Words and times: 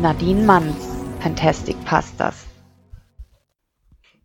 Nadine 0.00 0.42
Mann, 0.42 0.76
Fantastic 1.18 1.76
Pastas. 1.84 2.46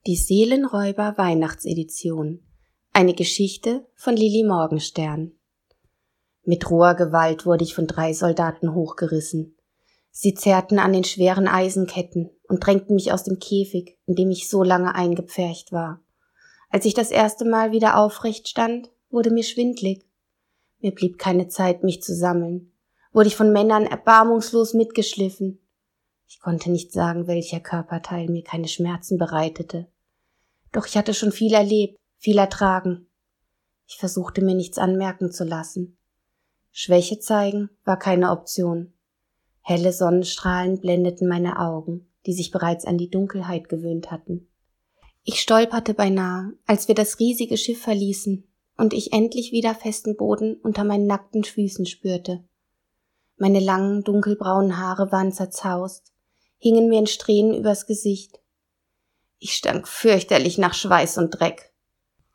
Die 0.06 0.16
Seelenräuber 0.16 1.16
Weihnachtsedition. 1.18 2.44
Eine 2.92 3.16
Geschichte 3.16 3.84
von 3.96 4.16
Lili 4.16 4.44
Morgenstern. 4.44 5.32
Mit 6.44 6.70
roher 6.70 6.94
Gewalt 6.94 7.48
wurde 7.48 7.64
ich 7.64 7.74
von 7.74 7.88
drei 7.88 8.14
Soldaten 8.14 8.76
hochgerissen. 8.76 9.58
Sie 10.12 10.36
zerrten 10.36 10.78
an 10.78 10.94
den 10.94 11.06
schweren 11.06 11.48
Eisenketten 11.48 12.30
und 12.48 12.64
drängten 12.64 12.94
mich 12.94 13.12
aus 13.12 13.24
dem 13.24 13.40
Käfig, 13.40 13.98
in 14.06 14.14
dem 14.14 14.30
ich 14.30 14.50
so 14.50 14.62
lange 14.62 14.94
eingepfercht 14.94 15.72
war. 15.72 16.02
Als 16.70 16.86
ich 16.86 16.94
das 16.94 17.10
erste 17.10 17.46
Mal 17.46 17.72
wieder 17.72 17.98
aufrecht 17.98 18.48
stand, 18.48 18.92
wurde 19.10 19.32
mir 19.32 19.44
schwindlig. 19.44 20.06
Mir 20.82 20.92
blieb 20.92 21.18
keine 21.18 21.48
Zeit, 21.48 21.84
mich 21.84 22.04
zu 22.04 22.14
sammeln. 22.14 22.72
Wurde 23.12 23.30
ich 23.30 23.36
von 23.36 23.52
Männern 23.52 23.88
erbarmungslos 23.88 24.76
mitgeschliffen. 24.76 25.60
Ich 26.34 26.40
konnte 26.40 26.72
nicht 26.72 26.92
sagen, 26.92 27.28
welcher 27.28 27.60
Körperteil 27.60 28.28
mir 28.28 28.44
keine 28.44 28.68
Schmerzen 28.68 29.20
bereitete. 29.20 29.88
Doch 30.72 30.88
ich 30.88 30.98
hatte 30.98 31.14
schon 31.14 31.32
viel 31.32 31.54
erlebt, 31.54 31.96
viel 32.18 32.40
ertragen. 32.40 33.06
Ich 33.86 33.98
versuchte 33.98 34.44
mir 34.44 34.56
nichts 34.56 34.80
anmerken 34.80 35.32
zu 35.32 35.44
lassen. 35.44 35.96
Schwäche 36.72 37.20
zeigen 37.20 37.70
war 37.86 38.00
keine 38.00 38.32
Option. 38.32 38.94
Helle 39.62 39.94
Sonnenstrahlen 39.94 40.82
blendeten 40.82 41.28
meine 41.28 41.60
Augen, 41.60 42.10
die 42.26 42.34
sich 42.34 42.50
bereits 42.50 42.84
an 42.86 42.98
die 42.98 43.12
Dunkelheit 43.12 43.70
gewöhnt 43.70 44.10
hatten. 44.10 44.48
Ich 45.24 45.40
stolperte 45.40 45.94
beinahe, 45.94 46.54
als 46.66 46.88
wir 46.88 46.96
das 46.96 47.20
riesige 47.20 47.58
Schiff 47.58 47.80
verließen 47.80 48.44
und 48.76 48.94
ich 48.96 49.14
endlich 49.14 49.52
wieder 49.52 49.76
festen 49.76 50.18
Boden 50.18 50.56
unter 50.56 50.84
meinen 50.84 51.06
nackten 51.06 51.44
Füßen 51.44 51.86
spürte. 51.86 52.44
Meine 53.38 53.60
langen, 53.60 54.04
dunkelbraunen 54.04 54.80
Haare 54.80 55.12
waren 55.12 55.32
zerzaust, 55.32 56.13
hingen 56.64 56.88
mir 56.88 57.00
in 57.00 57.08
Strähnen 57.08 57.54
übers 57.54 57.86
Gesicht. 57.88 58.40
Ich 59.38 59.54
stank 59.54 59.86
fürchterlich 59.86 60.58
nach 60.58 60.74
Schweiß 60.74 61.18
und 61.18 61.32
Dreck. 61.32 61.74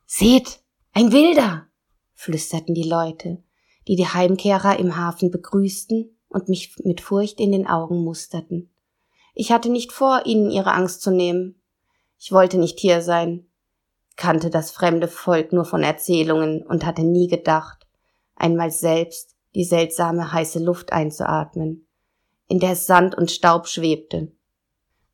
Seht, 0.04 0.60
ein 0.92 1.12
Wilder! 1.12 1.66
flüsterten 2.12 2.74
die 2.74 2.86
Leute, 2.86 3.42
die 3.86 3.96
die 3.96 4.06
Heimkehrer 4.06 4.78
im 4.78 4.98
Hafen 4.98 5.30
begrüßten 5.30 6.14
und 6.28 6.50
mich 6.50 6.76
mit 6.84 7.00
Furcht 7.00 7.40
in 7.40 7.52
den 7.52 7.66
Augen 7.66 8.04
musterten. 8.04 8.70
Ich 9.34 9.50
hatte 9.50 9.70
nicht 9.70 9.92
vor, 9.92 10.26
ihnen 10.26 10.50
ihre 10.50 10.72
Angst 10.72 11.00
zu 11.00 11.10
nehmen. 11.10 11.62
Ich 12.18 12.30
wollte 12.30 12.58
nicht 12.58 12.78
hier 12.80 13.00
sein, 13.00 13.46
kannte 14.16 14.50
das 14.50 14.70
fremde 14.70 15.08
Volk 15.08 15.54
nur 15.54 15.64
von 15.64 15.82
Erzählungen 15.82 16.66
und 16.66 16.84
hatte 16.84 17.02
nie 17.02 17.28
gedacht, 17.28 17.86
einmal 18.36 18.70
selbst 18.70 19.36
die 19.54 19.64
seltsame 19.64 20.34
heiße 20.34 20.62
Luft 20.62 20.92
einzuatmen, 20.92 21.87
in 22.48 22.58
der 22.58 22.76
Sand 22.76 23.14
und 23.14 23.30
Staub 23.30 23.68
schwebte. 23.68 24.32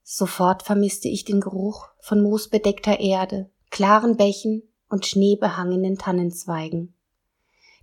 Sofort 0.03 0.63
vermisste 0.63 1.09
ich 1.09 1.25
den 1.25 1.41
Geruch 1.41 1.89
von 2.01 2.23
moosbedeckter 2.23 3.01
Erde, 3.01 3.51
klaren 3.71 4.17
Bächen 4.17 4.63
und 4.89 5.07
schneebehangenen 5.07 5.99
Tannenzweigen 5.99 6.95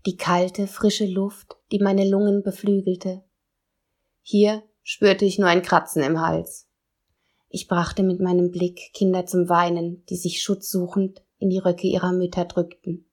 die 0.06 0.18
kalte, 0.18 0.68
frische 0.68 1.06
Luft, 1.06 1.58
die 1.72 1.80
meine 1.80 2.10
Lungen 2.10 2.44
beflügelte. 2.44 3.24
Hier 4.22 4.64
spürte 4.84 5.26
ich 5.26 5.38
nur 5.38 5.48
ein 5.48 5.62
Kratzen 5.62 6.02
im 6.02 6.20
Hals. 6.20 6.68
Ich 7.50 7.68
brachte 7.68 8.02
mit 8.02 8.20
meinem 8.20 8.50
Blick 8.50 8.92
Kinder 8.94 9.26
zum 9.26 9.50
Weinen, 9.50 10.04
die 10.10 10.16
sich 10.16 10.42
schutzsuchend 10.42 11.22
in 11.38 11.50
die 11.50 11.60
Röcke 11.60 11.88
ihrer 11.88 12.14
Mütter 12.14 12.46
drückten. 12.46 13.10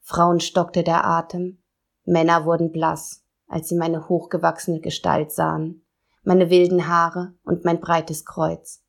Frauen 0.00 0.40
stockte 0.40 0.82
der 0.82 1.04
Atem, 1.06 1.62
Männer 2.04 2.44
wurden 2.44 2.70
blass, 2.70 3.21
als 3.52 3.68
sie 3.68 3.76
meine 3.76 4.08
hochgewachsene 4.08 4.80
Gestalt 4.80 5.30
sahen, 5.30 5.84
meine 6.24 6.48
wilden 6.48 6.88
Haare 6.88 7.34
und 7.44 7.64
mein 7.64 7.80
breites 7.80 8.24
Kreuz. 8.24 8.82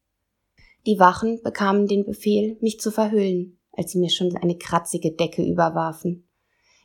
Die 0.86 1.00
Wachen 1.00 1.42
bekamen 1.44 1.88
den 1.88 2.06
Befehl, 2.06 2.58
mich 2.62 2.80
zu 2.80 2.90
verhüllen, 2.90 3.60
als 3.74 3.92
sie 3.92 4.00
mir 4.00 4.10
schon 4.10 4.36
eine 4.38 4.58
kratzige 4.58 5.12
Decke 5.12 5.44
überwarfen. 5.44 6.28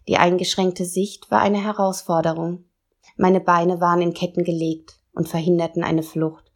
Die 0.09 0.17
eingeschränkte 0.17 0.85
Sicht 0.85 1.31
war 1.31 1.41
eine 1.41 1.63
Herausforderung. 1.63 2.65
Meine 3.17 3.41
Beine 3.41 3.81
waren 3.81 4.03
in 4.03 4.13
Ketten 4.13 4.43
gelegt 4.43 5.01
und 5.13 5.29
verhinderten 5.29 5.85
eine 5.85 6.03
Flucht. 6.03 6.51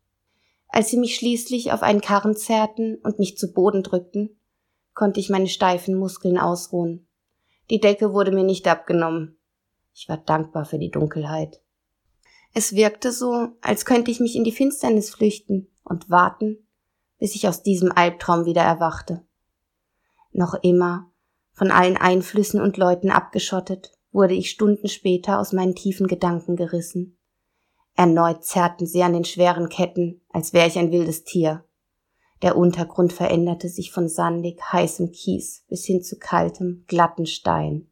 Als 0.68 0.88
sie 0.88 0.96
mich 0.96 1.14
schließlich 1.14 1.72
auf 1.72 1.82
einen 1.82 2.00
Karren 2.00 2.34
zerrten 2.34 2.96
und 2.96 3.18
mich 3.18 3.36
zu 3.36 3.52
Boden 3.52 3.82
drückten, 3.82 4.40
konnte 4.94 5.20
ich 5.20 5.30
meine 5.30 5.48
steifen 5.48 5.94
Muskeln 5.94 6.38
ausruhen. 6.38 7.06
Die 7.70 7.78
Decke 7.78 8.12
wurde 8.12 8.32
mir 8.32 8.44
nicht 8.44 8.66
abgenommen. 8.66 9.38
Ich 9.94 10.08
war 10.08 10.16
dankbar 10.16 10.64
für 10.64 10.78
die 10.78 10.90
Dunkelheit. 10.90 11.60
Es 12.54 12.74
wirkte 12.74 13.12
so, 13.12 13.48
als 13.60 13.84
könnte 13.84 14.10
ich 14.10 14.20
mich 14.20 14.36
in 14.36 14.44
die 14.44 14.52
Finsternis 14.52 15.10
flüchten 15.10 15.68
und 15.84 16.10
warten, 16.10 16.66
bis 17.18 17.34
ich 17.34 17.48
aus 17.48 17.62
diesem 17.62 17.92
Albtraum 17.92 18.44
wieder 18.44 18.62
erwachte. 18.62 19.24
Noch 20.32 20.54
immer 20.62 21.10
von 21.52 21.70
allen 21.70 21.96
Einflüssen 21.96 22.60
und 22.60 22.76
Leuten 22.76 23.10
abgeschottet, 23.10 23.92
wurde 24.10 24.34
ich 24.34 24.50
Stunden 24.50 24.88
später 24.88 25.38
aus 25.38 25.52
meinen 25.52 25.74
tiefen 25.74 26.06
Gedanken 26.06 26.56
gerissen. 26.56 27.18
Erneut 27.94 28.44
zerrten 28.44 28.86
sie 28.86 29.02
an 29.02 29.12
den 29.12 29.24
schweren 29.24 29.68
Ketten, 29.68 30.22
als 30.30 30.52
wäre 30.52 30.66
ich 30.66 30.78
ein 30.78 30.92
wildes 30.92 31.24
Tier. 31.24 31.64
Der 32.40 32.56
Untergrund 32.56 33.12
veränderte 33.12 33.68
sich 33.68 33.92
von 33.92 34.08
sandig, 34.08 34.60
heißem 34.72 35.12
Kies 35.12 35.64
bis 35.68 35.84
hin 35.84 36.02
zu 36.02 36.18
kaltem, 36.18 36.84
glatten 36.88 37.26
Stein. 37.26 37.91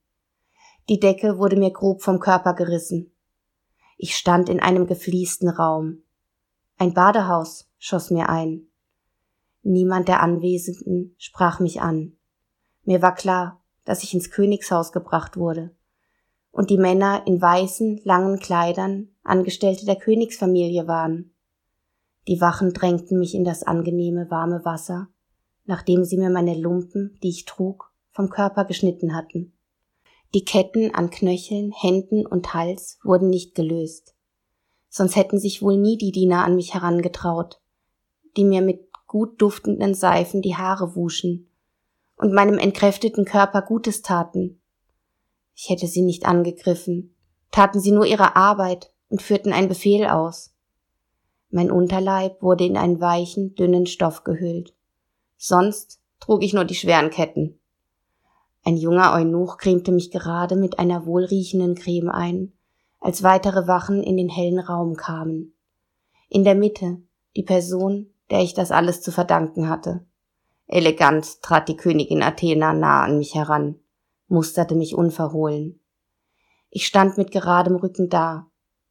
Die 0.91 0.99
Decke 0.99 1.39
wurde 1.39 1.55
mir 1.55 1.71
grob 1.71 2.03
vom 2.03 2.19
Körper 2.19 2.53
gerissen. 2.53 3.13
Ich 3.97 4.17
stand 4.17 4.49
in 4.49 4.59
einem 4.59 4.89
gefliesten 4.89 5.49
Raum. 5.49 6.03
Ein 6.79 6.95
Badehaus 6.95 7.71
schoss 7.79 8.11
mir 8.11 8.29
ein. 8.29 8.67
Niemand 9.63 10.09
der 10.09 10.21
Anwesenden 10.21 11.15
sprach 11.17 11.61
mich 11.61 11.81
an. 11.81 12.17
Mir 12.83 13.03
war 13.03 13.15
klar, 13.15 13.63
dass 13.85 14.03
ich 14.03 14.15
ins 14.15 14.33
Königshaus 14.33 14.91
gebracht 14.91 15.37
wurde. 15.37 15.71
Und 16.51 16.71
die 16.71 16.79
Männer 16.79 17.23
in 17.25 17.41
weißen, 17.41 18.01
langen 18.03 18.41
Kleidern 18.41 19.11
Angestellte 19.23 19.87
der 19.87 19.95
Königsfamilie 19.95 20.89
waren. 20.89 21.33
Die 22.27 22.41
Wachen 22.41 22.73
drängten 22.73 23.17
mich 23.17 23.37
in 23.37 23.45
das 23.45 23.63
angenehme, 23.63 24.29
warme 24.29 24.65
Wasser, 24.65 25.07
nachdem 25.67 26.03
sie 26.03 26.17
mir 26.17 26.31
meine 26.31 26.59
Lumpen, 26.59 27.17
die 27.23 27.29
ich 27.29 27.45
trug, 27.45 27.93
vom 28.11 28.29
Körper 28.29 28.65
geschnitten 28.65 29.15
hatten. 29.15 29.53
Die 30.33 30.45
Ketten 30.45 30.95
an 30.95 31.11
Knöcheln, 31.11 31.73
Händen 31.73 32.25
und 32.25 32.55
Hals 32.55 32.99
wurden 33.03 33.31
nicht 33.31 33.57
gelöst. 33.57 34.15
Sonst 34.89 35.17
hätten 35.17 35.39
sich 35.39 35.61
wohl 35.61 35.77
nie 35.77 35.99
die 35.99 36.13
Diener 36.13 36.45
an 36.45 36.55
mich 36.55 36.75
herangetraut, 36.75 37.61
die 38.37 38.45
mir 38.45 38.63
mit 38.63 38.89
gut 39.07 39.43
duftenden 39.43 39.95
Seifen 39.95 40.41
die 40.41 40.57
Haare 40.57 40.95
wuschen 40.95 41.51
und 42.17 42.33
meinem 42.33 42.59
entkräfteten 42.59 43.25
Körper 43.25 43.63
Gutes 43.63 44.03
taten. 44.03 44.61
Ich 45.57 45.69
hätte 45.69 45.89
sie 45.89 46.03
nicht 46.03 46.27
angegriffen, 46.27 47.15
taten 47.51 47.81
sie 47.81 47.91
nur 47.91 48.07
ihre 48.07 48.37
Arbeit 48.37 48.93
und 49.09 49.23
führten 49.23 49.53
einen 49.53 49.69
Befehl 49.69 50.07
aus. 50.07 50.55
Mein 51.51 51.73
Unterleib 51.73 52.41
wurde 52.41 52.65
in 52.65 52.77
einen 52.77 53.01
weichen, 53.01 53.57
dünnen 53.57 53.87
Stoff 53.87 54.23
gehüllt. 54.23 54.75
Sonst 55.37 56.01
trug 56.21 56.45
ich 56.45 56.53
nur 56.53 56.65
die 56.65 56.77
schweren 56.77 57.11
Ketten. 57.11 57.60
Ein 58.65 58.77
junger 58.77 59.15
Eunuch 59.15 59.57
cremte 59.57 59.91
mich 59.91 60.11
gerade 60.11 60.57
mit 60.57 60.79
einer 60.79 61.07
wohlriechenden 61.07 61.75
Creme 61.75 62.11
ein, 62.11 62.53
als 63.01 63.23
weitere 63.23 63.67
Wachen 63.67 64.03
in 64.03 64.17
den 64.17 64.29
hellen 64.29 64.59
Raum 64.59 64.97
kamen. 64.97 65.55
In 66.29 66.45
der 66.45 66.55
Mitte 66.55 66.99
die 67.37 67.43
Person, 67.43 68.11
der 68.31 68.41
ich 68.41 68.55
das 68.55 68.71
alles 68.71 69.01
zu 69.01 69.13
verdanken 69.13 69.69
hatte. 69.69 70.05
Elegant 70.67 71.43
trat 71.43 71.69
die 71.69 71.77
Königin 71.77 72.23
Athena 72.23 72.73
nah 72.73 73.03
an 73.03 73.19
mich 73.19 73.35
heran, 73.35 73.77
musterte 74.29 74.75
mich 74.75 74.95
unverhohlen. 74.95 75.81
Ich 76.71 76.87
stand 76.87 77.19
mit 77.19 77.33
geradem 77.33 77.77
Rücken 77.77 78.09
da, 78.09 78.47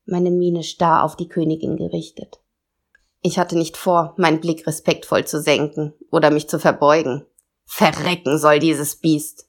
meine 0.05 0.31
Miene 0.31 0.63
starr 0.63 1.03
auf 1.03 1.15
die 1.15 1.29
Königin 1.29 1.77
gerichtet. 1.77 2.41
Ich 3.21 3.38
hatte 3.38 3.57
nicht 3.57 3.77
vor, 3.77 4.13
meinen 4.17 4.41
Blick 4.41 4.65
respektvoll 4.65 5.25
zu 5.25 5.41
senken 5.41 5.94
oder 6.11 6.31
mich 6.31 6.49
zu 6.49 6.59
verbeugen. 6.59 7.25
Verrecken 7.65 8.38
soll 8.38 8.59
dieses 8.59 8.95
Biest. 8.95 9.48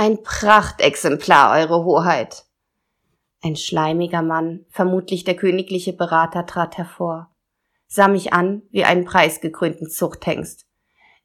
Ein 0.00 0.22
Prachtexemplar, 0.22 1.58
Eure 1.58 1.84
Hoheit. 1.84 2.44
Ein 3.42 3.56
schleimiger 3.56 4.22
Mann, 4.22 4.64
vermutlich 4.70 5.24
der 5.24 5.34
königliche 5.34 5.92
Berater, 5.92 6.46
trat 6.46 6.78
hervor, 6.78 7.30
sah 7.88 8.06
mich 8.06 8.32
an 8.32 8.62
wie 8.70 8.84
einen 8.84 9.04
preisgekrönten 9.04 9.90
Zuchthengst 9.90 10.68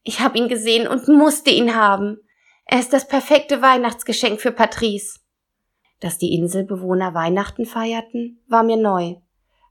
ich 0.04 0.20
habe 0.20 0.38
ihn 0.38 0.50
gesehen 0.50 0.88
und 0.88 1.08
musste 1.08 1.50
ihn 1.50 1.75
haben. 1.75 2.18
Er 2.66 2.80
ist 2.80 2.94
das 2.94 3.08
perfekte 3.08 3.62
Weihnachtsgeschenk 3.62 4.42
für 4.42 4.52
Patrice. 4.52 5.20
Dass 6.02 6.18
die 6.18 6.36
Inselbewohner 6.36 7.14
Weihnachten 7.14 7.66
feierten, 7.66 8.44
war 8.48 8.64
mir 8.64 8.78
neu. 8.78 9.16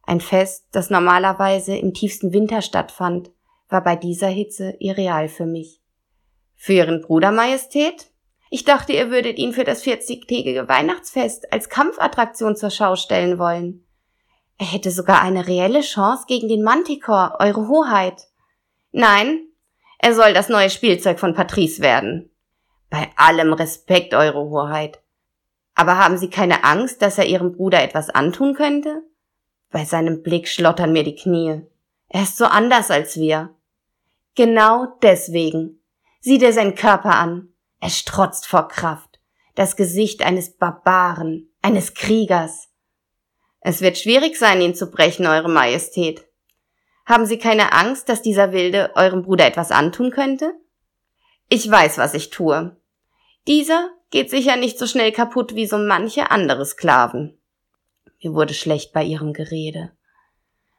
Ein 0.05 0.21
Fest, 0.21 0.67
das 0.73 0.89
normalerweise 0.89 1.77
im 1.77 1.93
tiefsten 1.93 2.33
Winter 2.33 2.63
stattfand, 2.63 3.31
war 3.69 3.85
bei 3.85 3.95
dieser 3.95 4.29
Hitze 4.29 4.75
irreal 4.81 5.29
für 5.29 5.47
mich. 5.47 5.83
Für 6.57 6.73
Ihren 6.73 7.03
Bruder 7.03 7.31
Majestät? 7.31 8.12
Ich 8.55 8.65
dachte, 8.65 8.93
ihr 8.93 9.11
würdet 9.11 9.39
ihn 9.39 9.55
für 9.55 9.65
das 9.65 9.83
40-tägige 9.83 10.69
Weihnachtsfest 10.69 11.51
als 11.51 11.71
Kampfattraktion 11.71 12.55
zur 12.55 12.69
Schau 12.69 12.97
stellen 12.97 13.39
wollen. 13.39 13.87
Er 14.59 14.67
hätte 14.67 14.91
sogar 14.91 15.23
eine 15.23 15.49
reelle 15.49 15.81
Chance 15.81 16.25
gegen 16.29 16.49
den 16.49 16.63
Manticore, 16.63 17.37
Eure 17.41 17.67
Hoheit. 17.69 18.29
Nein, 18.91 19.47
er 19.99 20.15
soll 20.15 20.35
das 20.35 20.51
neue 20.51 20.69
Spielzeug 20.69 21.19
von 21.19 21.33
Patrice 21.33 21.81
werden. 21.81 22.31
Bei 22.91 23.09
allem 23.17 23.55
Respekt, 23.55 24.13
Eure 24.13 24.45
Hoheit. 24.45 25.01
Aber 25.75 25.97
haben 25.97 26.19
Sie 26.19 26.29
keine 26.29 26.63
Angst, 26.63 27.01
dass 27.01 27.17
er 27.17 27.25
Ihrem 27.25 27.53
Bruder 27.57 27.83
etwas 27.83 28.11
antun 28.11 28.53
könnte? 28.53 29.03
Bei 29.71 29.87
seinem 29.87 30.23
Blick 30.23 30.47
schlottern 30.47 30.93
mir 30.93 31.05
die 31.05 31.17
Knie. 31.17 31.63
Er 32.11 32.23
ist 32.25 32.37
so 32.37 32.45
anders 32.45 32.91
als 32.91 33.17
wir. 33.17 33.55
Genau 34.35 34.89
deswegen. 35.01 35.81
Sieh 36.21 36.37
dir 36.37 36.53
seinen 36.53 36.75
Körper 36.75 37.15
an. 37.15 37.52
Er 37.83 37.91
strotzt 37.91 38.47
vor 38.47 38.69
Kraft. 38.69 39.19
Das 39.57 39.75
Gesicht 39.75 40.23
eines 40.23 40.57
Barbaren, 40.57 41.51
eines 41.63 41.95
Kriegers. 41.95 42.69
Es 43.61 43.81
wird 43.81 43.99
schwierig 43.99 44.39
sein, 44.39 44.61
ihn 44.61 44.77
zu 44.77 44.89
brechen, 44.89 45.27
Eure 45.27 45.49
Majestät. 45.49 46.25
Haben 47.07 47.27
Sie 47.27 47.39
keine 47.39 47.73
Angst, 47.73 48.09
dass 48.09 48.23
dieser 48.23 48.53
Wilde 48.53 48.93
eurem 48.95 49.25
Bruder 49.25 49.47
etwas 49.47 49.73
antun 49.73 50.13
könnte? 50.13 50.55
Ich 51.49 51.69
weiß, 51.69 51.99
was 51.99 52.15
ich 52.15 52.31
tue. 52.31 52.77
Dieser 53.49 53.91
geht 54.11 54.31
sicher 54.31 54.55
nicht 54.55 54.79
so 54.79 54.87
schnell 54.87 55.11
kaputt 55.11 55.57
wie 55.57 55.67
so 55.67 55.77
manche 55.77 56.31
andere 56.31 56.65
Sklaven. 56.65 57.37
Mir 58.23 58.33
wurde 58.33 58.55
schlecht 58.55 58.93
bei 58.93 59.03
ihrem 59.03 59.33
Gerede. 59.33 59.91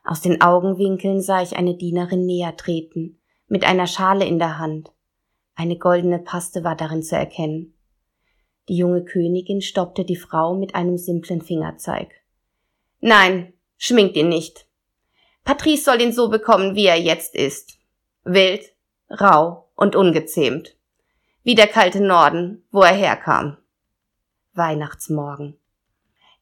Aus 0.06 0.22
den 0.22 0.42
Augenwinkeln 0.42 1.22
sah 1.22 1.42
ich 1.42 1.58
eine 1.58 1.76
Dienerin 1.76 2.26
näher 2.26 2.56
treten, 2.56 3.20
mit 3.48 3.66
einer 3.66 3.88
Schale 3.88 4.24
in 4.24 4.40
der 4.40 4.58
Hand. 4.58 4.94
Eine 5.56 5.78
goldene 5.78 6.20
Paste 6.20 6.64
war 6.64 6.76
darin 6.76 7.04
zu 7.04 7.16
erkennen. 7.16 7.74
Die 8.70 8.78
junge 8.78 9.04
Königin 9.04 9.62
stoppte 9.62 10.06
die 10.06 10.16
Frau 10.16 10.56
mit 10.56 10.76
einem 10.76 10.98
simplen 10.98 11.42
Fingerzeig. 11.42 12.12
Nein, 13.02 13.54
schminkt 13.78 14.16
ihn 14.16 14.30
nicht. 14.30 14.66
Patrice 15.44 15.84
soll 15.84 16.02
ihn 16.02 16.14
so 16.14 16.30
bekommen, 16.30 16.76
wie 16.76 16.86
er 16.86 17.00
jetzt 17.00 17.36
ist. 17.36 17.78
Wild, 18.24 18.74
rau 19.10 19.68
und 19.76 19.96
ungezähmt. 19.96 20.78
Wie 21.44 21.56
der 21.56 21.68
kalte 21.68 22.02
Norden, 22.02 22.64
wo 22.72 22.82
er 22.82 22.96
herkam. 22.96 23.58
Weihnachtsmorgen. 24.54 25.58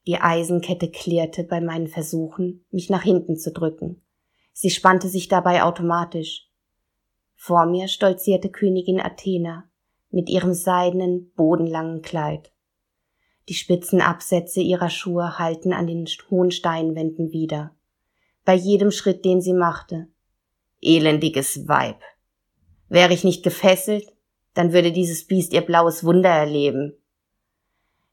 Die 0.06 0.20
Eisenkette 0.20 0.90
klirrte 0.90 1.44
bei 1.44 1.60
meinen 1.60 1.88
Versuchen, 1.88 2.64
mich 2.70 2.90
nach 2.90 3.02
hinten 3.02 3.36
zu 3.36 3.52
drücken. 3.52 4.00
Sie 4.52 4.70
spannte 4.70 5.08
sich 5.08 5.28
dabei 5.28 5.62
automatisch. 5.62 6.48
Vor 7.44 7.66
mir 7.66 7.88
stolzierte 7.88 8.50
Königin 8.50 9.00
Athena 9.00 9.68
mit 10.12 10.30
ihrem 10.30 10.54
seidenen, 10.54 11.32
bodenlangen 11.34 12.00
Kleid. 12.00 12.52
Die 13.48 13.54
spitzen 13.54 14.00
Absätze 14.00 14.60
ihrer 14.60 14.90
Schuhe 14.90 15.40
halten 15.40 15.72
an 15.72 15.88
den 15.88 16.06
hohen 16.30 16.52
Steinwänden 16.52 17.32
wieder. 17.32 17.74
Bei 18.44 18.54
jedem 18.54 18.92
Schritt, 18.92 19.24
den 19.24 19.40
sie 19.40 19.54
machte. 19.54 20.06
Elendiges 20.80 21.66
Weib. 21.66 22.00
Wäre 22.88 23.12
ich 23.12 23.24
nicht 23.24 23.42
gefesselt, 23.42 24.06
dann 24.54 24.72
würde 24.72 24.92
dieses 24.92 25.26
Biest 25.26 25.52
ihr 25.52 25.62
blaues 25.62 26.04
Wunder 26.04 26.30
erleben. 26.30 26.94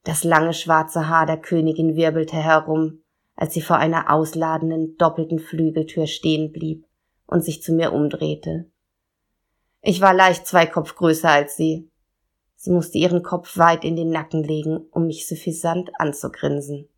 Das 0.02 0.24
lange 0.24 0.54
schwarze 0.54 1.06
Haar 1.06 1.26
der 1.26 1.40
Königin 1.40 1.94
wirbelte 1.94 2.34
herum, 2.34 3.04
als 3.36 3.54
sie 3.54 3.62
vor 3.62 3.76
einer 3.76 4.12
ausladenden 4.12 4.96
doppelten 4.96 5.38
Flügeltür 5.38 6.08
stehen 6.08 6.50
blieb 6.50 6.84
und 7.28 7.44
sich 7.44 7.62
zu 7.62 7.72
mir 7.72 7.92
umdrehte. 7.92 8.68
Ich 9.82 10.00
war 10.00 10.12
leicht 10.12 10.46
zwei 10.46 10.66
Kopf 10.66 10.94
größer 10.94 11.30
als 11.30 11.56
sie. 11.56 11.90
Sie 12.56 12.70
musste 12.70 12.98
ihren 12.98 13.22
Kopf 13.22 13.56
weit 13.56 13.84
in 13.84 13.96
den 13.96 14.10
Nacken 14.10 14.44
legen, 14.44 14.86
um 14.90 15.06
mich 15.06 15.26
suffisant 15.26 15.90
anzugrinsen. 15.98 16.88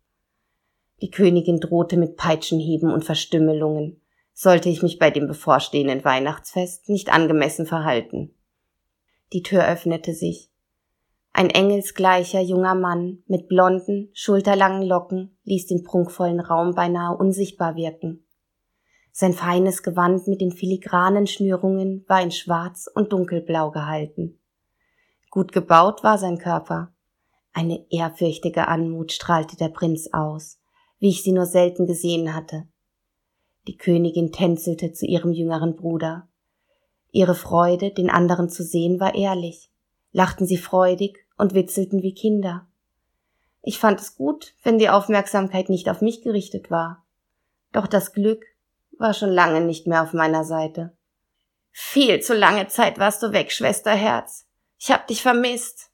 Die 1.01 1.09
Königin 1.09 1.59
drohte 1.59 1.97
mit 1.97 2.17
Peitschenhieben 2.17 2.91
und 2.91 3.05
Verstümmelungen, 3.05 4.01
sollte 4.33 4.69
ich 4.69 4.81
mich 4.81 4.99
bei 4.99 5.09
dem 5.09 5.27
bevorstehenden 5.27 6.03
Weihnachtsfest 6.03 6.89
nicht 6.89 7.13
angemessen 7.13 7.65
verhalten. 7.65 8.33
Die 9.31 9.43
Tür 9.43 9.67
öffnete 9.67 10.13
sich. 10.13 10.49
Ein 11.31 11.49
engelsgleicher 11.49 12.41
junger 12.41 12.75
Mann 12.75 13.23
mit 13.27 13.47
blonden, 13.47 14.09
schulterlangen 14.13 14.83
Locken 14.83 15.37
ließ 15.45 15.67
den 15.67 15.83
prunkvollen 15.83 16.39
Raum 16.39 16.75
beinahe 16.75 17.17
unsichtbar 17.17 17.75
wirken. 17.75 18.25
Sein 19.15 19.33
feines 19.33 19.83
Gewand 19.83 20.27
mit 20.27 20.41
den 20.41 20.51
filigranen 20.51 21.27
Schnürungen 21.27 22.03
war 22.07 22.19
in 22.23 22.31
schwarz 22.31 22.89
und 22.91 23.13
dunkelblau 23.13 23.69
gehalten. 23.69 24.39
Gut 25.29 25.51
gebaut 25.51 26.03
war 26.03 26.17
sein 26.17 26.39
Körper. 26.39 26.91
Eine 27.53 27.85
ehrfürchtige 27.91 28.67
Anmut 28.67 29.11
strahlte 29.11 29.55
der 29.55 29.69
Prinz 29.69 30.09
aus, 30.11 30.59
wie 30.97 31.09
ich 31.09 31.21
sie 31.21 31.31
nur 31.31 31.45
selten 31.45 31.85
gesehen 31.85 32.33
hatte. 32.33 32.67
Die 33.67 33.77
Königin 33.77 34.31
tänzelte 34.31 34.93
zu 34.93 35.05
ihrem 35.05 35.31
jüngeren 35.31 35.75
Bruder. 35.75 36.27
Ihre 37.11 37.35
Freude, 37.35 37.91
den 37.91 38.09
anderen 38.09 38.49
zu 38.49 38.63
sehen, 38.63 38.99
war 38.99 39.13
ehrlich. 39.13 39.69
Lachten 40.11 40.47
sie 40.47 40.57
freudig 40.57 41.23
und 41.37 41.53
witzelten 41.53 42.01
wie 42.01 42.15
Kinder. 42.15 42.65
Ich 43.61 43.77
fand 43.77 44.01
es 44.01 44.15
gut, 44.15 44.55
wenn 44.63 44.79
die 44.79 44.89
Aufmerksamkeit 44.89 45.69
nicht 45.69 45.87
auf 45.87 46.01
mich 46.01 46.23
gerichtet 46.23 46.71
war. 46.71 47.05
Doch 47.71 47.85
das 47.85 48.11
Glück 48.11 48.43
war 48.97 49.13
schon 49.13 49.31
lange 49.31 49.61
nicht 49.61 49.87
mehr 49.87 50.03
auf 50.03 50.13
meiner 50.13 50.43
Seite. 50.43 50.95
Viel 51.71 52.21
zu 52.21 52.33
lange 52.33 52.67
Zeit 52.67 52.99
warst 52.99 53.23
du 53.23 53.31
weg, 53.31 53.51
Schwesterherz. 53.51 54.47
Ich 54.77 54.91
hab 54.91 55.07
dich 55.07 55.21
vermisst. 55.21 55.91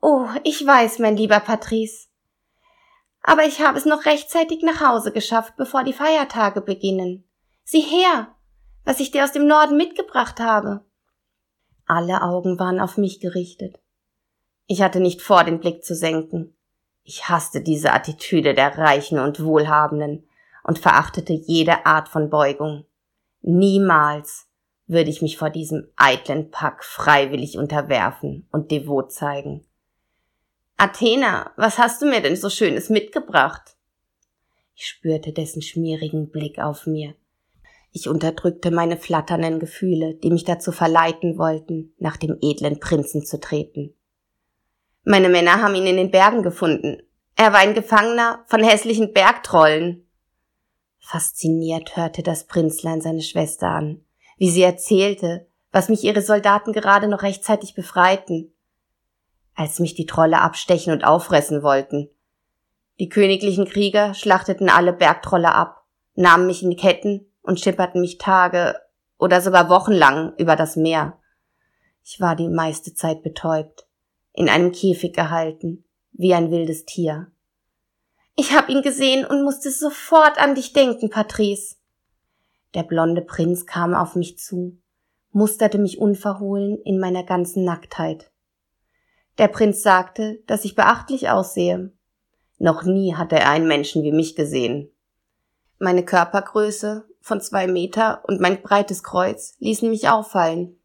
Oh, 0.00 0.26
ich 0.42 0.66
weiß, 0.66 0.98
mein 0.98 1.16
lieber 1.16 1.40
Patrice. 1.40 2.08
Aber 3.22 3.44
ich 3.44 3.60
habe 3.60 3.78
es 3.78 3.84
noch 3.84 4.04
rechtzeitig 4.04 4.62
nach 4.62 4.80
Hause 4.80 5.12
geschafft, 5.12 5.54
bevor 5.56 5.84
die 5.84 5.92
Feiertage 5.92 6.60
beginnen. 6.60 7.24
Sieh 7.62 7.80
her, 7.80 8.34
was 8.84 8.98
ich 8.98 9.12
dir 9.12 9.22
aus 9.22 9.32
dem 9.32 9.46
Norden 9.46 9.76
mitgebracht 9.76 10.40
habe. 10.40 10.84
Alle 11.86 12.22
Augen 12.22 12.58
waren 12.58 12.80
auf 12.80 12.96
mich 12.96 13.20
gerichtet. 13.20 13.78
Ich 14.66 14.82
hatte 14.82 14.98
nicht 14.98 15.22
vor, 15.22 15.44
den 15.44 15.60
Blick 15.60 15.84
zu 15.84 15.94
senken. 15.94 16.56
Ich 17.04 17.28
hasste 17.28 17.60
diese 17.60 17.92
Attitüde 17.92 18.54
der 18.54 18.76
Reichen 18.78 19.18
und 19.18 19.44
Wohlhabenden 19.44 20.26
und 20.64 20.78
verachtete 20.78 21.32
jede 21.32 21.86
Art 21.86 22.08
von 22.08 22.30
Beugung. 22.30 22.84
Niemals 23.40 24.48
würde 24.86 25.10
ich 25.10 25.22
mich 25.22 25.38
vor 25.38 25.50
diesem 25.50 25.88
eitlen 25.96 26.50
Pack 26.50 26.84
freiwillig 26.84 27.58
unterwerfen 27.58 28.46
und 28.52 28.70
devot 28.70 29.12
zeigen. 29.12 29.64
Athena, 30.76 31.52
was 31.56 31.78
hast 31.78 32.02
du 32.02 32.06
mir 32.06 32.20
denn 32.20 32.36
so 32.36 32.50
Schönes 32.50 32.90
mitgebracht? 32.90 33.76
Ich 34.74 34.86
spürte 34.86 35.32
dessen 35.32 35.62
schmierigen 35.62 36.30
Blick 36.30 36.58
auf 36.58 36.86
mir. 36.86 37.14
Ich 37.92 38.08
unterdrückte 38.08 38.70
meine 38.70 38.96
flatternden 38.96 39.60
Gefühle, 39.60 40.14
die 40.14 40.30
mich 40.30 40.44
dazu 40.44 40.72
verleiten 40.72 41.36
wollten, 41.36 41.94
nach 41.98 42.16
dem 42.16 42.38
edlen 42.40 42.80
Prinzen 42.80 43.24
zu 43.24 43.38
treten. 43.38 43.94
Meine 45.04 45.28
Männer 45.28 45.60
haben 45.60 45.74
ihn 45.74 45.86
in 45.86 45.96
den 45.96 46.10
Bergen 46.10 46.42
gefunden. 46.42 47.02
Er 47.36 47.52
war 47.52 47.60
ein 47.60 47.74
Gefangener 47.74 48.44
von 48.46 48.62
hässlichen 48.62 49.12
Bergtrollen. 49.12 50.06
Fasziniert 51.04 51.96
hörte 51.96 52.22
das 52.22 52.44
Prinzlein 52.44 53.00
seine 53.00 53.22
Schwester 53.22 53.66
an, 53.68 54.04
wie 54.38 54.50
sie 54.50 54.62
erzählte, 54.62 55.46
was 55.72 55.88
mich 55.88 56.04
ihre 56.04 56.22
Soldaten 56.22 56.72
gerade 56.72 57.08
noch 57.08 57.22
rechtzeitig 57.22 57.74
befreiten, 57.74 58.54
als 59.54 59.80
mich 59.80 59.94
die 59.94 60.06
Trolle 60.06 60.40
abstechen 60.40 60.92
und 60.92 61.04
auffressen 61.04 61.62
wollten. 61.62 62.08
Die 63.00 63.08
königlichen 63.08 63.66
Krieger 63.66 64.14
schlachteten 64.14 64.70
alle 64.70 64.92
Bergtrolle 64.92 65.52
ab, 65.52 65.84
nahmen 66.14 66.46
mich 66.46 66.62
in 66.62 66.76
Ketten 66.76 67.26
und 67.42 67.58
schipperten 67.58 68.00
mich 68.00 68.18
Tage 68.18 68.76
oder 69.18 69.40
sogar 69.40 69.68
wochenlang 69.68 70.34
über 70.38 70.56
das 70.56 70.76
Meer. 70.76 71.18
Ich 72.04 72.20
war 72.20 72.36
die 72.36 72.48
meiste 72.48 72.94
Zeit 72.94 73.22
betäubt, 73.22 73.86
in 74.32 74.48
einem 74.48 74.72
Käfig 74.72 75.14
gehalten, 75.14 75.84
wie 76.12 76.32
ein 76.32 76.50
wildes 76.50 76.84
Tier. 76.84 77.32
Ich 78.34 78.54
hab 78.54 78.68
ihn 78.68 78.82
gesehen 78.82 79.26
und 79.26 79.44
musste 79.44 79.70
sofort 79.70 80.38
an 80.38 80.54
dich 80.54 80.72
denken, 80.72 81.10
Patrice. 81.10 81.76
Der 82.74 82.82
blonde 82.82 83.20
Prinz 83.20 83.66
kam 83.66 83.94
auf 83.94 84.14
mich 84.14 84.38
zu, 84.38 84.78
musterte 85.30 85.78
mich 85.78 85.98
unverhohlen 85.98 86.78
in 86.82 86.98
meiner 86.98 87.24
ganzen 87.24 87.64
Nacktheit. 87.64 88.30
Der 89.38 89.48
Prinz 89.48 89.82
sagte, 89.82 90.42
dass 90.46 90.64
ich 90.64 90.74
beachtlich 90.74 91.28
aussehe. 91.28 91.92
Noch 92.58 92.84
nie 92.84 93.14
hatte 93.14 93.36
er 93.36 93.50
einen 93.50 93.66
Menschen 93.66 94.02
wie 94.02 94.12
mich 94.12 94.36
gesehen. 94.36 94.90
Meine 95.78 96.04
Körpergröße 96.04 97.06
von 97.20 97.40
zwei 97.40 97.66
Meter 97.66 98.22
und 98.26 98.40
mein 98.40 98.62
breites 98.62 99.02
Kreuz 99.02 99.56
ließen 99.58 99.90
mich 99.90 100.08
auffallen. 100.08 100.78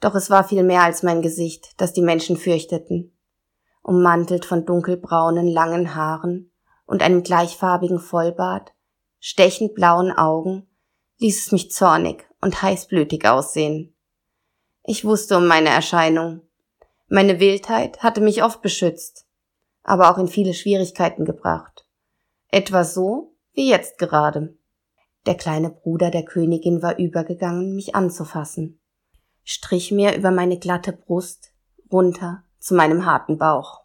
Doch 0.00 0.14
es 0.14 0.30
war 0.30 0.44
viel 0.44 0.62
mehr 0.62 0.82
als 0.82 1.02
mein 1.02 1.22
Gesicht, 1.22 1.80
das 1.80 1.92
die 1.92 2.02
Menschen 2.02 2.36
fürchteten. 2.36 3.15
Ummantelt 3.86 4.44
von 4.44 4.66
dunkelbraunen, 4.66 5.46
langen 5.46 5.94
Haaren 5.94 6.50
und 6.86 7.04
einem 7.04 7.22
gleichfarbigen 7.22 8.00
Vollbart, 8.00 8.72
stechend 9.20 9.76
blauen 9.76 10.10
Augen, 10.10 10.66
ließ 11.18 11.46
es 11.46 11.52
mich 11.52 11.70
zornig 11.70 12.26
und 12.40 12.62
heißblütig 12.62 13.28
aussehen. 13.28 13.94
Ich 14.82 15.04
wusste 15.04 15.36
um 15.36 15.46
meine 15.46 15.68
Erscheinung. 15.68 16.40
Meine 17.06 17.38
Wildheit 17.38 18.02
hatte 18.02 18.20
mich 18.20 18.42
oft 18.42 18.60
beschützt, 18.60 19.28
aber 19.84 20.10
auch 20.10 20.18
in 20.18 20.26
viele 20.26 20.52
Schwierigkeiten 20.52 21.24
gebracht. 21.24 21.86
Etwa 22.48 22.82
so, 22.82 23.36
wie 23.52 23.70
jetzt 23.70 23.98
gerade. 23.98 24.58
Der 25.26 25.36
kleine 25.36 25.70
Bruder 25.70 26.10
der 26.10 26.24
Königin 26.24 26.82
war 26.82 26.98
übergegangen, 26.98 27.76
mich 27.76 27.94
anzufassen, 27.94 28.80
strich 29.44 29.92
mir 29.92 30.16
über 30.16 30.32
meine 30.32 30.58
glatte 30.58 30.92
Brust 30.92 31.52
runter 31.92 32.42
zu 32.66 32.74
meinem 32.74 33.06
harten 33.06 33.38
Bauch. 33.38 33.82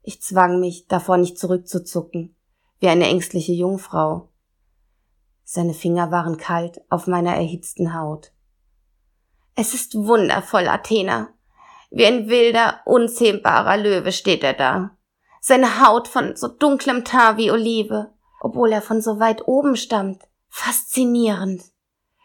Ich 0.00 0.22
zwang 0.22 0.60
mich, 0.60 0.86
davor 0.86 1.18
nicht 1.18 1.38
zurückzuzucken, 1.38 2.34
wie 2.78 2.88
eine 2.88 3.04
ängstliche 3.04 3.52
Jungfrau. 3.52 4.30
Seine 5.44 5.74
Finger 5.74 6.10
waren 6.10 6.38
kalt 6.38 6.80
auf 6.88 7.06
meiner 7.06 7.36
erhitzten 7.36 7.92
Haut. 7.92 8.32
Es 9.56 9.74
ist 9.74 9.94
wundervoll, 9.94 10.68
Athena. 10.68 11.28
Wie 11.90 12.06
ein 12.06 12.30
wilder, 12.30 12.80
unzähmbarer 12.86 13.76
Löwe 13.76 14.12
steht 14.12 14.42
er 14.42 14.54
da. 14.54 14.96
Seine 15.42 15.86
Haut 15.86 16.08
von 16.08 16.34
so 16.34 16.48
dunklem 16.48 17.04
Teint 17.04 17.36
wie 17.36 17.50
Olive, 17.50 18.14
obwohl 18.40 18.72
er 18.72 18.80
von 18.80 19.02
so 19.02 19.20
weit 19.20 19.46
oben 19.46 19.76
stammt. 19.76 20.22
Faszinierend. 20.48 21.62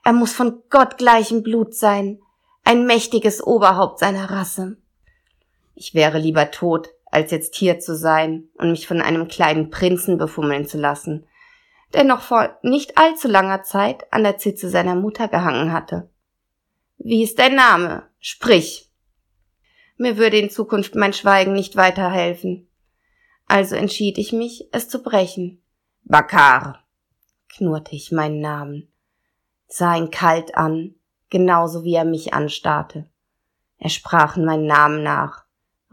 Er 0.06 0.14
muss 0.14 0.32
von 0.32 0.64
gottgleichem 0.70 1.44
Blut 1.44 1.76
sein, 1.76 2.22
ein 2.64 2.86
mächtiges 2.86 3.46
Oberhaupt 3.46 4.00
seiner 4.00 4.32
Rasse. 4.32 4.78
Ich 5.76 5.94
wäre 5.94 6.20
lieber 6.20 6.52
tot, 6.52 6.90
als 7.06 7.32
jetzt 7.32 7.56
hier 7.56 7.80
zu 7.80 7.96
sein 7.96 8.50
und 8.56 8.72
mich 8.72 8.88
von 8.88 9.02
einem 9.02 9.28
kleinen 9.28 9.70
Prinzen 9.70 10.18
befummeln 10.18 10.68
zu 10.68 10.78
lassen, 10.78 11.28
der 11.94 12.04
noch 12.04 12.22
vor 12.22 12.58
nicht 12.64 12.98
allzu 12.98 13.28
langer 13.28 13.64
Zeit 13.64 14.12
an 14.12 14.24
der 14.24 14.38
Zitze 14.38 14.70
seiner 14.70 14.96
Mutter 14.96 15.28
gehangen 15.28 15.72
hatte. 15.72 16.10
Wie 16.98 17.24
ist 17.24 17.40
dein 17.40 17.56
Name? 17.56 18.10
Sprich. 18.20 18.90
Mir 19.98 20.18
würde 20.18 20.38
in 20.38 20.50
Zukunft 20.50 20.96
mein 20.96 21.14
Schweigen 21.14 21.54
nicht 21.54 21.76
weiterhelfen. 21.76 22.68
Also 23.46 23.76
entschied 23.76 24.18
ich 24.18 24.34
mich, 24.34 24.68
es 24.72 24.90
zu 24.90 25.04
brechen. 25.04 25.62
Bakar, 26.04 26.84
knurrte 27.50 27.96
ich 27.96 28.12
meinen 28.12 28.42
Namen, 28.42 28.92
sah 29.68 29.96
ihn 29.96 30.10
kalt 30.12 30.56
an, 30.56 30.96
genauso 31.30 31.84
wie 31.84 31.94
er 31.94 32.06
mich 32.06 32.34
anstarrte. 32.34 33.10
Er 33.78 33.90
sprach 33.90 34.38
meinen 34.38 34.66
Namen 34.66 35.04
nach, 35.04 35.43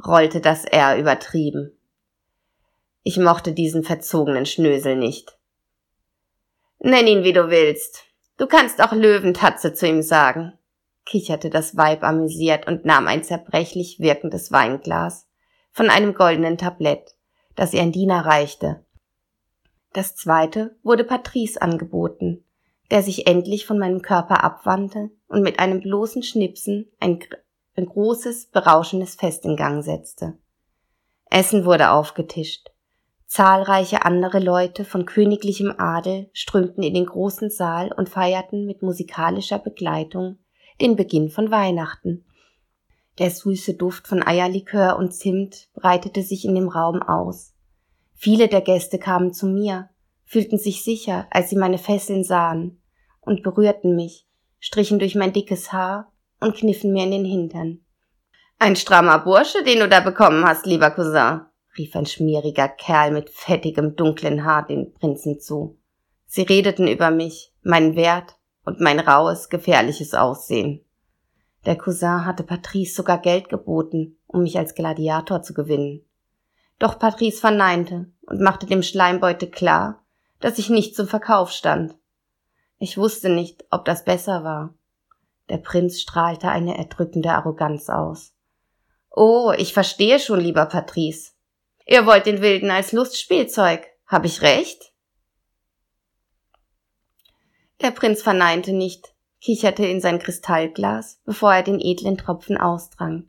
rollte 0.06 0.40
das 0.40 0.64
R 0.64 0.98
übertrieben. 0.98 1.78
Ich 3.02 3.18
mochte 3.18 3.52
diesen 3.52 3.82
verzogenen 3.82 4.46
Schnösel 4.46 4.96
nicht. 4.96 5.38
Nenn 6.78 7.06
ihn, 7.06 7.24
wie 7.24 7.32
du 7.32 7.50
willst. 7.50 8.04
Du 8.36 8.46
kannst 8.46 8.82
auch 8.82 8.92
Löwentatze 8.92 9.74
zu 9.74 9.86
ihm 9.86 10.02
sagen 10.02 10.58
kicherte 11.10 11.50
das 11.50 11.76
Weib 11.76 12.04
amüsiert 12.04 12.68
und 12.68 12.84
nahm 12.84 13.08
ein 13.08 13.24
zerbrechlich 13.24 13.98
wirkendes 13.98 14.52
Weinglas 14.52 15.26
von 15.72 15.90
einem 15.90 16.14
goldenen 16.14 16.56
Tablett, 16.56 17.16
das 17.56 17.74
ihr 17.74 17.82
ein 17.82 17.92
Diener 17.92 18.24
reichte. 18.24 18.84
Das 19.92 20.14
zweite 20.14 20.76
wurde 20.84 21.02
Patrice 21.02 21.60
angeboten, 21.60 22.44
der 22.92 23.02
sich 23.02 23.26
endlich 23.26 23.66
von 23.66 23.78
meinem 23.78 24.02
Körper 24.02 24.44
abwandte 24.44 25.10
und 25.26 25.42
mit 25.42 25.58
einem 25.58 25.80
bloßen 25.80 26.22
Schnipsen 26.22 26.90
ein, 27.00 27.18
ein 27.76 27.86
großes, 27.86 28.46
berauschendes 28.46 29.14
Fest 29.14 29.44
in 29.44 29.56
Gang 29.56 29.82
setzte. 29.82 30.38
Essen 31.30 31.64
wurde 31.64 31.90
aufgetischt. 31.90 32.70
Zahlreiche 33.26 34.04
andere 34.04 34.40
Leute 34.40 34.84
von 34.84 35.06
königlichem 35.06 35.72
Adel 35.78 36.28
strömten 36.32 36.82
in 36.82 36.94
den 36.94 37.06
großen 37.06 37.48
Saal 37.48 37.92
und 37.92 38.08
feierten 38.08 38.66
mit 38.66 38.82
musikalischer 38.82 39.60
Begleitung 39.60 40.38
den 40.80 40.96
Beginn 40.96 41.30
von 41.30 41.50
Weihnachten. 41.52 42.24
Der 43.18 43.30
süße 43.30 43.74
Duft 43.74 44.08
von 44.08 44.26
Eierlikör 44.26 44.96
und 44.96 45.12
Zimt 45.14 45.68
breitete 45.74 46.22
sich 46.22 46.44
in 46.44 46.54
dem 46.54 46.68
Raum 46.68 47.02
aus. 47.02 47.54
Viele 48.14 48.48
der 48.48 48.62
Gäste 48.62 48.98
kamen 48.98 49.32
zu 49.32 49.46
mir, 49.46 49.90
fühlten 50.24 50.58
sich 50.58 50.82
sicher, 50.82 51.26
als 51.30 51.50
sie 51.50 51.56
meine 51.56 51.78
Fesseln 51.78 52.24
sahen, 52.24 52.80
und 53.20 53.42
berührten 53.42 53.94
mich, 53.94 54.26
strichen 54.58 54.98
durch 54.98 55.14
mein 55.14 55.32
dickes 55.32 55.72
Haar 55.72 56.09
und 56.40 56.56
kniffen 56.56 56.92
mir 56.92 57.04
in 57.04 57.10
den 57.10 57.24
Hintern. 57.24 57.80
Ein 58.58 58.76
strammer 58.76 59.18
Bursche, 59.20 59.62
den 59.64 59.80
du 59.80 59.88
da 59.88 60.00
bekommen 60.00 60.44
hast, 60.44 60.66
lieber 60.66 60.90
Cousin, 60.90 61.42
rief 61.78 61.96
ein 61.96 62.06
schmieriger 62.06 62.68
Kerl 62.68 63.10
mit 63.10 63.30
fettigem, 63.30 63.96
dunklen 63.96 64.44
Haar 64.44 64.66
den 64.66 64.92
Prinzen 64.92 65.40
zu. 65.40 65.78
Sie 66.26 66.42
redeten 66.42 66.86
über 66.86 67.10
mich, 67.10 67.54
meinen 67.62 67.96
Wert 67.96 68.36
und 68.64 68.80
mein 68.80 69.00
raues, 69.00 69.48
gefährliches 69.48 70.14
Aussehen. 70.14 70.84
Der 71.66 71.76
Cousin 71.76 72.24
hatte 72.24 72.42
Patrice 72.42 72.94
sogar 72.94 73.18
Geld 73.18 73.48
geboten, 73.48 74.18
um 74.26 74.42
mich 74.42 74.58
als 74.58 74.74
Gladiator 74.74 75.42
zu 75.42 75.54
gewinnen. 75.54 76.04
Doch 76.78 76.98
Patrice 76.98 77.40
verneinte 77.40 78.10
und 78.22 78.40
machte 78.40 78.66
dem 78.66 78.82
Schleimbeute 78.82 79.48
klar, 79.50 80.02
dass 80.40 80.58
ich 80.58 80.70
nicht 80.70 80.96
zum 80.96 81.06
Verkauf 81.06 81.50
stand. 81.50 81.96
Ich 82.78 82.96
wusste 82.96 83.28
nicht, 83.28 83.64
ob 83.70 83.84
das 83.84 84.04
besser 84.04 84.42
war. 84.42 84.74
Der 85.50 85.58
Prinz 85.58 86.00
strahlte 86.00 86.48
eine 86.48 86.78
erdrückende 86.78 87.32
Arroganz 87.32 87.90
aus. 87.90 88.32
Oh, 89.10 89.52
ich 89.58 89.74
verstehe 89.74 90.20
schon, 90.20 90.40
lieber 90.40 90.64
Patrice. 90.66 91.32
Ihr 91.86 92.06
wollt 92.06 92.26
den 92.26 92.40
Wilden 92.40 92.70
als 92.70 92.92
Lustspielzeug. 92.92 93.84
Hab 94.06 94.24
ich 94.24 94.42
recht? 94.42 94.92
Der 97.80 97.90
Prinz 97.90 98.22
verneinte 98.22 98.72
nicht, 98.72 99.12
kicherte 99.40 99.84
in 99.84 100.00
sein 100.00 100.20
Kristallglas, 100.20 101.20
bevor 101.24 101.52
er 101.52 101.64
den 101.64 101.80
edlen 101.80 102.16
Tropfen 102.16 102.56
austrank. 102.56 103.26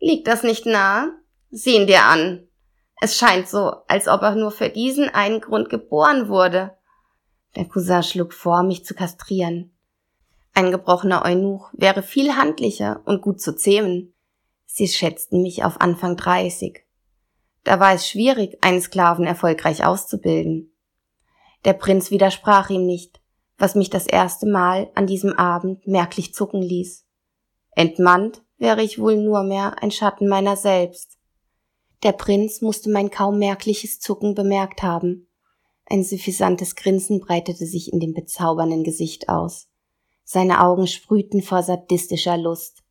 Liegt 0.00 0.26
das 0.26 0.42
nicht 0.42 0.66
nahe? 0.66 1.12
Sieh 1.50 1.76
ihn 1.76 1.86
dir 1.86 2.02
an. 2.02 2.48
Es 3.00 3.16
scheint 3.16 3.48
so, 3.48 3.72
als 3.86 4.08
ob 4.08 4.22
er 4.22 4.34
nur 4.34 4.50
für 4.50 4.70
diesen 4.70 5.08
einen 5.10 5.40
Grund 5.40 5.68
geboren 5.68 6.28
wurde. 6.28 6.76
Der 7.54 7.66
Cousin 7.66 8.02
schlug 8.02 8.34
vor, 8.34 8.64
mich 8.64 8.84
zu 8.84 8.94
kastrieren. 8.94 9.75
Ein 10.56 10.70
gebrochener 10.70 11.22
Eunuch 11.22 11.68
wäre 11.74 12.02
viel 12.02 12.34
handlicher 12.34 13.02
und 13.04 13.20
gut 13.20 13.42
zu 13.42 13.54
zähmen. 13.54 14.14
Sie 14.64 14.88
schätzten 14.88 15.42
mich 15.42 15.64
auf 15.64 15.82
Anfang 15.82 16.16
dreißig. 16.16 16.80
Da 17.62 17.78
war 17.78 17.92
es 17.92 18.08
schwierig, 18.08 18.56
einen 18.62 18.80
Sklaven 18.80 19.26
erfolgreich 19.26 19.84
auszubilden. 19.84 20.74
Der 21.66 21.74
Prinz 21.74 22.10
widersprach 22.10 22.70
ihm 22.70 22.86
nicht, 22.86 23.20
was 23.58 23.74
mich 23.74 23.90
das 23.90 24.06
erste 24.06 24.46
Mal 24.46 24.90
an 24.94 25.06
diesem 25.06 25.34
Abend 25.34 25.86
merklich 25.86 26.32
zucken 26.32 26.62
ließ. 26.62 27.04
Entmannt 27.72 28.42
wäre 28.56 28.82
ich 28.82 28.98
wohl 28.98 29.18
nur 29.18 29.42
mehr 29.42 29.82
ein 29.82 29.90
Schatten 29.90 30.26
meiner 30.26 30.56
selbst. 30.56 31.18
Der 32.02 32.12
Prinz 32.12 32.62
musste 32.62 32.88
mein 32.88 33.10
kaum 33.10 33.38
merkliches 33.38 34.00
Zucken 34.00 34.34
bemerkt 34.34 34.82
haben. 34.82 35.28
Ein 35.84 36.02
suffisantes 36.02 36.76
Grinsen 36.76 37.20
breitete 37.20 37.66
sich 37.66 37.92
in 37.92 38.00
dem 38.00 38.14
bezaubernden 38.14 38.84
Gesicht 38.84 39.28
aus. 39.28 39.65
Seine 40.28 40.60
Augen 40.60 40.88
sprühten 40.88 41.40
vor 41.40 41.62
sadistischer 41.62 42.36
Lust. 42.36 42.82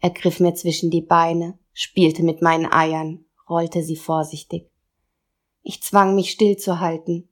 Er 0.00 0.08
griff 0.08 0.40
mir 0.40 0.54
zwischen 0.54 0.90
die 0.90 1.02
Beine, 1.02 1.58
spielte 1.74 2.22
mit 2.22 2.40
meinen 2.40 2.64
Eiern, 2.64 3.26
rollte 3.46 3.82
sie 3.82 3.96
vorsichtig. 3.96 4.70
Ich 5.62 5.82
zwang 5.82 6.14
mich 6.14 6.30
stillzuhalten, 6.30 7.28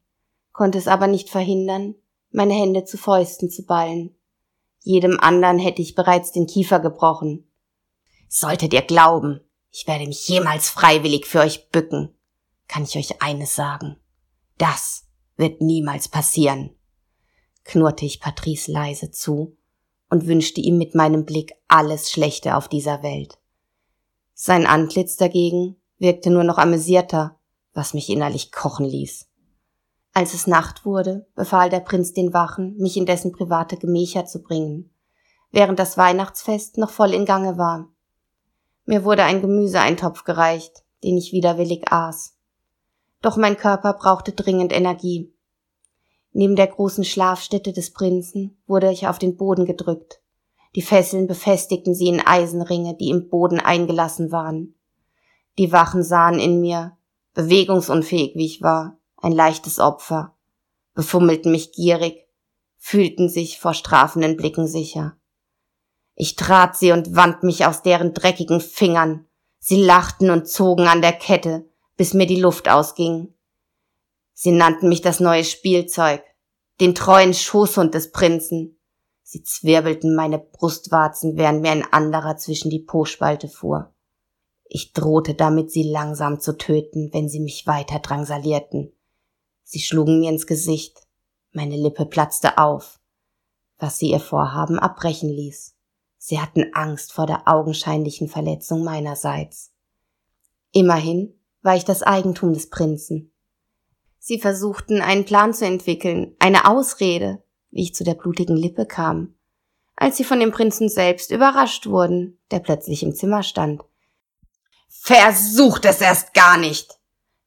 konnte 0.53 0.77
es 0.77 0.87
aber 0.87 1.07
nicht 1.07 1.31
verhindern, 1.31 1.95
meine 2.31 2.53
Hände 2.53 2.85
zu 2.85 2.99
Fäusten 2.99 3.49
zu 3.49 3.65
ballen. 3.65 4.15
Jedem 4.83 5.19
anderen 5.19 5.59
hätte 5.59 5.81
ich 5.81 5.95
bereits 5.95 6.33
den 6.33 6.47
Kiefer 6.47 6.79
gebrochen. 6.79 7.51
Solltet 8.29 8.75
ihr 8.75 8.83
glauben, 8.83 9.41
ich 9.71 9.87
werde 9.87 10.07
mich 10.07 10.29
jemals 10.29 10.69
freiwillig 10.69 11.25
für 11.25 11.41
euch 11.41 11.71
bücken, 11.71 12.15
kann 12.69 12.83
ich 12.83 12.95
euch 12.99 13.23
eines 13.23 13.55
sagen. 13.55 13.97
Das 14.59 15.07
wird 15.37 15.63
niemals 15.63 16.09
passieren, 16.09 16.77
knurrte 17.71 18.05
ich 18.05 18.21
Patrice 18.21 18.71
leise 18.71 19.13
zu 19.13 19.57
und 20.11 20.27
wünschte 20.27 20.61
ihm 20.61 20.77
mit 20.77 20.97
meinem 20.97 21.25
Blick 21.25 21.53
alles 21.69 22.11
Schlechte 22.11 22.57
auf 22.57 22.67
dieser 22.67 23.05
Welt. 23.05 23.39
Sein 24.35 24.67
Antlitz 24.67 25.17
dagegen 25.17 25.77
wirkte 25.99 26.31
nur 26.31 26.43
noch 26.43 26.59
amüsierter, 26.59 27.39
was 27.73 27.95
mich 27.95 28.11
innerlich 28.11 28.51
kochen 28.51 28.87
ließ. 28.87 29.29
Als 30.13 30.35
es 30.35 30.49
Nacht 30.49 30.85
wurde, 30.85 31.29
befahl 31.37 31.71
der 31.71 31.79
Prinz 31.79 32.13
den 32.13 32.33
Wachen, 32.33 32.77
mich 32.77 32.97
in 32.97 33.07
dessen 33.07 33.31
private 33.31 33.77
Gemächer 33.77 34.27
zu 34.27 34.43
bringen, 34.43 34.91
während 35.53 35.79
das 35.79 35.97
Weihnachtsfest 35.97 36.77
noch 36.77 36.91
voll 36.91 37.15
in 37.15 37.25
Gange 37.25 37.57
war. 37.57 37.89
Mir 38.85 39.05
wurde 39.05 39.23
ein 39.23 39.41
Gemüseeintopf 39.41 40.25
gereicht, 40.25 40.83
den 41.05 41.17
ich 41.17 41.33
widerwillig 41.33 41.93
aß. 41.93 42.37
Doch 43.23 43.37
mein 43.37 43.57
Körper 43.57 43.93
brauchte 43.93 44.33
dringend 44.33 44.73
Energie. 44.73 45.33
Neben 46.33 46.57
der 46.57 46.69
großen 46.69 47.05
Schlafstätte 47.05 47.73
des 47.73 47.93
Prinzen 47.93 48.63
wurde 48.67 48.91
ich 48.91 49.09
auf 49.09 49.19
den 49.19 49.37
Boden 49.37 49.67
gedrückt. 49.67 50.21
Die 50.77 50.83
Fesseln 50.83 51.27
befestigten 51.27 51.95
sie 51.95 52.07
in 52.07 52.21
Eisenringe, 52.21 52.97
die 52.97 53.11
im 53.11 53.29
Boden 53.29 53.59
eingelassen 53.59 54.31
waren. 54.31 54.77
Die 55.59 55.73
Wachen 55.73 56.05
sahen 56.05 56.39
in 56.39 56.61
mir, 56.61 56.97
bewegungsunfähig 57.35 58.37
wie 58.37 58.47
ich 58.47 58.63
war, 58.63 58.99
ein 59.17 59.33
leichtes 59.33 59.81
Opfer, 59.81 60.37
befummelten 60.95 61.51
mich 61.51 61.73
gierig, 61.73 62.27
fühlten 62.77 63.29
sich 63.29 63.59
vor 63.59 63.75
strafenden 63.75 64.37
Blicken 64.37 64.67
sicher. 64.67 65.17
Ich 66.15 66.37
trat 66.37 66.77
sie 66.77 66.93
und 66.93 67.17
wand 67.17 67.43
mich 67.43 67.67
aus 67.67 67.83
deren 67.83 68.15
dreckigen 68.15 68.61
Fingern. 68.61 69.27
Sie 69.59 69.83
lachten 69.83 70.31
und 70.31 70.49
zogen 70.49 70.87
an 70.87 71.03
der 71.03 71.13
Kette, 71.13 71.69
bis 71.97 72.15
mir 72.15 72.27
die 72.27 72.41
Luft 72.41 72.69
ausging. 72.69 73.35
Sie 74.43 74.53
nannten 74.53 74.89
mich 74.89 75.03
das 75.03 75.21
neue 75.21 75.45
Spielzeug, 75.45 76.23
den 76.81 76.95
treuen 76.95 77.35
Schoßhund 77.35 77.93
des 77.93 78.11
Prinzen. 78.11 78.81
Sie 79.23 79.43
zwirbelten 79.43 80.15
meine 80.15 80.39
Brustwarzen, 80.39 81.37
während 81.37 81.61
mir 81.61 81.73
ein 81.73 81.85
anderer 81.93 82.39
zwischen 82.39 82.71
die 82.71 82.79
Po-Spalte 82.79 83.49
fuhr. 83.49 83.95
Ich 84.65 84.95
drohte 84.95 85.35
damit, 85.35 85.71
sie 85.71 85.83
langsam 85.83 86.41
zu 86.41 86.57
töten, 86.57 87.11
wenn 87.13 87.29
sie 87.29 87.41
mich 87.41 87.67
weiter 87.67 87.99
drangsalierten. 87.99 88.95
Sie 89.63 89.81
schlugen 89.81 90.21
mir 90.21 90.31
ins 90.31 90.47
Gesicht. 90.47 91.07
Meine 91.53 91.77
Lippe 91.77 92.07
platzte 92.07 92.57
auf, 92.57 92.99
was 93.77 93.99
sie 93.99 94.11
ihr 94.11 94.21
Vorhaben 94.21 94.79
abbrechen 94.79 95.29
ließ. 95.29 95.77
Sie 96.17 96.41
hatten 96.41 96.73
Angst 96.73 97.13
vor 97.13 97.27
der 97.27 97.47
augenscheinlichen 97.47 98.29
Verletzung 98.29 98.85
meinerseits. 98.85 99.75
Immerhin 100.73 101.39
war 101.61 101.77
ich 101.77 101.85
das 101.85 102.03
Eigentum 102.03 102.55
des 102.55 102.71
Prinzen. 102.71 103.30
Sie 104.23 104.39
versuchten 104.39 105.01
einen 105.01 105.25
Plan 105.25 105.55
zu 105.55 105.65
entwickeln, 105.65 106.37
eine 106.39 106.67
Ausrede, 106.67 107.43
wie 107.71 107.85
ich 107.85 107.95
zu 107.95 108.05
der 108.05 108.15
blutigen 108.15 108.55
Lippe 108.55 108.85
kam, 108.85 109.35
als 109.97 110.19
sie 110.19 110.25
von 110.25 110.39
dem 110.39 110.53
Prinzen 110.53 110.91
selbst 110.91 111.31
überrascht 111.31 111.87
wurden, 111.87 112.39
der 112.51 112.59
plötzlich 112.59 113.03
im 113.03 113.15
Zimmer 113.15 113.43
stand. 113.43 113.83
Versucht 114.89 115.87
es 115.87 116.03
erst 116.03 116.35
gar 116.35 116.59
nicht, 116.59 116.99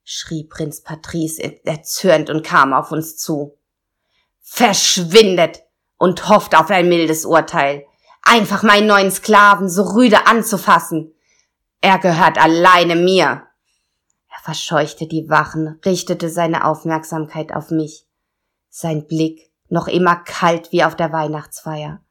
schrie 0.02 0.42
Prinz 0.42 0.82
Patrice 0.82 1.40
erzürnt 1.64 2.28
und 2.28 2.44
kam 2.44 2.72
auf 2.72 2.90
uns 2.90 3.16
zu. 3.16 3.56
Verschwindet 4.40 5.62
und 5.96 6.28
hofft 6.28 6.56
auf 6.56 6.70
ein 6.70 6.88
mildes 6.88 7.24
Urteil. 7.24 7.86
Einfach 8.22 8.64
meinen 8.64 8.88
neuen 8.88 9.12
Sklaven 9.12 9.68
so 9.70 9.82
rüde 9.82 10.26
anzufassen. 10.26 11.14
Er 11.80 11.98
gehört 11.98 12.36
alleine 12.36 12.96
mir 12.96 13.46
verscheuchte 14.44 15.06
die 15.06 15.30
Wachen, 15.30 15.80
richtete 15.86 16.28
seine 16.28 16.66
Aufmerksamkeit 16.66 17.54
auf 17.54 17.70
mich. 17.70 18.06
Sein 18.68 19.06
Blick 19.06 19.50
noch 19.70 19.88
immer 19.88 20.16
kalt 20.16 20.70
wie 20.70 20.84
auf 20.84 20.94
der 20.94 21.12
Weihnachtsfeier. 21.12 22.02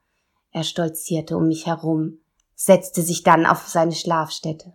Er 0.50 0.64
stolzierte 0.64 1.38
um 1.38 1.48
mich 1.48 1.68
herum, 1.68 2.22
setzte 2.56 3.04
sich 3.04 3.22
dann 3.22 3.46
auf 3.46 3.68
seine 3.68 3.92
Schlafstätte. 3.92 4.74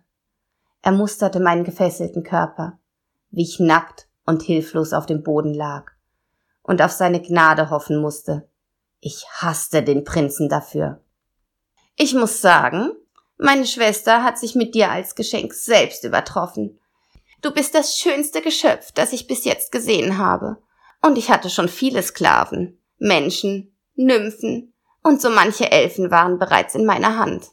Er 0.83 0.93
musterte 0.93 1.41
meinen 1.41 1.65
gefesselten 1.65 2.23
Körper, 2.23 2.79
wie 3.29 3.43
ich 3.43 3.59
nackt 3.59 4.07
und 4.25 4.41
hilflos 4.41 4.93
auf 4.93 5.05
dem 5.05 5.21
Boden 5.21 5.53
lag 5.53 5.91
und 6.63 6.81
auf 6.81 6.91
seine 6.91 7.21
Gnade 7.21 7.69
hoffen 7.69 7.99
musste. 7.99 8.49
Ich 9.01 9.25
hasste 9.33 9.83
den 9.83 10.05
Prinzen 10.05 10.47
dafür. 10.47 11.03
Ich 11.97 12.13
muss 12.13 12.39
sagen, 12.39 12.93
meine 13.37 13.65
Schwester 13.65 14.23
hat 14.23 14.39
sich 14.39 14.55
mit 14.55 14.75
dir 14.75 14.91
als 14.91 15.15
Geschenk 15.15 15.53
selbst 15.53 16.05
übertroffen. 16.05 16.79
Du 17.41 17.51
bist 17.51 17.73
das 17.73 17.97
schönste 17.97 18.41
Geschöpf, 18.41 18.91
das 18.91 19.13
ich 19.13 19.27
bis 19.27 19.45
jetzt 19.45 19.71
gesehen 19.71 20.17
habe. 20.17 20.57
Und 21.01 21.17
ich 21.17 21.29
hatte 21.29 21.49
schon 21.49 21.69
viele 21.69 22.03
Sklaven, 22.03 22.81
Menschen, 22.97 23.75
Nymphen 23.95 24.73
und 25.03 25.21
so 25.21 25.29
manche 25.29 25.71
Elfen 25.71 26.11
waren 26.11 26.39
bereits 26.39 26.75
in 26.75 26.85
meiner 26.85 27.17
Hand. 27.17 27.51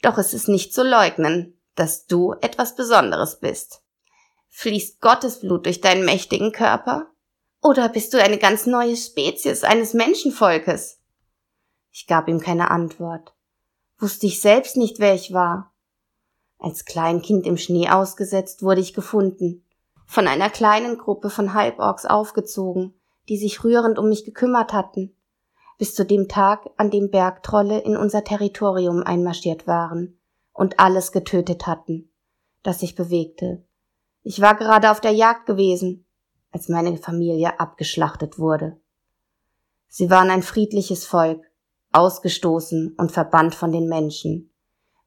Doch 0.00 0.18
es 0.18 0.32
ist 0.32 0.48
nicht 0.48 0.72
zu 0.72 0.82
leugnen, 0.82 1.58
dass 1.74 2.06
du 2.06 2.34
etwas 2.40 2.74
Besonderes 2.74 3.40
bist. 3.40 3.82
Fließt 4.48 5.00
Gottes 5.00 5.40
Blut 5.40 5.66
durch 5.66 5.80
deinen 5.80 6.04
mächtigen 6.04 6.52
Körper? 6.52 7.08
Oder 7.62 7.88
bist 7.88 8.12
du 8.12 8.22
eine 8.22 8.38
ganz 8.38 8.66
neue 8.66 8.96
Spezies 8.96 9.64
eines 9.64 9.94
Menschenvolkes? 9.94 10.98
Ich 11.90 12.06
gab 12.06 12.28
ihm 12.28 12.40
keine 12.40 12.70
Antwort. 12.70 13.34
Wusste 13.98 14.26
ich 14.26 14.40
selbst 14.40 14.76
nicht, 14.76 14.98
wer 14.98 15.14
ich 15.14 15.32
war. 15.32 15.71
Als 16.62 16.84
Kleinkind 16.84 17.44
im 17.44 17.56
Schnee 17.56 17.88
ausgesetzt 17.88 18.62
wurde 18.62 18.80
ich 18.80 18.94
gefunden, 18.94 19.64
von 20.06 20.28
einer 20.28 20.48
kleinen 20.48 20.96
Gruppe 20.96 21.28
von 21.28 21.54
Halborgs 21.54 22.06
aufgezogen, 22.06 22.94
die 23.28 23.36
sich 23.36 23.64
rührend 23.64 23.98
um 23.98 24.08
mich 24.08 24.24
gekümmert 24.24 24.72
hatten, 24.72 25.12
bis 25.76 25.92
zu 25.96 26.04
dem 26.06 26.28
Tag, 26.28 26.70
an 26.76 26.92
dem 26.92 27.10
Bergtrolle 27.10 27.80
in 27.80 27.96
unser 27.96 28.22
Territorium 28.22 29.02
einmarschiert 29.02 29.66
waren 29.66 30.20
und 30.52 30.78
alles 30.78 31.10
getötet 31.10 31.66
hatten, 31.66 32.12
das 32.62 32.78
sich 32.78 32.94
bewegte. 32.94 33.64
Ich 34.22 34.40
war 34.40 34.54
gerade 34.54 34.92
auf 34.92 35.00
der 35.00 35.10
Jagd 35.10 35.46
gewesen, 35.46 36.06
als 36.52 36.68
meine 36.68 36.96
Familie 36.96 37.58
abgeschlachtet 37.58 38.38
wurde. 38.38 38.80
Sie 39.88 40.10
waren 40.10 40.30
ein 40.30 40.44
friedliches 40.44 41.06
Volk, 41.06 41.44
ausgestoßen 41.90 42.94
und 42.96 43.10
verbannt 43.10 43.56
von 43.56 43.72
den 43.72 43.88
Menschen 43.88 44.51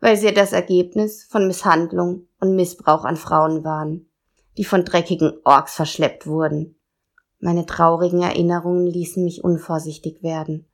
weil 0.06 0.18
sie 0.18 0.32
das 0.32 0.54
Ergebnis 0.54 1.24
von 1.24 1.48
Misshandlung 1.48 2.28
und 2.40 2.56
Missbrauch 2.56 3.06
an 3.06 3.18
Frauen 3.18 3.64
waren, 3.64 4.08
die 4.56 4.64
von 4.64 4.86
dreckigen 4.86 5.34
Orks 5.44 5.74
verschleppt 5.74 6.28
wurden. 6.28 6.80
Meine 7.40 7.66
traurigen 7.66 8.22
Erinnerungen 8.22 8.86
ließen 8.86 9.24
mich 9.24 9.44
unvorsichtig 9.44 10.22
werden, 10.22 10.70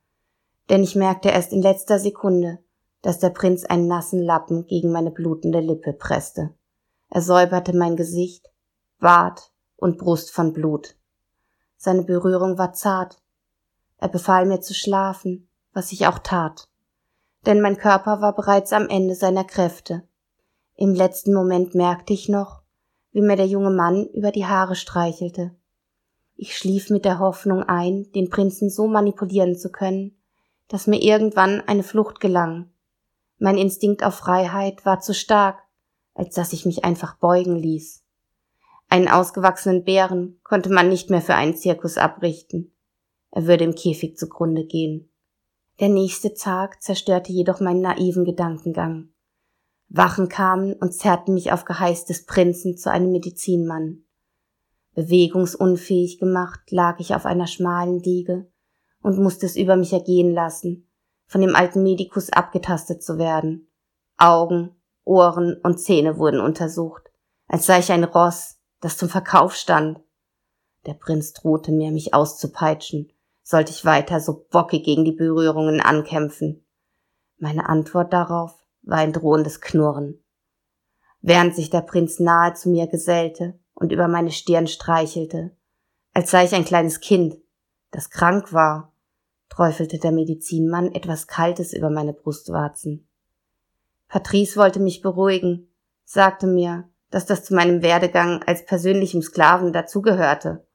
denn 0.68 0.82
ich 0.82 0.96
merkte 0.96 1.30
erst 1.30 1.54
in 1.54 1.62
letzter 1.62 1.98
Sekunde, 1.98 2.58
dass 3.00 3.20
der 3.20 3.30
Prinz 3.30 3.64
einen 3.64 3.88
nassen 3.88 4.20
Lappen 4.20 4.66
gegen 4.66 4.92
meine 4.92 5.10
blutende 5.10 5.60
Lippe 5.60 5.94
presste. 5.94 6.50
Er 7.08 7.22
säuberte 7.22 7.74
mein 7.74 7.96
Gesicht, 7.96 8.50
Bart 8.98 9.50
und 9.76 9.96
Brust 9.96 10.30
von 10.30 10.52
Blut. 10.52 10.94
Seine 11.78 12.02
Berührung 12.02 12.58
war 12.58 12.74
zart. 12.74 13.22
Er 13.96 14.08
befahl 14.08 14.44
mir 14.44 14.60
zu 14.60 14.74
schlafen, 14.74 15.48
was 15.72 15.90
ich 15.90 16.06
auch 16.06 16.18
tat 16.18 16.68
denn 17.46 17.60
mein 17.60 17.76
Körper 17.76 18.20
war 18.20 18.34
bereits 18.34 18.72
am 18.72 18.88
Ende 18.88 19.14
seiner 19.14 19.44
Kräfte. 19.44 20.02
Im 20.76 20.94
letzten 20.94 21.34
Moment 21.34 21.74
merkte 21.74 22.12
ich 22.12 22.28
noch, 22.28 22.62
wie 23.12 23.20
mir 23.20 23.36
der 23.36 23.46
junge 23.46 23.70
Mann 23.70 24.06
über 24.14 24.30
die 24.30 24.46
Haare 24.46 24.74
streichelte. 24.74 25.54
Ich 26.34 26.56
schlief 26.56 26.90
mit 26.90 27.04
der 27.04 27.18
Hoffnung 27.18 27.62
ein, 27.62 28.10
den 28.14 28.30
Prinzen 28.30 28.70
so 28.70 28.86
manipulieren 28.86 29.56
zu 29.56 29.70
können, 29.70 30.16
dass 30.68 30.86
mir 30.86 31.00
irgendwann 31.00 31.60
eine 31.60 31.82
Flucht 31.82 32.20
gelang. 32.20 32.70
Mein 33.38 33.58
Instinkt 33.58 34.02
auf 34.02 34.14
Freiheit 34.14 34.86
war 34.86 35.00
zu 35.00 35.14
stark, 35.14 35.62
als 36.14 36.34
dass 36.34 36.52
ich 36.52 36.64
mich 36.64 36.84
einfach 36.84 37.16
beugen 37.16 37.56
ließ. 37.56 38.02
Einen 38.88 39.08
ausgewachsenen 39.08 39.84
Bären 39.84 40.40
konnte 40.42 40.70
man 40.70 40.88
nicht 40.88 41.10
mehr 41.10 41.22
für 41.22 41.34
einen 41.34 41.56
Zirkus 41.56 41.96
abrichten. 41.98 42.72
Er 43.30 43.46
würde 43.46 43.64
im 43.64 43.74
Käfig 43.74 44.16
zugrunde 44.18 44.64
gehen. 44.64 45.11
Der 45.82 45.88
nächste 45.88 46.32
Tag 46.34 46.80
zerstörte 46.80 47.32
jedoch 47.32 47.58
meinen 47.58 47.80
naiven 47.80 48.24
Gedankengang. 48.24 49.08
Wachen 49.88 50.28
kamen 50.28 50.74
und 50.74 50.94
zerrten 50.94 51.34
mich 51.34 51.50
auf 51.50 51.64
Geheiß 51.64 52.04
des 52.04 52.24
Prinzen 52.24 52.76
zu 52.76 52.88
einem 52.88 53.10
Medizinmann. 53.10 54.04
Bewegungsunfähig 54.94 56.20
gemacht 56.20 56.60
lag 56.70 57.00
ich 57.00 57.16
auf 57.16 57.26
einer 57.26 57.48
schmalen 57.48 57.98
Liege 57.98 58.48
und 59.02 59.18
musste 59.18 59.44
es 59.44 59.56
über 59.56 59.74
mich 59.74 59.92
ergehen 59.92 60.32
lassen, 60.32 60.88
von 61.26 61.40
dem 61.40 61.56
alten 61.56 61.82
Medikus 61.82 62.30
abgetastet 62.30 63.02
zu 63.02 63.18
werden. 63.18 63.68
Augen, 64.16 64.80
Ohren 65.02 65.56
und 65.64 65.80
Zähne 65.80 66.16
wurden 66.16 66.40
untersucht, 66.40 67.10
als 67.48 67.66
sei 67.66 67.80
ich 67.80 67.90
ein 67.90 68.04
Ross, 68.04 68.60
das 68.80 68.98
zum 68.98 69.08
Verkauf 69.08 69.56
stand. 69.56 69.98
Der 70.86 70.94
Prinz 70.94 71.32
drohte 71.32 71.72
mir, 71.72 71.90
mich 71.90 72.14
auszupeitschen, 72.14 73.11
sollte 73.42 73.72
ich 73.72 73.84
weiter 73.84 74.20
so 74.20 74.46
bockig 74.50 74.84
gegen 74.84 75.04
die 75.04 75.12
Berührungen 75.12 75.80
ankämpfen. 75.80 76.64
Meine 77.38 77.68
Antwort 77.68 78.12
darauf 78.12 78.54
war 78.82 78.98
ein 78.98 79.12
drohendes 79.12 79.60
Knurren. 79.60 80.22
Während 81.20 81.54
sich 81.54 81.70
der 81.70 81.82
Prinz 81.82 82.18
nahe 82.18 82.54
zu 82.54 82.68
mir 82.68 82.86
gesellte 82.86 83.58
und 83.74 83.92
über 83.92 84.08
meine 84.08 84.30
Stirn 84.30 84.66
streichelte, 84.66 85.56
als 86.14 86.30
sei 86.30 86.44
ich 86.44 86.54
ein 86.54 86.64
kleines 86.64 87.00
Kind, 87.00 87.36
das 87.90 88.10
krank 88.10 88.52
war, 88.52 88.92
träufelte 89.48 89.98
der 89.98 90.12
Medizinmann 90.12 90.92
etwas 90.92 91.26
Kaltes 91.26 91.72
über 91.72 91.90
meine 91.90 92.12
Brustwarzen. 92.12 93.08
Patrice 94.08 94.56
wollte 94.56 94.80
mich 94.80 95.00
beruhigen, 95.00 95.68
sagte 96.04 96.46
mir, 96.46 96.88
dass 97.10 97.26
das 97.26 97.44
zu 97.44 97.54
meinem 97.54 97.82
Werdegang 97.82 98.42
als 98.44 98.64
persönlichem 98.64 99.22
Sklaven 99.22 99.72
dazugehörte 99.72 100.66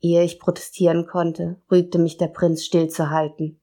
Ehe 0.00 0.22
ich 0.22 0.38
protestieren 0.38 1.06
konnte, 1.06 1.60
rügte 1.70 1.98
mich 1.98 2.16
der 2.18 2.28
Prinz 2.28 2.64
stillzuhalten, 2.64 3.60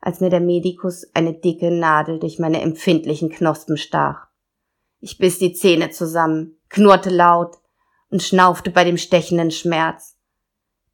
als 0.00 0.20
mir 0.20 0.30
der 0.30 0.40
Medikus 0.40 1.06
eine 1.14 1.34
dicke 1.34 1.70
Nadel 1.70 2.18
durch 2.18 2.38
meine 2.38 2.60
empfindlichen 2.60 3.30
Knospen 3.30 3.76
stach. 3.76 4.28
Ich 5.00 5.18
biss 5.18 5.38
die 5.38 5.52
Zähne 5.52 5.90
zusammen, 5.90 6.58
knurrte 6.68 7.10
laut 7.10 7.56
und 8.10 8.22
schnaufte 8.22 8.70
bei 8.70 8.84
dem 8.84 8.96
stechenden 8.96 9.50
Schmerz. 9.50 10.16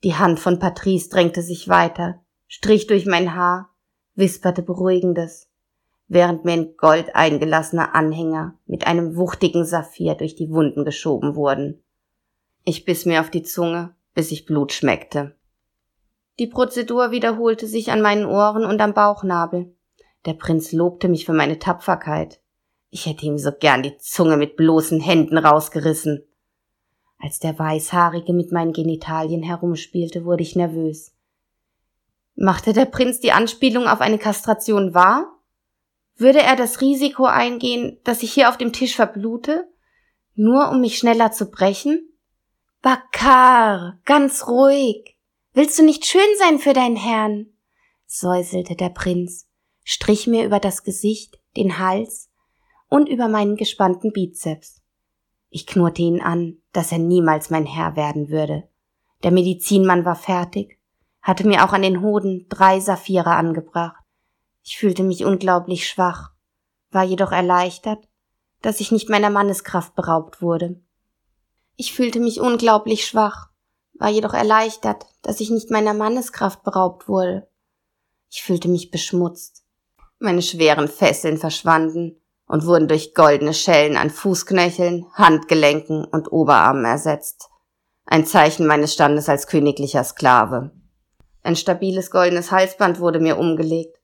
Die 0.02 0.14
Hand 0.14 0.40
von 0.40 0.58
Patrice 0.58 1.08
drängte 1.11 1.42
sich 1.42 1.68
weiter, 1.68 2.20
strich 2.48 2.87
durch 2.87 3.06
mein 3.06 3.35
Haar, 3.35 3.70
wisperte 4.14 4.62
Beruhigendes, 4.62 5.48
während 6.08 6.44
mir 6.44 6.54
in 6.54 6.76
Gold 6.76 7.14
eingelassene 7.14 7.94
Anhänger 7.94 8.58
mit 8.66 8.87
einem 8.87 9.16
wuchtigen 9.16 9.64
Saphir 9.64 10.14
durch 10.14 10.35
die 10.35 10.50
Wunden 10.50 10.85
geschoben 10.85 11.37
wurden. 11.37 11.82
Ich 12.64 12.85
biss 12.85 13.06
mir 13.06 13.20
auf 13.20 13.30
die 13.30 13.42
Zunge 13.42 13.94
bis 14.14 14.31
ich 14.31 14.46
Blut 14.46 14.72
schmeckte. 14.72 15.37
Die 16.38 16.46
Prozedur 16.46 17.11
wiederholte 17.11 17.66
sich 17.66 17.90
an 17.90 18.01
meinen 18.01 18.25
Ohren 18.25 18.64
und 18.64 18.81
am 18.81 18.94
Bauchnabel. 18.94 19.75
Der 20.25 20.35
Prinz 20.35 20.72
lobte 20.72 21.09
mich 21.09 21.27
für 21.27 21.33
meine 21.33 21.59
Tapferkeit. 21.59 22.40
Ich 22.90 23.07
hätte 23.07 23.27
ihm 23.27 23.38
so 23.38 23.51
gern 23.53 23.83
die 23.83 23.96
Zunge 23.98 24.37
mit 24.37 24.57
bloßen 24.57 25.01
Händen 25.01 25.38
rausgerissen. 25.38 26.25
Als 27.18 27.38
der 27.38 27.59
Weißhaarige 27.59 28.33
mit 28.33 28.53
meinen 28.53 28.72
Genitalien 28.72 29.42
herumspielte, 29.42 30.25
wurde 30.25 30.42
ich 30.42 30.57
nervös. 30.57 31.14
Machte 32.35 32.72
der 32.72 32.87
Prinz 32.87 33.20
die 33.20 33.33
Anspielung 33.33 33.87
auf 33.87 34.01
eine 34.01 34.18
Kastration 34.18 34.94
wahr? 34.94 35.38
Würde 36.16 36.40
er 36.40 36.57
das 36.57 36.81
Risiko 36.81 37.25
eingehen, 37.25 37.98
dass 38.05 38.22
ich 38.22 38.33
hier 38.33 38.48
auf 38.48 38.59
dem 38.59 38.72
Tisch 38.72 38.96
verblute, 38.96 39.68
nur 40.35 40.70
um 40.70 40.81
mich 40.81 40.98
schneller 40.98 41.33
zu 41.33 41.51
brechen? 41.51 42.12
Bakar, 42.83 44.01
ganz 44.05 44.49
ruhig. 44.49 45.16
Willst 45.53 45.79
du 45.79 45.85
nicht 45.85 46.05
schön 46.05 46.21
sein 46.37 46.59
für 46.59 46.73
deinen 46.73 46.97
Herrn? 46.97 47.47
säuselte 48.07 48.75
der 48.75 48.88
Prinz, 48.88 49.47
strich 49.85 50.27
mir 50.27 50.45
über 50.45 50.59
das 50.59 50.83
Gesicht, 50.83 51.38
den 51.57 51.79
Hals 51.79 52.29
und 52.88 53.09
über 53.09 53.29
meinen 53.29 53.55
gespannten 53.55 54.12
Bizeps. 54.12 54.83
Ich 55.49 55.68
knurrte 55.68 56.03
ihn 56.03 56.21
an, 56.21 56.57
dass 56.73 56.90
er 56.90 56.99
niemals 56.99 57.51
mein 57.51 57.66
Herr 57.66 57.95
werden 57.95 58.31
würde. 58.31 58.68
Der 59.23 59.31
Medizinmann 59.31 60.05
war 60.05 60.16
fertig, 60.16 60.81
hatte 61.21 61.47
mir 61.47 61.64
auch 61.64 61.73
an 61.73 61.83
den 61.83 62.01
Hoden 62.01 62.47
drei 62.49 62.81
Saphire 62.81 63.31
angebracht. 63.31 64.03
Ich 64.64 64.77
fühlte 64.77 65.05
mich 65.05 65.25
unglaublich 65.25 65.88
schwach, 65.88 66.33
war 66.90 67.05
jedoch 67.05 67.31
erleichtert, 67.31 68.09
dass 68.61 68.81
ich 68.81 68.90
nicht 68.90 69.09
meiner 69.09 69.31
Manneskraft 69.31 69.95
beraubt 69.95 70.42
wurde. 70.42 70.83
Ich 71.76 71.92
fühlte 71.92 72.20
mich 72.20 72.40
unglaublich 72.40 73.06
schwach, 73.06 73.48
war 73.94 74.11
jedoch 74.11 74.35
erleichtert, 74.35 75.06
dass 75.22 75.40
ich 75.40 75.50
nicht 75.50 75.70
meiner 75.70 75.94
Manneskraft 75.94 76.62
beraubt 76.62 77.08
wurde. 77.08 77.48
Ich 78.30 78.42
fühlte 78.42 78.68
mich 78.68 78.90
beschmutzt. 78.90 79.64
Meine 80.18 80.42
schweren 80.42 80.88
Fesseln 80.88 81.38
verschwanden 81.38 82.20
und 82.46 82.66
wurden 82.66 82.88
durch 82.88 83.14
goldene 83.14 83.54
Schellen 83.54 83.96
an 83.96 84.11
Fußknöcheln, 84.11 85.06
Handgelenken 85.14 86.04
und 86.04 86.32
Oberarmen 86.32 86.85
ersetzt. 86.85 87.48
Ein 88.04 88.26
Zeichen 88.26 88.66
meines 88.66 88.92
Standes 88.92 89.28
als 89.28 89.46
königlicher 89.46 90.04
Sklave. 90.04 90.72
Ein 91.42 91.56
stabiles 91.56 92.11
goldenes 92.11 92.50
Halsband 92.50 93.00
wurde 93.00 93.20
mir 93.20 93.38
umgelegt. 93.38 93.98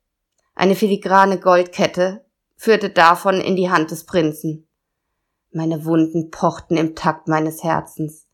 Eine 0.54 0.74
filigrane 0.74 1.38
Goldkette 1.38 2.24
führte 2.56 2.90
davon 2.90 3.40
in 3.40 3.56
die 3.56 3.70
Hand 3.70 3.90
des 3.90 4.04
Prinzen. 4.04 4.67
Meine 5.58 5.84
Wunden 5.84 6.30
pochten 6.30 6.76
im 6.76 6.94
Takt 6.94 7.26
meines 7.26 7.64
Herzens. 7.64 8.28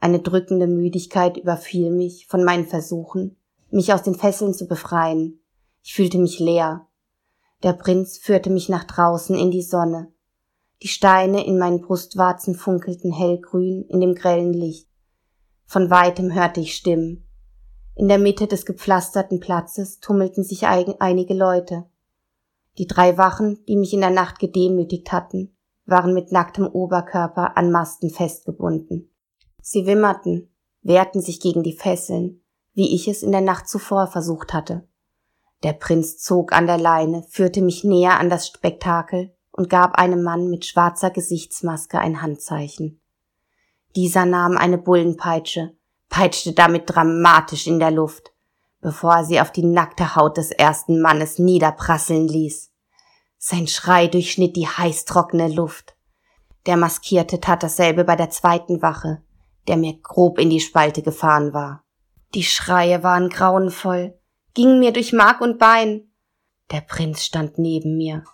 Eine 0.00 0.18
drückende 0.18 0.66
Müdigkeit 0.66 1.36
überfiel 1.36 1.92
mich 1.92 2.26
von 2.26 2.42
meinen 2.42 2.66
Versuchen, 2.66 3.36
mich 3.70 3.94
aus 3.94 4.02
den 4.02 4.16
Fesseln 4.16 4.52
zu 4.52 4.66
befreien. 4.66 5.38
Ich 5.84 5.94
fühlte 5.94 6.18
mich 6.18 6.40
leer, 6.40 6.88
der 7.62 7.72
Prinz 7.72 8.18
führte 8.18 8.50
mich 8.50 8.68
nach 8.68 8.82
draußen 8.82 9.36
in 9.38 9.52
die 9.52 9.62
Sonne. 9.62 10.12
Die 10.82 10.88
Steine 10.88 11.46
in 11.46 11.56
meinen 11.56 11.82
Brustwarzen 11.82 12.56
funkelten 12.56 13.12
hellgrün 13.12 13.84
in 13.88 14.00
dem 14.00 14.16
grellen 14.16 14.52
Licht. 14.52 14.88
Von 15.66 15.88
weitem 15.88 16.34
hörte 16.34 16.58
ich 16.58 16.74
Stimmen. 16.74 17.28
In 17.94 18.08
der 18.08 18.18
Mitte 18.18 18.48
des 18.48 18.66
gepflasterten 18.66 19.38
Platzes 19.38 20.00
tummelten 20.00 20.42
sich 20.42 20.66
einige 20.66 21.34
Leute. 21.34 21.84
Die 22.76 22.88
drei 22.88 23.16
Wachen, 23.16 23.64
die 23.68 23.76
mich 23.76 23.92
in 23.94 24.00
der 24.00 24.10
Nacht 24.10 24.40
gedemütigt 24.40 25.12
hatten, 25.12 25.55
waren 25.86 26.12
mit 26.12 26.32
nacktem 26.32 26.66
Oberkörper 26.66 27.56
an 27.56 27.70
Masten 27.70 28.10
festgebunden. 28.10 29.10
Sie 29.62 29.86
wimmerten, 29.86 30.50
wehrten 30.82 31.20
sich 31.20 31.40
gegen 31.40 31.62
die 31.62 31.76
Fesseln, 31.76 32.42
wie 32.74 32.94
ich 32.94 33.08
es 33.08 33.22
in 33.22 33.32
der 33.32 33.40
Nacht 33.40 33.68
zuvor 33.68 34.06
versucht 34.06 34.52
hatte. 34.52 34.86
Der 35.62 35.72
Prinz 35.72 36.18
zog 36.18 36.52
an 36.52 36.66
der 36.66 36.78
Leine, 36.78 37.24
führte 37.28 37.62
mich 37.62 37.82
näher 37.82 38.20
an 38.20 38.28
das 38.28 38.46
Spektakel 38.46 39.34
und 39.50 39.70
gab 39.70 39.94
einem 39.94 40.22
Mann 40.22 40.50
mit 40.50 40.66
schwarzer 40.66 41.10
Gesichtsmaske 41.10 41.98
ein 41.98 42.20
Handzeichen. 42.20 43.00
Dieser 43.96 44.26
nahm 44.26 44.58
eine 44.58 44.76
Bullenpeitsche, 44.76 45.74
peitschte 46.10 46.52
damit 46.52 46.82
dramatisch 46.86 47.66
in 47.66 47.78
der 47.78 47.90
Luft, 47.90 48.32
bevor 48.82 49.14
er 49.14 49.24
sie 49.24 49.40
auf 49.40 49.50
die 49.50 49.64
nackte 49.64 50.14
Haut 50.14 50.36
des 50.36 50.50
ersten 50.50 51.00
Mannes 51.00 51.38
niederprasseln 51.38 52.28
ließ. 52.28 52.70
Sein 53.48 53.68
Schrei 53.68 54.08
durchschnitt 54.08 54.56
die 54.56 54.66
heißtrockene 54.66 55.46
Luft. 55.46 55.94
Der 56.66 56.76
Maskierte 56.76 57.38
tat 57.38 57.62
dasselbe 57.62 58.02
bei 58.02 58.16
der 58.16 58.28
zweiten 58.28 58.82
Wache, 58.82 59.22
der 59.68 59.76
mir 59.76 59.96
grob 60.02 60.40
in 60.40 60.50
die 60.50 60.58
Spalte 60.58 61.00
gefahren 61.00 61.54
war. 61.54 61.84
Die 62.34 62.42
Schreie 62.42 63.04
waren 63.04 63.28
grauenvoll, 63.28 64.18
gingen 64.54 64.80
mir 64.80 64.92
durch 64.92 65.12
Mark 65.12 65.40
und 65.40 65.60
Bein. 65.60 66.10
Der 66.72 66.80
Prinz 66.80 67.24
stand 67.24 67.56
neben 67.56 67.96
mir. 67.96 68.24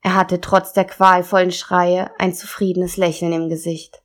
Er 0.00 0.14
hatte 0.14 0.40
trotz 0.40 0.72
der 0.72 0.86
qualvollen 0.86 1.52
Schreie 1.52 2.10
ein 2.18 2.32
zufriedenes 2.32 2.96
Lächeln 2.96 3.34
im 3.34 3.50
Gesicht. 3.50 4.02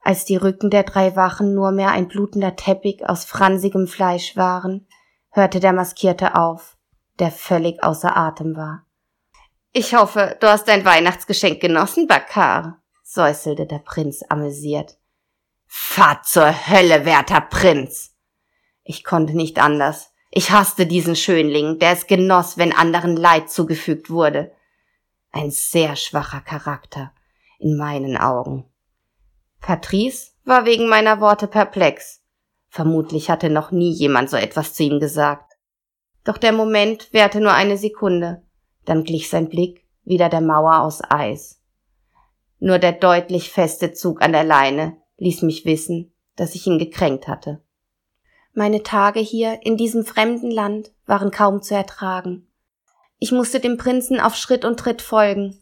Als 0.00 0.24
die 0.24 0.34
Rücken 0.34 0.70
der 0.70 0.82
drei 0.82 1.14
Wachen 1.14 1.54
nur 1.54 1.70
mehr 1.70 1.92
ein 1.92 2.08
blutender 2.08 2.56
Teppich 2.56 3.08
aus 3.08 3.24
fransigem 3.24 3.86
Fleisch 3.86 4.36
waren, 4.36 4.88
hörte 5.30 5.60
der 5.60 5.72
Maskierte 5.72 6.34
auf, 6.34 6.76
der 7.20 7.30
völlig 7.30 7.80
außer 7.84 8.16
Atem 8.16 8.56
war. 8.56 8.86
Ich 9.74 9.94
hoffe, 9.94 10.36
du 10.38 10.48
hast 10.48 10.68
dein 10.68 10.84
Weihnachtsgeschenk 10.84 11.60
genossen, 11.60 12.06
Bakar, 12.06 12.82
säuselte 13.02 13.64
der 13.64 13.78
Prinz 13.78 14.22
amüsiert. 14.28 14.98
Fahr 15.66 16.22
zur 16.22 16.68
Hölle, 16.68 17.06
werter 17.06 17.40
Prinz! 17.40 18.14
Ich 18.84 19.02
konnte 19.02 19.34
nicht 19.34 19.58
anders. 19.58 20.12
Ich 20.30 20.50
hasste 20.50 20.86
diesen 20.86 21.16
Schönling, 21.16 21.78
der 21.78 21.92
es 21.92 22.06
genoss, 22.06 22.58
wenn 22.58 22.74
anderen 22.74 23.16
Leid 23.16 23.50
zugefügt 23.50 24.10
wurde. 24.10 24.52
Ein 25.30 25.50
sehr 25.50 25.96
schwacher 25.96 26.42
Charakter, 26.42 27.14
in 27.58 27.78
meinen 27.78 28.18
Augen. 28.18 28.70
Patrice 29.60 30.32
war 30.44 30.66
wegen 30.66 30.86
meiner 30.86 31.22
Worte 31.22 31.48
perplex. 31.48 32.22
Vermutlich 32.68 33.30
hatte 33.30 33.48
noch 33.48 33.70
nie 33.70 33.92
jemand 33.92 34.28
so 34.28 34.36
etwas 34.36 34.74
zu 34.74 34.82
ihm 34.82 35.00
gesagt. 35.00 35.54
Doch 36.24 36.36
der 36.36 36.52
Moment 36.52 37.10
währte 37.12 37.40
nur 37.40 37.52
eine 37.52 37.78
Sekunde, 37.78 38.42
dann 38.84 39.04
glich 39.04 39.28
sein 39.30 39.48
Blick 39.48 39.84
wieder 40.04 40.28
der 40.28 40.40
Mauer 40.40 40.80
aus 40.80 41.00
Eis. 41.08 41.60
Nur 42.58 42.78
der 42.78 42.92
deutlich 42.92 43.50
feste 43.50 43.92
Zug 43.92 44.22
an 44.22 44.32
der 44.32 44.44
Leine 44.44 44.96
ließ 45.18 45.42
mich 45.42 45.64
wissen, 45.64 46.12
dass 46.36 46.54
ich 46.54 46.66
ihn 46.66 46.78
gekränkt 46.78 47.28
hatte. 47.28 47.62
Meine 48.54 48.82
Tage 48.82 49.20
hier 49.20 49.60
in 49.62 49.76
diesem 49.76 50.04
fremden 50.04 50.50
Land 50.50 50.92
waren 51.06 51.30
kaum 51.30 51.62
zu 51.62 51.74
ertragen. 51.74 52.46
Ich 53.18 53.32
musste 53.32 53.60
dem 53.60 53.78
Prinzen 53.78 54.20
auf 54.20 54.34
Schritt 54.34 54.64
und 54.64 54.78
Tritt 54.78 55.00
folgen. 55.00 55.60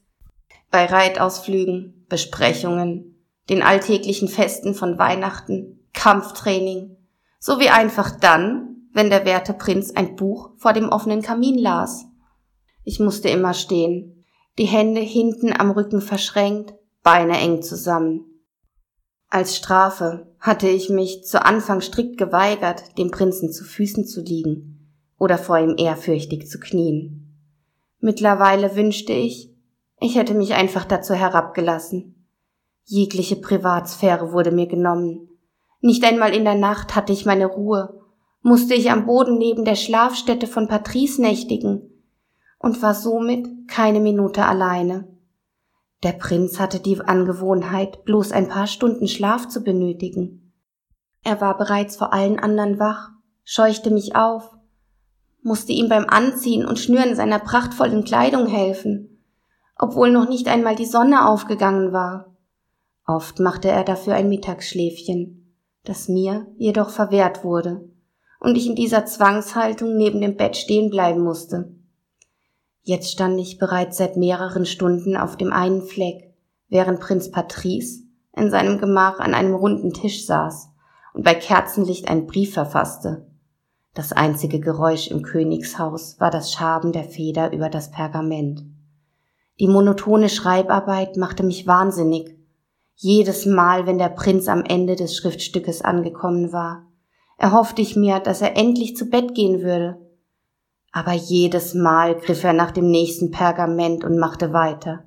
Bei 0.70 0.86
Reitausflügen, 0.86 2.06
Besprechungen, 2.08 3.24
den 3.48 3.62
alltäglichen 3.62 4.28
Festen 4.28 4.74
von 4.74 4.98
Weihnachten, 4.98 5.80
Kampftraining, 5.92 6.96
sowie 7.38 7.68
einfach 7.68 8.18
dann, 8.18 8.88
wenn 8.92 9.10
der 9.10 9.24
werte 9.24 9.52
Prinz 9.52 9.92
ein 9.94 10.16
Buch 10.16 10.50
vor 10.56 10.72
dem 10.72 10.88
offenen 10.88 11.22
Kamin 11.22 11.58
las. 11.58 12.06
Ich 12.84 13.00
musste 13.00 13.28
immer 13.28 13.54
stehen, 13.54 14.24
die 14.58 14.64
Hände 14.64 15.00
hinten 15.00 15.52
am 15.52 15.70
Rücken 15.70 16.00
verschränkt, 16.00 16.74
Beine 17.02 17.38
eng 17.38 17.62
zusammen. 17.62 18.26
Als 19.28 19.56
Strafe 19.56 20.26
hatte 20.38 20.68
ich 20.68 20.90
mich 20.90 21.24
zu 21.24 21.44
Anfang 21.44 21.80
strikt 21.80 22.18
geweigert, 22.18 22.98
dem 22.98 23.10
Prinzen 23.10 23.52
zu 23.52 23.64
Füßen 23.64 24.04
zu 24.04 24.20
liegen 24.20 24.98
oder 25.18 25.38
vor 25.38 25.58
ihm 25.58 25.76
ehrfürchtig 25.78 26.48
zu 26.48 26.58
knien. 26.58 27.38
Mittlerweile 28.00 28.76
wünschte 28.76 29.12
ich, 29.12 29.54
ich 30.00 30.16
hätte 30.16 30.34
mich 30.34 30.54
einfach 30.54 30.84
dazu 30.84 31.14
herabgelassen. 31.14 32.26
Jegliche 32.84 33.36
Privatsphäre 33.36 34.32
wurde 34.32 34.50
mir 34.50 34.66
genommen. 34.66 35.28
Nicht 35.80 36.04
einmal 36.04 36.34
in 36.34 36.44
der 36.44 36.54
Nacht 36.54 36.96
hatte 36.96 37.12
ich 37.12 37.24
meine 37.24 37.46
Ruhe, 37.46 38.00
musste 38.42 38.74
ich 38.74 38.90
am 38.90 39.06
Boden 39.06 39.38
neben 39.38 39.64
der 39.64 39.76
Schlafstätte 39.76 40.46
von 40.46 40.68
Patrice 40.68 41.20
nächtigen 41.20 41.89
und 42.60 42.80
war 42.82 42.94
somit 42.94 43.48
keine 43.68 43.98
Minute 44.00 44.44
alleine. 44.44 45.08
Der 46.02 46.12
Prinz 46.12 46.60
hatte 46.60 46.78
die 46.78 47.00
Angewohnheit, 47.00 48.04
bloß 48.04 48.32
ein 48.32 48.48
paar 48.48 48.66
Stunden 48.66 49.08
Schlaf 49.08 49.48
zu 49.48 49.62
benötigen. 49.64 50.52
Er 51.24 51.40
war 51.40 51.56
bereits 51.58 51.96
vor 51.96 52.12
allen 52.12 52.38
anderen 52.38 52.78
wach, 52.78 53.10
scheuchte 53.44 53.90
mich 53.90 54.14
auf, 54.14 54.56
musste 55.42 55.72
ihm 55.72 55.88
beim 55.88 56.06
Anziehen 56.06 56.64
und 56.66 56.78
Schnüren 56.78 57.16
seiner 57.16 57.38
prachtvollen 57.38 58.04
Kleidung 58.04 58.46
helfen, 58.46 59.24
obwohl 59.76 60.10
noch 60.10 60.28
nicht 60.28 60.48
einmal 60.48 60.76
die 60.76 60.86
Sonne 60.86 61.28
aufgegangen 61.28 61.92
war. 61.92 62.36
Oft 63.06 63.40
machte 63.40 63.68
er 63.68 63.84
dafür 63.84 64.14
ein 64.14 64.28
Mittagsschläfchen, 64.28 65.56
das 65.84 66.08
mir 66.08 66.46
jedoch 66.56 66.90
verwehrt 66.90 67.42
wurde, 67.42 67.90
und 68.38 68.56
ich 68.56 68.66
in 68.66 68.76
dieser 68.76 69.06
Zwangshaltung 69.06 69.96
neben 69.96 70.20
dem 70.20 70.36
Bett 70.36 70.56
stehen 70.56 70.90
bleiben 70.90 71.22
musste. 71.22 71.79
Jetzt 72.82 73.12
stand 73.12 73.38
ich 73.38 73.58
bereits 73.58 73.98
seit 73.98 74.16
mehreren 74.16 74.64
Stunden 74.64 75.16
auf 75.16 75.36
dem 75.36 75.52
einen 75.52 75.82
Fleck, 75.82 76.34
während 76.68 77.00
Prinz 77.00 77.30
Patrice 77.30 78.04
in 78.34 78.50
seinem 78.50 78.78
Gemach 78.78 79.18
an 79.20 79.34
einem 79.34 79.54
runden 79.54 79.92
Tisch 79.92 80.24
saß 80.24 80.70
und 81.14 81.24
bei 81.24 81.34
Kerzenlicht 81.34 82.08
einen 82.08 82.26
Brief 82.26 82.54
verfasste. 82.54 83.26
Das 83.94 84.12
einzige 84.12 84.60
Geräusch 84.60 85.08
im 85.08 85.22
Königshaus 85.22 86.18
war 86.20 86.30
das 86.30 86.52
Schaben 86.52 86.92
der 86.92 87.04
Feder 87.04 87.52
über 87.52 87.68
das 87.68 87.90
Pergament. 87.90 88.64
Die 89.58 89.66
monotone 89.66 90.28
Schreibarbeit 90.28 91.16
machte 91.16 91.42
mich 91.42 91.66
wahnsinnig. 91.66 92.36
Jedes 92.94 93.46
Mal, 93.46 93.86
wenn 93.86 93.98
der 93.98 94.08
Prinz 94.08 94.48
am 94.48 94.64
Ende 94.64 94.94
des 94.94 95.16
Schriftstückes 95.16 95.82
angekommen 95.82 96.52
war, 96.52 96.86
erhoffte 97.36 97.82
ich 97.82 97.96
mir, 97.96 98.20
dass 98.20 98.42
er 98.42 98.56
endlich 98.56 98.96
zu 98.96 99.10
Bett 99.10 99.34
gehen 99.34 99.60
würde. 99.62 99.98
Aber 100.92 101.12
jedes 101.12 101.74
Mal 101.74 102.16
griff 102.16 102.44
er 102.44 102.52
nach 102.52 102.70
dem 102.70 102.90
nächsten 102.90 103.30
Pergament 103.30 104.04
und 104.04 104.18
machte 104.18 104.52
weiter. 104.52 105.04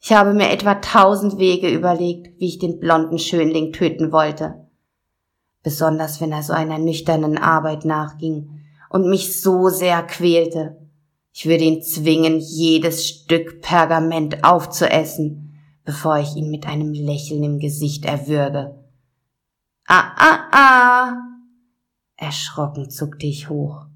Ich 0.00 0.12
habe 0.12 0.34
mir 0.34 0.50
etwa 0.50 0.76
tausend 0.76 1.38
Wege 1.38 1.68
überlegt, 1.68 2.40
wie 2.40 2.46
ich 2.46 2.58
den 2.58 2.80
blonden 2.80 3.18
Schönling 3.18 3.72
töten 3.72 4.12
wollte. 4.12 4.66
Besonders 5.62 6.20
wenn 6.20 6.32
er 6.32 6.42
so 6.42 6.52
einer 6.52 6.78
nüchternen 6.78 7.38
Arbeit 7.38 7.84
nachging 7.84 8.62
und 8.88 9.08
mich 9.08 9.40
so 9.40 9.68
sehr 9.68 10.02
quälte. 10.02 10.78
Ich 11.32 11.46
würde 11.46 11.64
ihn 11.64 11.82
zwingen, 11.82 12.40
jedes 12.40 13.06
Stück 13.06 13.60
Pergament 13.60 14.42
aufzuessen 14.42 15.50
bevor 15.90 16.18
ich 16.18 16.36
ihn 16.36 16.50
mit 16.50 16.66
einem 16.66 16.92
Lächeln 16.92 17.42
im 17.42 17.58
Gesicht 17.58 18.04
erwürge. 18.04 18.78
Ah, 19.88 20.12
ah, 20.16 20.38
ah! 20.52 21.16
Erschrocken 22.16 22.90
zuckte 22.90 23.26
ich 23.26 23.48
hoch. 23.48 23.86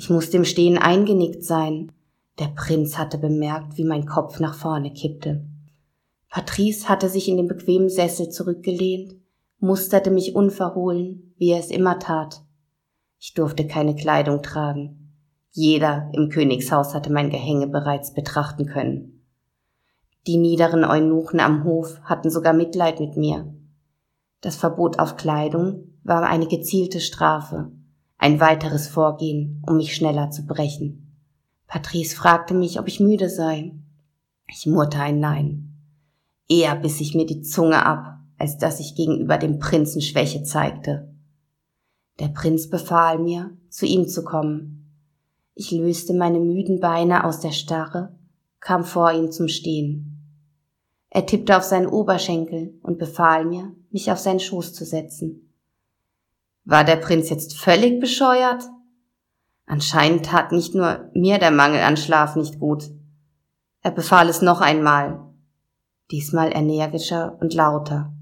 Ich 0.00 0.08
musste 0.08 0.38
im 0.38 0.46
Stehen 0.46 0.78
eingenickt 0.78 1.44
sein. 1.44 1.92
Der 2.38 2.46
Prinz 2.46 2.96
hatte 2.96 3.18
bemerkt, 3.18 3.76
wie 3.76 3.84
mein 3.84 4.06
Kopf 4.06 4.40
nach 4.40 4.54
vorne 4.54 4.94
kippte. 4.94 5.44
Patrice 6.30 6.88
hatte 6.88 7.10
sich 7.10 7.28
in 7.28 7.36
den 7.36 7.48
bequemen 7.48 7.90
Sessel 7.90 8.30
zurückgelehnt, 8.30 9.16
musterte 9.58 10.10
mich 10.10 10.34
unverhohlen, 10.34 11.34
wie 11.36 11.50
er 11.50 11.58
es 11.58 11.70
immer 11.70 11.98
tat. 11.98 12.40
Ich 13.18 13.34
durfte 13.34 13.66
keine 13.66 13.94
Kleidung 13.94 14.40
tragen. 14.40 15.12
Jeder 15.50 16.08
im 16.14 16.30
Königshaus 16.30 16.94
hatte 16.94 17.12
mein 17.12 17.28
Gehänge 17.28 17.66
bereits 17.66 18.14
betrachten 18.14 18.64
können. 18.64 19.26
Die 20.26 20.38
niederen 20.38 20.82
Eunuchen 20.82 21.40
am 21.40 21.64
Hof 21.64 22.00
hatten 22.04 22.30
sogar 22.30 22.54
Mitleid 22.54 23.00
mit 23.00 23.18
mir. 23.18 23.54
Das 24.40 24.56
Verbot 24.56 24.98
auf 24.98 25.16
Kleidung 25.16 25.92
war 26.04 26.22
eine 26.22 26.46
gezielte 26.46 27.00
Strafe, 27.00 27.70
ein 28.20 28.38
weiteres 28.38 28.86
Vorgehen, 28.86 29.62
um 29.66 29.78
mich 29.78 29.96
schneller 29.96 30.30
zu 30.30 30.44
brechen. 30.46 31.16
Patrice 31.66 32.14
fragte 32.14 32.52
mich, 32.52 32.78
ob 32.78 32.86
ich 32.86 33.00
müde 33.00 33.30
sei. 33.30 33.72
Ich 34.46 34.66
murrte 34.66 34.98
ein 34.98 35.20
Nein. 35.20 35.74
Eher 36.46 36.76
biss 36.76 37.00
ich 37.00 37.14
mir 37.14 37.24
die 37.24 37.40
Zunge 37.40 37.86
ab, 37.86 38.18
als 38.36 38.58
dass 38.58 38.78
ich 38.78 38.94
gegenüber 38.94 39.38
dem 39.38 39.58
Prinzen 39.58 40.02
Schwäche 40.02 40.42
zeigte. 40.42 41.14
Der 42.18 42.28
Prinz 42.28 42.68
befahl 42.68 43.18
mir, 43.18 43.56
zu 43.70 43.86
ihm 43.86 44.06
zu 44.06 44.22
kommen. 44.22 45.00
Ich 45.54 45.70
löste 45.70 46.12
meine 46.12 46.40
müden 46.40 46.78
Beine 46.78 47.24
aus 47.24 47.40
der 47.40 47.52
Starre, 47.52 48.18
kam 48.60 48.84
vor 48.84 49.12
ihm 49.12 49.32
zum 49.32 49.48
Stehen. 49.48 50.26
Er 51.08 51.24
tippte 51.24 51.56
auf 51.56 51.62
seinen 51.62 51.86
Oberschenkel 51.86 52.78
und 52.82 52.98
befahl 52.98 53.46
mir, 53.46 53.74
mich 53.90 54.12
auf 54.12 54.18
seinen 54.18 54.40
Schoß 54.40 54.74
zu 54.74 54.84
setzen. 54.84 55.49
War 56.64 56.84
der 56.84 56.96
Prinz 56.96 57.30
jetzt 57.30 57.58
völlig 57.58 58.00
bescheuert? 58.00 58.64
Anscheinend 59.66 60.26
tat 60.26 60.52
nicht 60.52 60.74
nur 60.74 61.10
mir 61.14 61.38
der 61.38 61.50
Mangel 61.50 61.80
an 61.80 61.96
Schlaf 61.96 62.36
nicht 62.36 62.58
gut. 62.58 62.90
Er 63.82 63.92
befahl 63.92 64.28
es 64.28 64.42
noch 64.42 64.60
einmal, 64.60 65.20
diesmal 66.10 66.54
energischer 66.54 67.38
und 67.40 67.54
lauter. 67.54 68.12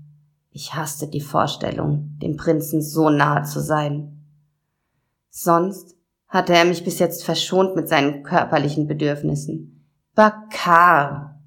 Ich 0.51 0.75
hasste 0.75 1.09
die 1.09 1.21
Vorstellung, 1.21 2.19
dem 2.23 2.37
Prinzen 2.37 2.83
so 2.83 3.11
nahe 3.11 3.45
zu 3.45 3.61
sein. 3.61 4.25
Sonst 5.31 5.97
hatte 6.27 6.53
er 6.53 6.65
mich 6.65 6.85
bis 6.85 6.99
jetzt 6.99 7.25
verschont 7.25 7.75
mit 7.75 7.89
seinen 7.89 8.23
körperlichen 8.23 8.87
Bedürfnissen. 8.87 9.87
Bakar, 10.15 11.41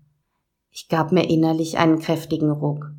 ich 0.70 0.90
gab 0.90 1.12
mir 1.12 1.30
innerlich 1.30 1.78
einen 1.78 2.00
kräftigen 2.00 2.52
Ruck. 2.52 2.92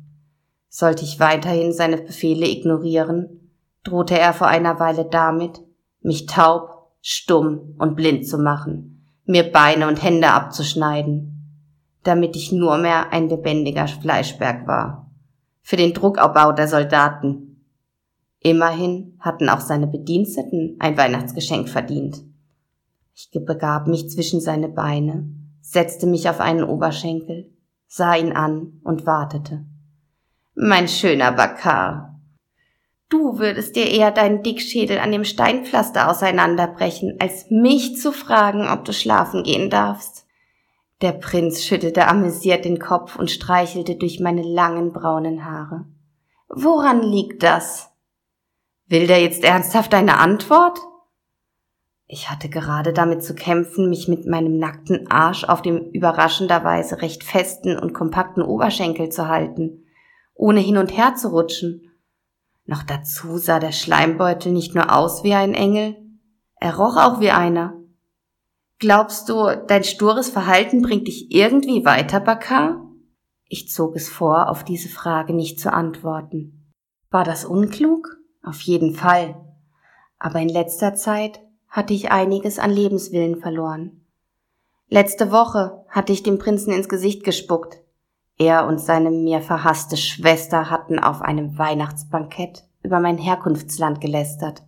Sollte 0.69 1.03
ich 1.03 1.19
weiterhin 1.19 1.73
seine 1.73 1.97
Befehle 1.97 2.47
ignorieren, 2.47 3.42
drohte 3.83 4.17
er 4.17 4.33
vor 4.33 4.47
einer 4.47 4.79
Weile 4.79 5.05
damit, 5.05 5.61
mich 6.01 6.25
taub, 6.25 6.91
stumm 7.01 7.75
und 7.77 7.95
blind 7.95 8.27
zu 8.27 8.37
machen, 8.37 9.05
mir 9.25 9.51
Beine 9.51 9.87
und 9.87 10.01
Hände 10.01 10.29
abzuschneiden, 10.29 11.69
damit 12.03 12.35
ich 12.35 12.51
nur 12.51 12.77
mehr 12.77 13.11
ein 13.11 13.29
lebendiger 13.29 13.87
Fleischberg 13.87 14.67
war. 14.67 15.11
Für 15.61 15.77
den 15.77 15.93
Druckabbau 15.93 16.51
der 16.51 16.67
Soldaten. 16.67 17.65
Immerhin 18.39 19.17
hatten 19.19 19.47
auch 19.47 19.61
seine 19.61 19.87
Bediensteten 19.87 20.75
ein 20.79 20.97
Weihnachtsgeschenk 20.97 21.69
verdient. 21.69 22.21
Ich 23.13 23.29
begab 23.31 23.87
mich 23.87 24.09
zwischen 24.09 24.41
seine 24.41 24.67
Beine, 24.67 25.29
setzte 25.61 26.07
mich 26.07 26.27
auf 26.27 26.41
einen 26.41 26.63
Oberschenkel 26.63 27.53
sah 27.95 28.15
ihn 28.15 28.33
an 28.33 28.79
und 28.83 29.05
wartete. 29.05 29.65
Mein 30.55 30.87
schöner 30.87 31.31
Bakar. 31.31 32.12
Du 33.13 33.37
würdest 33.37 33.75
dir 33.75 33.85
eher 33.91 34.09
deinen 34.09 34.41
Dickschädel 34.41 34.97
an 34.97 35.11
dem 35.11 35.23
Steinpflaster 35.23 36.09
auseinanderbrechen, 36.09 37.17
als 37.19 37.51
mich 37.51 37.95
zu 37.95 38.11
fragen, 38.11 38.67
ob 38.67 38.85
du 38.85 38.91
schlafen 38.91 39.43
gehen 39.43 39.69
darfst. 39.69 40.25
Der 41.03 41.11
Prinz 41.11 41.63
schüttelte 41.63 42.07
amüsiert 42.07 42.65
den 42.65 42.79
Kopf 42.79 43.15
und 43.15 43.29
streichelte 43.29 43.97
durch 43.97 44.19
meine 44.19 44.41
langen 44.41 44.93
braunen 44.93 45.45
Haare. 45.45 45.85
Woran 46.49 47.03
liegt 47.03 47.43
das? 47.43 47.91
Will 48.87 49.05
der 49.05 49.21
jetzt 49.21 49.43
ernsthaft 49.43 49.93
eine 49.93 50.17
Antwort? 50.17 50.79
Ich 52.07 52.31
hatte 52.31 52.49
gerade 52.49 52.93
damit 52.93 53.23
zu 53.23 53.35
kämpfen, 53.35 53.91
mich 53.91 54.07
mit 54.07 54.25
meinem 54.25 54.57
nackten 54.57 55.05
Arsch 55.11 55.43
auf 55.43 55.61
dem 55.61 55.91
überraschenderweise 55.91 57.03
recht 57.03 57.23
festen 57.23 57.77
und 57.77 57.93
kompakten 57.93 58.41
Oberschenkel 58.41 59.09
zu 59.09 59.27
halten, 59.27 59.85
ohne 60.33 60.61
hin 60.61 60.79
und 60.79 60.97
her 60.97 61.13
zu 61.13 61.27
rutschen. 61.27 61.92
Noch 62.65 62.83
dazu 62.83 63.37
sah 63.37 63.59
der 63.59 63.71
Schleimbeutel 63.71 64.51
nicht 64.51 64.73
nur 64.75 64.95
aus 64.95 65.23
wie 65.23 65.33
ein 65.33 65.53
Engel, 65.53 65.97
er 66.55 66.75
roch 66.77 66.95
auch 66.95 67.19
wie 67.19 67.31
einer. 67.31 67.73
Glaubst 68.79 69.29
du, 69.29 69.63
dein 69.67 69.83
stures 69.83 70.29
Verhalten 70.29 70.81
bringt 70.81 71.07
dich 71.07 71.31
irgendwie 71.31 71.85
weiter, 71.85 72.19
Bakar? 72.19 72.89
Ich 73.47 73.69
zog 73.69 73.95
es 73.95 74.09
vor, 74.09 74.49
auf 74.49 74.63
diese 74.63 74.89
Frage 74.89 75.33
nicht 75.33 75.59
zu 75.59 75.71
antworten. 75.71 76.73
War 77.09 77.23
das 77.23 77.45
unklug? 77.45 78.17
Auf 78.41 78.61
jeden 78.61 78.95
Fall. 78.95 79.35
Aber 80.17 80.39
in 80.39 80.49
letzter 80.49 80.95
Zeit 80.95 81.41
hatte 81.67 81.93
ich 81.93 82.11
einiges 82.11 82.59
an 82.59 82.71
Lebenswillen 82.71 83.39
verloren. 83.39 84.05
Letzte 84.87 85.31
Woche 85.31 85.85
hatte 85.89 86.13
ich 86.13 86.23
dem 86.23 86.37
Prinzen 86.39 86.71
ins 86.71 86.89
Gesicht 86.89 87.23
gespuckt. 87.23 87.82
Er 88.37 88.65
und 88.67 88.79
seine 88.79 89.11
mir 89.11 89.41
verhasste 89.41 89.95
Schwester 89.95 90.69
hatten 90.69 90.99
auf 90.99 91.21
einem 91.21 91.57
Weihnachtsbankett 91.57 92.63
über 92.81 92.99
mein 92.99 93.17
Herkunftsland 93.17 94.01
gelästert. 94.01 94.63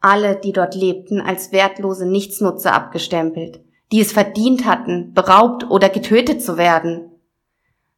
Alle, 0.00 0.36
die 0.36 0.52
dort 0.52 0.74
lebten, 0.74 1.20
als 1.20 1.52
wertlose 1.52 2.06
Nichtsnutze 2.06 2.72
abgestempelt, 2.72 3.60
die 3.92 4.00
es 4.00 4.12
verdient 4.12 4.64
hatten, 4.66 5.14
beraubt 5.14 5.70
oder 5.70 5.88
getötet 5.88 6.42
zu 6.42 6.56
werden. 6.56 7.10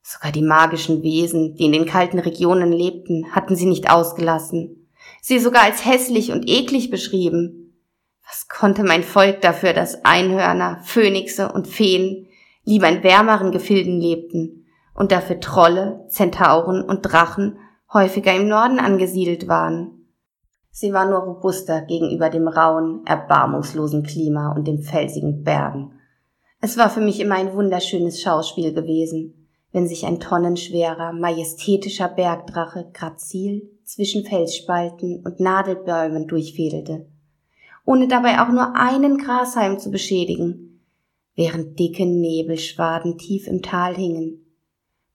Sogar 0.03 0.33
die 0.33 0.43
magischen 0.43 1.03
Wesen, 1.03 1.55
die 1.57 1.65
in 1.65 1.73
den 1.73 1.87
kalten 1.87 2.19
Regionen 2.19 2.73
lebten, 2.73 3.35
hatten 3.35 3.57
sie 3.57 3.67
nicht 3.67 3.91
ausgelassen, 3.91 4.89
sie 5.23 5.39
sogar 5.39 5.63
als 5.63 5.85
hässlich 5.85 6.31
und 6.31 6.49
eklig 6.49 6.91
beschrieben. 6.91 7.81
Was 8.27 8.49
konnte 8.49 8.85
mein 8.85 9.03
Volk 9.03 9.41
dafür, 9.41 9.73
dass 9.73 10.05
Einhörner, 10.05 10.81
Phönixe 10.85 11.51
und 11.51 11.67
Feen 11.67 12.29
lieber 12.65 12.89
in 12.89 13.03
wärmeren 13.03 13.51
Gefilden 13.51 14.01
lebten 14.01 14.64
und 14.95 15.13
dafür 15.13 15.41
Trolle, 15.41 16.07
Zentauren 16.09 16.83
und 16.83 17.03
Drachen 17.03 17.59
häufiger 17.93 18.35
im 18.35 18.49
Norden 18.49 18.79
angesiedelt 18.79 19.49
waren? 19.49 20.09
Sie 20.71 20.93
war 20.93 21.09
nur 21.09 21.21
robuster 21.21 21.83
gegenüber 21.83 22.31
dem 22.31 22.49
rauen, 22.49 23.03
erbarmungslosen 23.07 24.03
Klima 24.03 24.53
und 24.53 24.67
den 24.67 24.83
felsigen 24.83 25.45
Bergen. 25.45 25.93
Es 26.61 26.79
war 26.79 26.91
für 26.91 27.01
mich 27.01 27.21
immer 27.21 27.37
ein 27.37 27.55
wunderschönes 27.55 28.23
Schauspiel 28.23 28.73
gewesen, 28.73 29.49
wenn 29.73 29.87
sich 29.87 30.07
ein 30.07 30.21
tonnenschwerer, 30.21 31.13
majestätischer 31.13 32.09
Bergdrache 32.09 32.91
grazil 32.93 33.71
zwischen 33.85 34.25
Felsspalten 34.25 35.23
und 35.25 35.41
Nadelbäumen 35.41 36.27
durchfädelte 36.27 37.07
ohne 37.85 38.09
dabei 38.09 38.41
auch 38.41 38.49
nur 38.49 38.75
einen 38.77 39.19
Grashalm 39.19 39.79
zu 39.79 39.91
beschädigen, 39.91 40.81
während 41.35 41.79
dicke 41.79 42.07
Nebelschwaden 42.07 43.19
tief 43.19 43.47
im 43.47 43.63
Tal 43.63 43.95
hingen. 43.95 44.44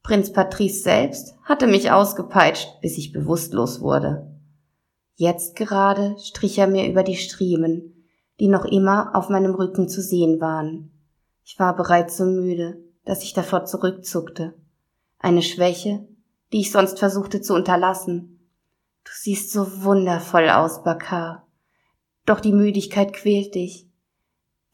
Prinz 0.09 0.33
Patrice 0.33 0.81
selbst 0.81 1.35
hatte 1.43 1.67
mich 1.67 1.91
ausgepeitscht, 1.91 2.81
bis 2.81 2.97
ich 2.97 3.13
bewusstlos 3.13 3.79
wurde. 3.79 4.27
Jetzt 5.13 5.55
gerade 5.55 6.15
strich 6.17 6.57
er 6.57 6.65
mir 6.65 6.89
über 6.89 7.03
die 7.03 7.15
Striemen, 7.15 8.07
die 8.39 8.47
noch 8.47 8.65
immer 8.65 9.15
auf 9.15 9.29
meinem 9.29 9.53
Rücken 9.53 9.87
zu 9.87 10.01
sehen 10.01 10.41
waren. 10.41 10.89
Ich 11.45 11.59
war 11.59 11.75
bereits 11.75 12.17
so 12.17 12.25
müde, 12.25 12.79
dass 13.05 13.21
ich 13.21 13.33
davor 13.35 13.65
zurückzuckte. 13.65 14.55
Eine 15.19 15.43
Schwäche, 15.43 16.07
die 16.53 16.61
ich 16.61 16.71
sonst 16.71 16.97
versuchte 16.97 17.39
zu 17.41 17.53
unterlassen. 17.53 18.39
Du 19.03 19.11
siehst 19.13 19.51
so 19.51 19.83
wundervoll 19.83 20.49
aus, 20.49 20.83
Bakar. 20.83 21.45
Doch 22.25 22.39
die 22.39 22.53
Müdigkeit 22.53 23.13
quält 23.13 23.53
dich. 23.53 23.87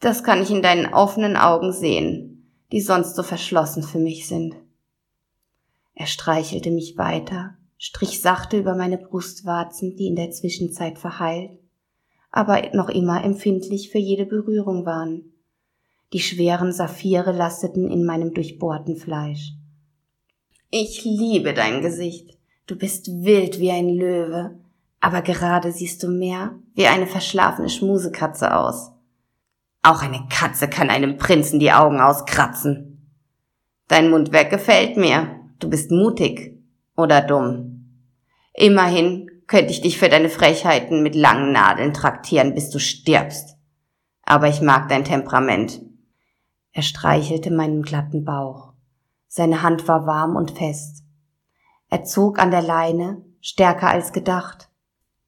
Das 0.00 0.24
kann 0.24 0.40
ich 0.40 0.50
in 0.50 0.62
deinen 0.62 0.94
offenen 0.94 1.36
Augen 1.36 1.74
sehen, 1.74 2.50
die 2.72 2.80
sonst 2.80 3.16
so 3.16 3.22
verschlossen 3.22 3.82
für 3.82 3.98
mich 3.98 4.28
sind. 4.28 4.56
Er 5.96 6.06
streichelte 6.06 6.70
mich 6.70 6.98
weiter, 6.98 7.56
strich 7.78 8.20
sachte 8.20 8.58
über 8.58 8.76
meine 8.76 8.98
Brustwarzen, 8.98 9.96
die 9.96 10.06
in 10.06 10.14
der 10.14 10.30
Zwischenzeit 10.30 10.98
verheilt, 10.98 11.58
aber 12.30 12.62
noch 12.74 12.90
immer 12.90 13.24
empfindlich 13.24 13.90
für 13.90 13.98
jede 13.98 14.26
Berührung 14.26 14.84
waren. 14.84 15.32
Die 16.12 16.20
schweren 16.20 16.72
Saphire 16.72 17.32
lasteten 17.32 17.90
in 17.90 18.04
meinem 18.04 18.34
durchbohrten 18.34 18.96
Fleisch. 18.96 19.54
Ich 20.70 21.02
liebe 21.04 21.54
dein 21.54 21.80
Gesicht. 21.80 22.36
Du 22.66 22.76
bist 22.76 23.08
wild 23.08 23.58
wie 23.58 23.70
ein 23.70 23.88
Löwe, 23.88 24.58
aber 25.00 25.22
gerade 25.22 25.72
siehst 25.72 26.02
du 26.02 26.08
mehr 26.08 26.58
wie 26.74 26.86
eine 26.86 27.06
verschlafene 27.06 27.70
Schmusekatze 27.70 28.54
aus. 28.54 28.92
Auch 29.82 30.02
eine 30.02 30.26
Katze 30.28 30.68
kann 30.68 30.90
einem 30.90 31.16
Prinzen 31.16 31.58
die 31.58 31.72
Augen 31.72 32.00
auskratzen. 32.00 33.08
Dein 33.88 34.10
Mundwerk 34.10 34.50
gefällt 34.50 34.98
mir. 34.98 35.45
Du 35.58 35.70
bist 35.70 35.90
mutig 35.90 36.58
oder 36.96 37.22
dumm. 37.22 38.02
Immerhin 38.52 39.30
könnte 39.46 39.70
ich 39.70 39.80
dich 39.80 39.98
für 39.98 40.08
deine 40.08 40.28
Frechheiten 40.28 41.02
mit 41.02 41.14
langen 41.14 41.52
Nadeln 41.52 41.94
traktieren, 41.94 42.54
bis 42.54 42.70
du 42.70 42.78
stirbst. 42.78 43.56
Aber 44.22 44.48
ich 44.48 44.60
mag 44.60 44.88
dein 44.88 45.04
Temperament. 45.04 45.80
Er 46.72 46.82
streichelte 46.82 47.50
meinen 47.50 47.82
glatten 47.82 48.24
Bauch. 48.24 48.72
Seine 49.28 49.62
Hand 49.62 49.88
war 49.88 50.06
warm 50.06 50.36
und 50.36 50.52
fest. 50.52 51.04
Er 51.88 52.04
zog 52.04 52.38
an 52.38 52.50
der 52.50 52.62
Leine, 52.62 53.22
stärker 53.40 53.88
als 53.88 54.12
gedacht. 54.12 54.68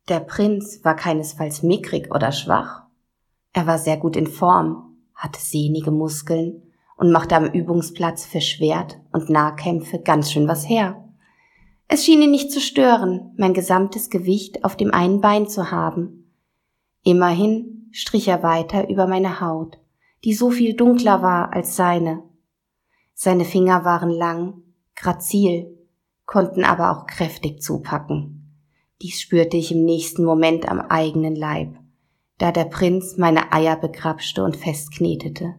Der 0.09 0.21
Prinz 0.21 0.85
war 0.85 0.97
keinesfalls 0.97 1.63
mickrig 1.63 2.13
oder 2.15 2.33
schwach. 2.33 2.83
Er 3.53 3.67
war 3.67 3.79
sehr 3.79 3.97
gut 3.97 4.17
in 4.17 4.27
Form, 4.27 4.97
hatte 5.15 5.41
sehnige 5.41 5.91
Muskeln 5.91 6.68
und 6.99 7.11
machte 7.11 7.37
am 7.37 7.47
Übungsplatz 7.47 8.27
für 8.27 8.43
Schwert- 8.43 9.01
und 9.13 9.31
Nahkämpfe 9.31 9.99
ganz 10.01 10.31
schön 10.31 10.47
was 10.47 10.69
her. 10.69 11.03
Es 11.89 12.05
schien 12.05 12.21
ihn 12.21 12.31
nicht 12.31 12.53
zu 12.53 12.61
stören, 12.61 13.33
mein 13.39 13.55
gesamtes 13.55 14.11
Gewicht 14.11 14.65
auf 14.65 14.77
dem 14.77 14.93
einen 14.93 15.23
Bein 15.23 15.49
zu 15.49 15.71
haben. 15.71 16.31
Immerhin 17.03 17.89
strich 17.93 18.29
er 18.29 18.43
weiter 18.43 18.91
über 18.91 19.07
meine 19.07 19.41
Haut, 19.41 19.79
die 20.25 20.35
so 20.35 20.51
viel 20.51 20.75
dunkler 20.75 21.23
war 21.23 21.55
als 21.55 21.77
seine. 21.77 22.23
Seine 23.15 23.47
Finger 23.47 23.87
waren 23.87 24.11
lang, 24.11 24.63
grazil, 24.95 25.75
konnten 26.27 26.65
aber 26.65 26.91
auch 26.91 27.07
kräftig 27.07 27.63
zupacken. 27.63 28.53
Dies 29.01 29.23
spürte 29.23 29.57
ich 29.57 29.73
im 29.73 29.85
nächsten 29.85 30.25
Moment 30.25 30.69
am 30.69 30.81
eigenen 30.81 31.35
Leib 31.35 31.79
da 32.39 32.53
der 32.53 32.65
Prinz 32.65 33.17
meine 33.17 33.53
Eier 33.53 33.77
begrapschte 33.77 34.43
und 34.45 34.57
festknetete. 34.57 35.57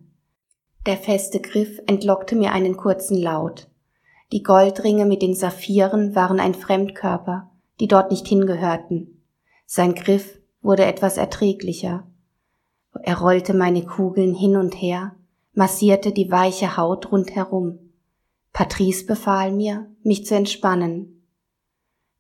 Der 0.86 0.98
feste 0.98 1.42
Griff 1.42 1.80
entlockte 1.88 2.36
mir 2.36 2.54
einen 2.54 2.78
kurzen 2.78 3.18
Laut. 3.18 3.68
Die 4.32 4.44
Goldringe 4.44 5.06
mit 5.06 5.22
den 5.22 5.34
Saphiren 5.34 6.16
waren 6.16 6.40
ein 6.40 6.54
Fremdkörper, 6.54 7.52
die 7.80 7.88
dort 7.88 8.12
nicht 8.12 8.28
hingehörten. 8.28 9.24
Sein 9.66 9.94
Griff 9.94 10.40
wurde 10.62 10.86
etwas 10.86 11.18
erträglicher. 11.18 12.08
Er 13.04 13.20
rollte 13.20 13.54
meine 13.54 13.84
Kugeln 13.86 14.34
hin 14.34 14.56
und 14.56 14.74
her, 14.74 15.16
massierte 15.54 16.12
die 16.12 16.32
weiche 16.32 16.78
Haut 16.78 17.12
rundherum. 17.12 17.80
Patrice 18.54 19.06
befahl 19.06 19.52
mir, 19.52 19.88
mich 20.04 20.26
zu 20.26 20.36
entspannen. 20.36 21.26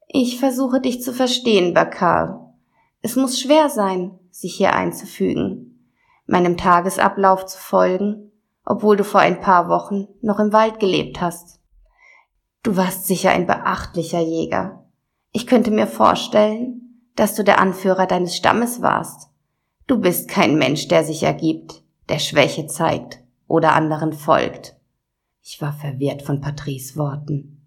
Ich 0.08 0.40
versuche 0.40 0.82
dich 0.82 1.02
zu 1.02 1.14
verstehen, 1.14 1.74
Bakar. 1.74 2.56
Es 3.02 3.16
muss 3.16 3.40
schwer 3.40 3.70
sein, 3.70 4.18
sich 4.32 4.56
hier 4.56 4.74
einzufügen, 4.74 5.88
meinem 6.26 6.58
Tagesablauf 6.58 7.46
zu 7.46 7.58
folgen, 7.58 8.29
obwohl 8.70 8.96
du 8.96 9.04
vor 9.04 9.20
ein 9.20 9.42
paar 9.42 9.68
Wochen 9.68 10.08
noch 10.22 10.40
im 10.40 10.54
Wald 10.54 10.80
gelebt 10.80 11.20
hast. 11.20 11.60
Du 12.62 12.78
warst 12.78 13.08
sicher 13.08 13.32
ein 13.32 13.48
beachtlicher 13.48 14.20
Jäger. 14.20 14.86
Ich 15.32 15.48
könnte 15.48 15.72
mir 15.72 15.88
vorstellen, 15.88 17.02
dass 17.16 17.34
du 17.34 17.44
der 17.44 17.60
Anführer 17.60 18.06
deines 18.06 18.38
Stammes 18.38 18.82
warst. 18.84 19.32
Du 19.88 20.00
bist 20.00 20.30
kein 20.30 20.56
Mensch, 20.56 20.88
der 20.88 21.04
sich 21.04 21.24
ergibt, 21.24 21.84
der 22.10 22.20
Schwäche 22.20 22.68
zeigt 22.68 23.20
oder 23.48 23.74
anderen 23.74 24.14
folgt. 24.14 24.76
Ich 25.42 25.60
war 25.64 25.74
verwirrt 25.74 26.22
von 26.22 26.40
Patrice 26.40 26.96
Worten. 26.96 27.66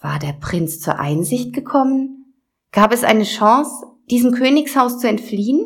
War 0.00 0.18
der 0.18 0.32
Prinz 0.32 0.80
zur 0.80 0.98
Einsicht 0.98 1.52
gekommen? 1.52 2.34
Gab 2.72 2.92
es 2.92 3.04
eine 3.04 3.24
Chance, 3.24 3.86
diesem 4.10 4.32
Königshaus 4.32 4.98
zu 4.98 5.08
entfliehen? 5.08 5.64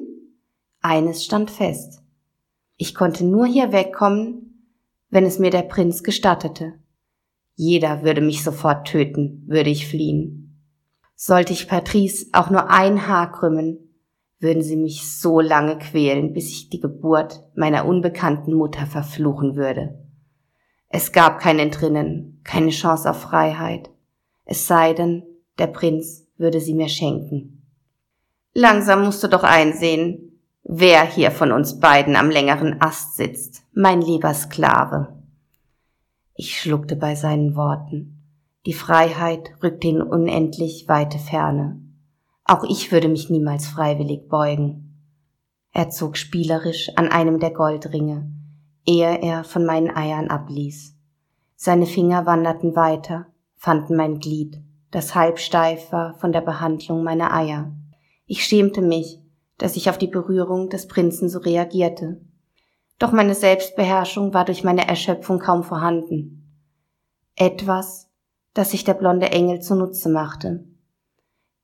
Eines 0.82 1.24
stand 1.24 1.50
fest. 1.50 2.02
Ich 2.76 2.94
konnte 2.94 3.24
nur 3.24 3.46
hier 3.46 3.72
wegkommen, 3.72 4.53
wenn 5.14 5.26
es 5.26 5.38
mir 5.38 5.50
der 5.50 5.62
Prinz 5.62 6.02
gestattete. 6.02 6.74
Jeder 7.54 8.02
würde 8.02 8.20
mich 8.20 8.42
sofort 8.42 8.88
töten, 8.88 9.44
würde 9.46 9.70
ich 9.70 9.86
fliehen. 9.86 10.60
Sollte 11.14 11.52
ich 11.52 11.68
Patrice 11.68 12.26
auch 12.32 12.50
nur 12.50 12.68
ein 12.68 13.06
Haar 13.06 13.30
krümmen, 13.30 13.78
würden 14.40 14.64
sie 14.64 14.74
mich 14.74 15.08
so 15.16 15.38
lange 15.38 15.78
quälen, 15.78 16.32
bis 16.32 16.48
ich 16.50 16.68
die 16.68 16.80
Geburt 16.80 17.44
meiner 17.54 17.86
unbekannten 17.86 18.54
Mutter 18.54 18.86
verfluchen 18.86 19.54
würde. 19.54 20.04
Es 20.88 21.12
gab 21.12 21.38
kein 21.38 21.60
Entrinnen, 21.60 22.40
keine 22.42 22.70
Chance 22.70 23.08
auf 23.08 23.20
Freiheit, 23.20 23.90
es 24.44 24.66
sei 24.66 24.94
denn, 24.94 25.22
der 25.58 25.68
Prinz 25.68 26.26
würde 26.38 26.60
sie 26.60 26.74
mir 26.74 26.88
schenken. 26.88 27.62
Langsam 28.52 29.04
musst 29.04 29.22
du 29.22 29.28
doch 29.28 29.44
einsehen, 29.44 30.33
wer 30.64 31.04
hier 31.04 31.30
von 31.30 31.52
uns 31.52 31.78
beiden 31.78 32.16
am 32.16 32.30
längeren 32.30 32.80
Ast 32.80 33.16
sitzt, 33.16 33.62
mein 33.74 34.00
lieber 34.00 34.32
Sklave. 34.34 35.22
Ich 36.34 36.58
schluckte 36.60 36.96
bei 36.96 37.14
seinen 37.14 37.54
Worten. 37.54 38.22
Die 38.66 38.72
Freiheit 38.72 39.52
rückte 39.62 39.88
in 39.88 40.02
unendlich 40.02 40.88
weite 40.88 41.18
Ferne. 41.18 41.80
Auch 42.44 42.64
ich 42.64 42.90
würde 42.90 43.08
mich 43.08 43.30
niemals 43.30 43.68
freiwillig 43.68 44.28
beugen. 44.28 45.02
Er 45.72 45.90
zog 45.90 46.16
spielerisch 46.16 46.90
an 46.96 47.08
einem 47.08 47.40
der 47.40 47.50
Goldringe, 47.50 48.30
ehe 48.86 49.18
er 49.22 49.44
von 49.44 49.66
meinen 49.66 49.94
Eiern 49.94 50.28
abließ. 50.28 50.96
Seine 51.56 51.86
Finger 51.86 52.26
wanderten 52.26 52.74
weiter, 52.74 53.26
fanden 53.56 53.96
mein 53.96 54.18
Glied, 54.18 54.62
das 54.90 55.14
halb 55.14 55.38
steif 55.38 55.92
war 55.92 56.14
von 56.14 56.32
der 56.32 56.42
Behandlung 56.42 57.02
meiner 57.02 57.34
Eier. 57.34 57.72
Ich 58.26 58.44
schämte 58.44 58.82
mich, 58.82 59.23
dass 59.58 59.76
ich 59.76 59.90
auf 59.90 59.98
die 59.98 60.06
Berührung 60.08 60.68
des 60.68 60.88
Prinzen 60.88 61.28
so 61.28 61.38
reagierte. 61.38 62.20
Doch 62.98 63.12
meine 63.12 63.34
Selbstbeherrschung 63.34 64.34
war 64.34 64.44
durch 64.44 64.64
meine 64.64 64.86
Erschöpfung 64.86 65.38
kaum 65.38 65.62
vorhanden. 65.62 66.62
Etwas, 67.36 68.08
das 68.52 68.70
sich 68.70 68.84
der 68.84 68.94
blonde 68.94 69.30
Engel 69.30 69.60
zunutze 69.60 70.08
machte. 70.08 70.64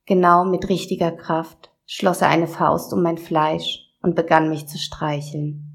Genau 0.07 0.45
mit 0.45 0.69
richtiger 0.69 1.13
Kraft 1.13 1.71
schloss 1.87 2.21
er 2.21 2.29
eine 2.29 2.49
Faust 2.49 2.93
um 2.93 3.03
mein 3.03 3.19
Fleisch 3.19 3.91
und 4.03 4.17
begann 4.17 4.49
mich 4.49 4.67
zu 4.67 4.79
streicheln. 4.79 5.67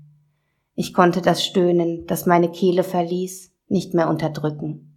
Ich 0.74 0.94
konnte 0.94 1.22
das 1.22 1.46
Stöhnen, 1.46 2.06
das 2.06 2.26
meine 2.26 2.52
Kehle 2.52 2.84
verließ, 2.84 3.54
nicht 3.68 3.94
mehr 3.94 4.10
unterdrücken. 4.10 4.96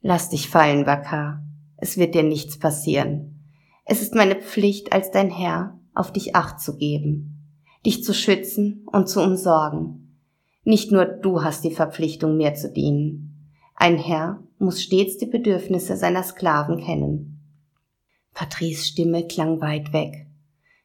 Lass 0.00 0.30
dich 0.30 0.48
fallen, 0.48 0.84
Bakar. 0.84 1.44
Es 1.76 1.96
wird 1.96 2.14
dir 2.14 2.24
nichts 2.24 2.58
passieren. 2.58 3.48
Es 3.84 4.02
ist 4.02 4.14
meine 4.14 4.36
Pflicht 4.36 4.92
als 4.92 5.10
dein 5.12 5.30
Herr, 5.30 5.78
auf 5.94 6.12
dich 6.12 6.34
acht 6.34 6.60
zu 6.60 6.76
geben, 6.76 7.48
dich 7.84 8.04
zu 8.04 8.14
schützen 8.14 8.86
und 8.90 9.08
zu 9.08 9.22
umsorgen. 9.22 10.18
Nicht 10.64 10.92
nur 10.92 11.04
du 11.04 11.42
hast 11.42 11.64
die 11.64 11.72
Verpflichtung, 11.72 12.36
mir 12.36 12.54
zu 12.54 12.70
dienen. 12.70 13.50
Ein 13.74 13.98
Herr 13.98 14.42
muss 14.58 14.82
stets 14.82 15.18
die 15.18 15.26
Bedürfnisse 15.26 15.96
seiner 15.96 16.22
Sklaven 16.22 16.78
kennen. 16.78 17.40
Patrice 18.32 18.84
Stimme 18.84 19.26
klang 19.26 19.60
weit 19.60 19.92
weg. 19.92 20.26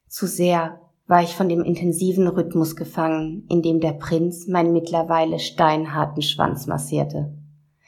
Zu 0.08 0.26
sehr 0.28 0.82
war 1.06 1.24
ich 1.24 1.36
von 1.36 1.48
dem 1.48 1.64
intensiven 1.64 2.28
Rhythmus 2.28 2.76
gefangen, 2.76 3.46
in 3.50 3.62
dem 3.62 3.80
der 3.80 3.94
Prinz 3.94 4.48
meinen 4.48 4.74
mittlerweile 4.74 5.40
steinharten 5.40 6.22
Schwanz 6.22 6.68
massierte. 6.68 7.34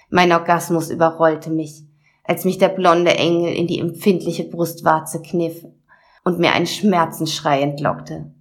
Mein 0.09 0.31
Orgasmus 0.31 0.89
überrollte 0.89 1.49
mich, 1.49 1.83
als 2.23 2.45
mich 2.45 2.57
der 2.57 2.69
blonde 2.69 3.15
Engel 3.15 3.53
in 3.53 3.67
die 3.67 3.79
empfindliche 3.79 4.43
Brustwarze 4.43 5.21
kniff 5.21 5.65
und 6.29 6.37
mir 6.37 6.53
einen 6.53 6.67
Schmerzensschrei 6.67 7.61
entlockte. 7.61 8.31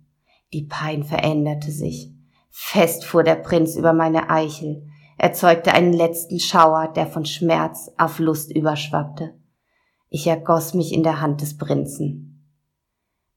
Die 0.53 0.65
Pein 0.65 1.05
veränderte 1.05 1.71
sich. 1.71 2.13
Fest 2.51 3.07
fuhr 3.07 3.23
der 3.23 3.37
Prinz 3.37 3.77
über 3.77 3.95
meine 3.95 4.29
Eichel, 4.29 4.87
erzeugte 5.17 5.73
einen 5.73 5.95
letzten 5.95 6.39
Schauer, 6.39 6.89
der 6.89 7.07
von 7.07 7.25
Schmerz 7.25 7.91
auf 7.97 8.19
Lust 8.19 8.55
überschwappte. 8.55 9.35
Ich 10.11 10.27
ergoss 10.27 10.75
mich 10.75 10.93
in 10.93 11.03
der 11.03 11.23
Hand 11.23 11.41
des 11.41 11.57
Prinzen. 11.57 12.47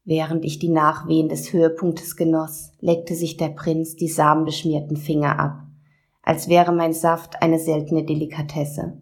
Während 0.03 0.43
ich 0.43 0.59
die 0.59 0.69
Nachwehen 0.69 1.29
des 1.29 1.53
Höhepunktes 1.53 2.17
genoss, 2.17 2.73
leckte 2.81 3.15
sich 3.15 3.37
der 3.37 3.49
Prinz 3.49 3.95
die 3.95 4.09
samenbeschmierten 4.09 4.97
Finger 4.97 5.39
ab, 5.39 5.61
als 6.23 6.49
wäre 6.49 6.73
mein 6.73 6.91
Saft 6.91 7.41
eine 7.41 7.59
seltene 7.59 8.03
Delikatesse. 8.03 9.01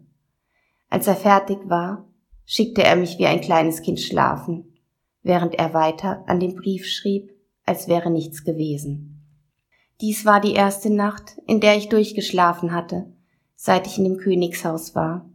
Als 0.90 1.08
er 1.08 1.16
fertig 1.16 1.58
war, 1.64 2.06
schickte 2.44 2.84
er 2.84 2.94
mich 2.94 3.18
wie 3.18 3.26
ein 3.26 3.40
kleines 3.40 3.82
Kind 3.82 3.98
schlafen 3.98 4.69
während 5.22 5.54
er 5.54 5.74
weiter 5.74 6.24
an 6.26 6.40
dem 6.40 6.54
Brief 6.54 6.86
schrieb, 6.86 7.30
als 7.64 7.88
wäre 7.88 8.10
nichts 8.10 8.44
gewesen. 8.44 9.10
Dies 10.00 10.24
war 10.24 10.40
die 10.40 10.54
erste 10.54 10.90
Nacht, 10.90 11.36
in 11.46 11.60
der 11.60 11.76
ich 11.76 11.88
durchgeschlafen 11.88 12.72
hatte, 12.72 13.12
seit 13.54 13.86
ich 13.86 13.98
in 13.98 14.04
dem 14.04 14.16
Königshaus 14.16 14.94
war. 14.94 15.28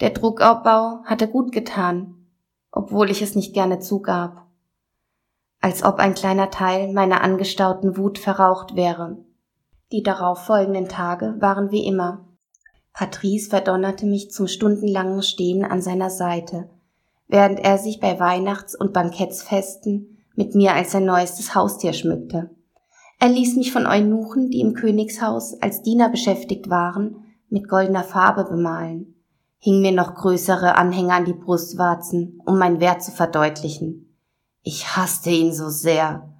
Der 0.00 0.10
Druckabbau 0.10 1.02
hatte 1.04 1.28
gut 1.28 1.52
getan, 1.52 2.26
obwohl 2.70 3.10
ich 3.10 3.20
es 3.20 3.34
nicht 3.34 3.52
gerne 3.52 3.80
zugab. 3.80 4.46
Als 5.60 5.84
ob 5.84 5.96
ein 5.96 6.14
kleiner 6.14 6.50
Teil 6.50 6.92
meiner 6.92 7.22
angestauten 7.22 7.96
Wut 7.96 8.18
verraucht 8.18 8.74
wäre. 8.74 9.18
Die 9.92 10.02
darauf 10.02 10.44
folgenden 10.44 10.88
Tage 10.88 11.36
waren 11.38 11.70
wie 11.70 11.84
immer. 11.86 12.26
Patrice 12.92 13.48
verdonnerte 13.48 14.06
mich 14.06 14.30
zum 14.30 14.48
stundenlangen 14.48 15.22
Stehen 15.22 15.64
an 15.64 15.82
seiner 15.82 16.10
Seite, 16.10 16.70
während 17.32 17.60
er 17.60 17.78
sich 17.78 17.98
bei 17.98 18.20
Weihnachts- 18.20 18.74
und 18.74 18.92
Bankettsfesten 18.92 20.18
mit 20.34 20.54
mir 20.54 20.74
als 20.74 20.92
sein 20.92 21.06
neuestes 21.06 21.54
Haustier 21.54 21.94
schmückte. 21.94 22.50
Er 23.18 23.30
ließ 23.30 23.56
mich 23.56 23.72
von 23.72 23.86
Eunuchen, 23.86 24.50
die 24.50 24.60
im 24.60 24.74
Königshaus 24.74 25.54
als 25.62 25.80
Diener 25.80 26.10
beschäftigt 26.10 26.68
waren, 26.68 27.24
mit 27.48 27.70
goldener 27.70 28.04
Farbe 28.04 28.44
bemalen, 28.44 29.14
hing 29.56 29.80
mir 29.80 29.92
noch 29.92 30.14
größere 30.14 30.76
Anhänger 30.76 31.14
an 31.14 31.24
die 31.24 31.32
Brustwarzen, 31.32 32.38
um 32.44 32.58
mein 32.58 32.80
Wert 32.80 33.02
zu 33.02 33.12
verdeutlichen. 33.12 34.14
Ich 34.60 34.94
hasste 34.94 35.30
ihn 35.30 35.54
so 35.54 35.70
sehr. 35.70 36.34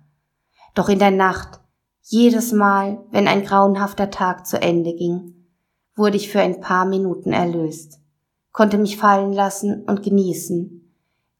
Doch 0.75 0.91
in 0.91 0.99
der 0.99 1.11
Nacht, 1.11 1.61
jedes 2.03 2.53
Mal, 2.53 3.03
wenn 3.11 3.29
ein 3.29 3.45
grauenhafter 3.45 4.11
Tag 4.11 4.47
zu 4.47 4.61
Ende 4.61 4.93
ging, 4.95 5.47
wurde 5.97 6.19
ich 6.19 6.31
für 6.31 6.41
ein 6.41 6.61
paar 6.61 6.85
Minuten 6.85 7.33
erlöst, 7.33 7.99
konnte 8.53 8.77
mich 8.77 8.99
fallen 8.99 9.33
lassen 9.33 9.85
und 9.85 10.03
genießen, 10.03 10.81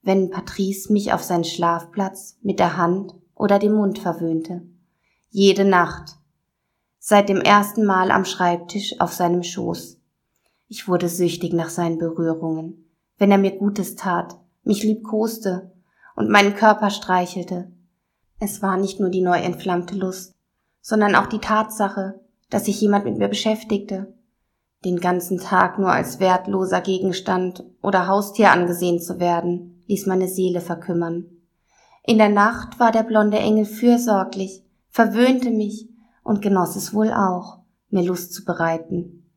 wenn 0.03 0.31
Patrice 0.31 0.93
mich 0.93 1.13
auf 1.13 1.23
seinen 1.23 1.45
Schlafplatz 1.45 2.37
mit 2.43 2.59
der 2.59 2.77
Hand 2.77 3.15
oder 3.35 3.59
dem 3.59 3.75
Mund 3.75 3.99
verwöhnte. 3.99 4.63
Jede 5.31 5.65
Nacht. 5.65 6.17
Seit 6.99 7.29
dem 7.29 7.41
ersten 7.41 7.85
Mal 7.85 8.11
am 8.11 8.25
Schreibtisch 8.25 9.01
auf 9.01 9.13
seinem 9.13 9.43
Schoß. 9.43 9.99
Ich 10.69 10.89
wurde 10.89 11.09
süchtig 11.09 11.53
nach 11.53 11.69
seinen 11.69 11.99
Berührungen, 11.99 12.89
wenn 13.19 13.31
er 13.31 13.39
mir 13.39 13.53
Gutes 13.53 13.95
tat, 13.95 14.37
mich 14.65 14.83
liebkoste 14.83 15.73
und 16.17 16.31
meinen 16.31 16.55
Körper 16.55 16.91
streichelte. 16.91 17.71
Es 18.39 18.63
war 18.63 18.77
nicht 18.77 19.01
nur 19.01 19.11
die 19.11 19.23
neu 19.23 19.39
entflammte 19.39 19.95
Lust, 19.95 20.35
sondern 20.81 21.15
auch 21.15 21.27
die 21.27 21.39
Tatsache, 21.41 22.21
dass 22.51 22.65
sich 22.67 22.81
jemand 22.81 23.05
mit 23.05 23.19
mir 23.19 23.29
beschäftigte, 23.29 24.13
den 24.85 24.99
ganzen 24.99 25.39
Tag 25.39 25.79
nur 25.79 25.93
als 25.93 26.19
wertloser 26.19 26.81
Gegenstand 26.81 27.65
oder 27.83 28.09
Haustier 28.09 28.51
angesehen 28.51 29.01
zu 29.01 29.21
werden, 29.21 29.83
ließ 29.87 30.07
meine 30.07 30.29
Seele 30.29 30.61
verkümmern. 30.61 31.27
In 32.05 32.19
der 32.19 32.29
Nacht 32.29 32.81
war 32.81 32.91
der 32.91 33.05
blonde 33.05 33.39
Engel 33.39 33.65
fürsorglich, 33.65 34.65
verwöhnte 34.91 35.51
mich 35.51 35.89
und 36.25 36.43
genoss 36.43 36.75
es 36.75 36.93
wohl 36.93 37.13
auch, 37.13 37.61
mir 37.91 38.03
Lust 38.03 38.35
zu 38.35 38.45
bereiten. 38.45 39.31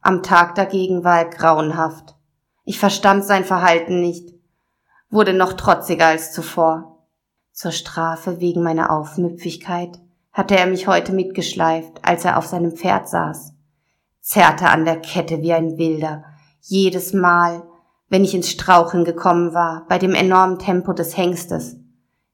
Am 0.00 0.22
Tag 0.22 0.54
dagegen 0.54 1.04
war 1.04 1.18
er 1.18 1.28
grauenhaft. 1.28 2.16
Ich 2.64 2.78
verstand 2.78 3.24
sein 3.24 3.44
Verhalten 3.44 4.00
nicht, 4.00 4.34
wurde 5.10 5.34
noch 5.34 5.52
trotziger 5.54 6.06
als 6.06 6.32
zuvor. 6.32 7.06
Zur 7.52 7.72
Strafe 7.72 8.40
wegen 8.40 8.62
meiner 8.62 8.90
Aufmüpfigkeit 8.90 9.98
hatte 10.32 10.56
er 10.56 10.66
mich 10.66 10.86
heute 10.86 11.12
mitgeschleift, 11.12 11.98
als 12.02 12.24
er 12.24 12.38
auf 12.38 12.46
seinem 12.46 12.72
Pferd 12.72 13.08
saß 13.08 13.57
zerrte 14.28 14.68
an 14.68 14.84
der 14.84 15.00
Kette 15.00 15.40
wie 15.40 15.54
ein 15.54 15.78
Wilder. 15.78 16.22
Jedes 16.60 17.14
Mal, 17.14 17.62
wenn 18.10 18.24
ich 18.24 18.34
ins 18.34 18.50
Straucheln 18.50 19.06
gekommen 19.06 19.54
war, 19.54 19.86
bei 19.88 19.96
dem 19.96 20.14
enormen 20.14 20.58
Tempo 20.58 20.92
des 20.92 21.16
Hengstes. 21.16 21.78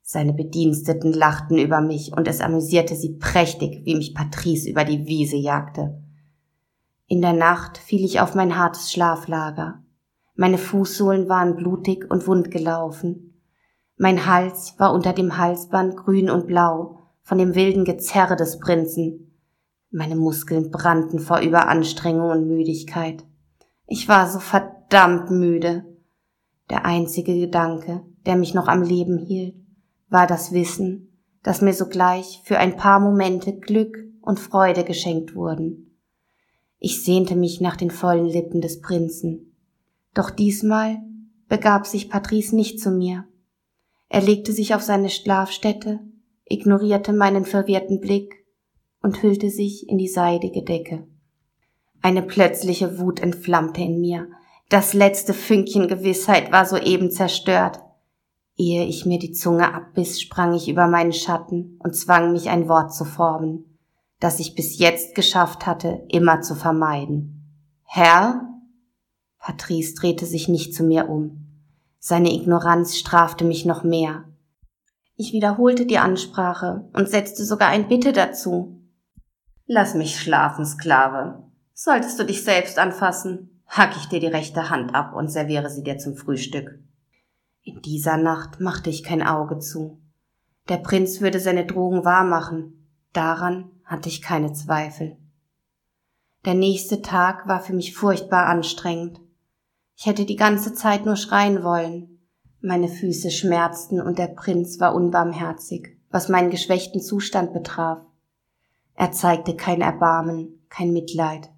Seine 0.03 0.33
Bediensteten 0.33 1.13
lachten 1.13 1.57
über 1.57 1.81
mich 1.81 2.13
und 2.13 2.27
es 2.27 2.41
amüsierte 2.41 2.97
sie 2.97 3.17
prächtig, 3.19 3.83
wie 3.85 3.95
mich 3.95 4.13
Patrice 4.13 4.69
über 4.69 4.85
die 4.85 5.07
Wiese 5.07 5.37
jagte. 5.37 6.03
In 7.07 7.23
der 7.23 7.33
Nacht 7.33 7.79
fiel 7.79 8.05
ich 8.05 8.19
auf 8.19 8.35
mein 8.35 8.59
hartes 8.59 8.91
Schlaflager. 8.91 9.85
Meine 10.35 10.59
Fußsohlen 10.59 11.29
waren 11.29 11.55
blutig 11.55 12.11
und 12.11 12.27
wund 12.27 12.51
gelaufen. 12.51 13.41
Mein 13.97 14.27
Hals 14.27 14.75
war 14.79 14.93
unter 14.93 15.13
dem 15.13 15.39
Halsband 15.39 15.97
grün 15.97 16.29
und 16.29 16.49
blau 16.49 16.99
von 17.23 17.39
dem 17.39 17.55
wilden 17.55 17.85
Gezerre 17.85 18.35
des 18.35 18.59
Prinzen, 18.59 19.34
meine 19.95 20.17
Muskeln 20.17 20.73
brannten 20.73 21.21
vor 21.21 21.39
Überanstrengung 21.39 22.31
und 22.31 22.49
Müdigkeit. 22.49 23.25
Ich 23.87 24.09
war 24.09 24.29
so 24.29 24.41
verdammt 24.41 25.31
müde. 25.31 25.85
Der 26.69 26.85
einzige 26.85 27.39
Gedanke, 27.39 28.03
der 28.27 28.35
mich 28.35 28.55
noch 28.55 28.67
am 28.67 28.83
Leben 28.83 29.19
hielt, 29.19 29.55
war 30.09 30.27
das 30.27 30.53
Wissen, 30.53 31.17
dass 31.45 31.61
mir 31.61 31.75
sogleich 31.75 32.43
für 32.45 32.59
ein 32.59 32.77
paar 32.77 32.99
Momente 32.99 33.57
Glück 33.57 33.97
und 34.21 34.41
Freude 34.41 34.83
geschenkt 34.83 35.37
wurden. 35.37 35.97
Ich 36.81 37.05
sehnte 37.05 37.37
mich 37.37 37.61
nach 37.61 37.77
den 37.77 37.93
vollen 37.93 38.27
Lippen 38.27 38.61
des 38.61 38.81
Prinzen. 38.81 39.55
Doch 40.13 40.31
diesmal 40.31 40.99
begab 41.49 41.87
sich 41.87 42.11
Patrice 42.11 42.57
nicht 42.57 42.81
zu 42.81 42.91
mir. 42.91 43.29
Er 44.09 44.23
legte 44.23 44.53
sich 44.53 44.75
auf 44.75 44.83
seine 44.83 45.09
Schlafstätte, 45.09 46.01
ignorierte 46.47 47.13
meinen 47.13 47.45
verwirrten 47.45 48.01
Blick 48.01 48.44
und 49.05 49.23
hüllte 49.23 49.51
sich 49.51 49.87
in 49.87 49.99
die 49.99 50.09
seidige 50.09 50.63
Decke. 50.63 51.07
Eine 52.01 52.23
plötzliche 52.23 52.99
Wut 52.99 53.21
entflammte 53.21 53.83
in 53.83 54.01
mir. 54.01 54.29
Das 54.71 54.95
letzte 54.95 55.35
Fünkchen 55.35 55.89
Gewissheit 55.89 56.51
war 56.51 56.65
soeben 56.65 57.11
zerstört. 57.11 57.81
Ehe 58.57 58.87
ich 58.87 59.05
mir 59.05 59.19
die 59.19 59.33
Zunge 59.33 59.75
abbiss, 59.75 60.23
sprang 60.23 60.55
ich 60.55 60.71
über 60.71 60.87
meinen 60.87 61.13
Schatten 61.13 61.79
und 61.81 61.95
zwang 61.95 62.33
mich 62.33 62.49
ein 62.49 62.67
Wort 62.67 62.95
zu 62.95 63.05
formen, 63.05 63.79
das 64.21 64.41
ich 64.41 64.55
bis 64.55 64.79
jetzt 64.79 65.15
geschafft 65.15 65.67
hatte, 65.67 66.07
immer 66.09 66.41
zu 66.41 66.55
vermeiden. 66.55 67.45
Herr? 67.83 68.49
Patrice 69.39 69.95
drehte 69.95 70.25
sich 70.25 70.49
nicht 70.49 70.75
zu 70.75 70.83
mir 70.83 71.11
um. 71.11 71.47
Seine 71.99 72.33
Ignoranz 72.33 72.97
strafte 72.97 73.45
mich 73.45 73.67
noch 73.67 73.85
mehr. 73.85 74.25
Ich 75.17 75.35
wiederholte 75.35 75.85
die 75.85 75.99
Ansprache 75.99 76.89
und 76.95 77.11
setzte 77.11 77.45
sogar 77.45 77.69
ein 77.69 77.89
Bitte 77.89 78.13
dazu. 78.15 78.81
Lass 79.67 79.95
mich 79.95 80.21
schlafen, 80.21 80.67
Sklave. 80.67 81.43
Solltest 81.73 82.19
du 82.19 82.25
dich 82.25 82.45
selbst 82.45 82.79
anfassen, 82.79 83.63
hack 83.67 83.97
ich 83.97 84.07
dir 84.07 84.21
die 84.21 84.27
rechte 84.27 84.69
Hand 84.69 84.95
ab 84.95 85.15
und 85.15 85.29
serviere 85.29 85.71
sie 85.71 85.83
dir 85.83 85.99
zum 85.99 86.17
Frühstück. 86.17 86.79
In 87.63 87.81
dieser 87.81 88.19
Nacht 88.19 88.61
machte 88.61 88.91
ich 88.91 89.03
kein 89.03 89.23
Auge 89.23 89.59
zu. 89.59 89.99
Der 90.69 90.77
Prinz 90.77 91.23
würde 91.23 91.41
seine 91.41 91.65
Drogen 91.65 92.05
wahrmachen. 92.05 92.89
Daran 93.15 93.71
hatte 93.85 94.09
ich 94.11 94.21
keine 94.21 94.53
Zweifel. 94.53 95.17
Der 96.45 96.55
nächste 96.55 97.01
Tag 97.01 97.49
war 97.49 97.61
für 97.61 97.73
mich 97.73 97.97
furchtbar 97.97 98.47
anstrengend. 98.47 99.21
Ich 99.97 100.05
hätte 100.05 100.27
die 100.27 100.37
ganze 100.37 100.75
Zeit 100.75 101.07
nur 101.07 101.17
schreien 101.17 101.63
wollen. 101.63 102.19
Meine 102.61 102.89
Füße 102.89 103.31
schmerzten 103.31 104.01
und 104.01 104.19
der 104.19 104.29
Prinz 104.29 104.79
war 104.79 104.95
unbarmherzig, 104.95 105.97
was 106.11 106.29
meinen 106.29 106.51
geschwächten 106.51 107.01
Zustand 107.01 107.55
betraf. 107.55 108.03
Er 108.95 109.13
zeigte 109.13 109.57
kein 109.57 109.81
Erbarmen, 109.81 110.67
kein 110.69 110.93
Mitleid. 110.93 111.51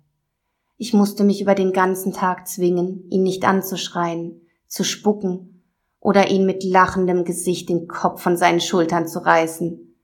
Ich 0.79 0.93
musste 0.93 1.25
mich 1.25 1.41
über 1.41 1.55
den 1.55 1.73
ganzen 1.73 2.13
Tag 2.13 2.47
zwingen, 2.49 3.09
ihn 3.11 3.23
nicht 3.23 3.45
anzuschreien, 3.45 4.43
zu 4.67 4.85
spucken 4.85 5.63
oder 6.01 6.31
ihn 6.31 6.45
mit 6.45 6.65
lachendem 6.65 7.25
Gesicht 7.25 7.69
den 7.69 7.89
Kopf 7.89 8.23
von 8.23 8.37
seinen 8.37 8.61
Schultern 8.61 9.07
zu 9.07 9.25
reißen. 9.25 9.95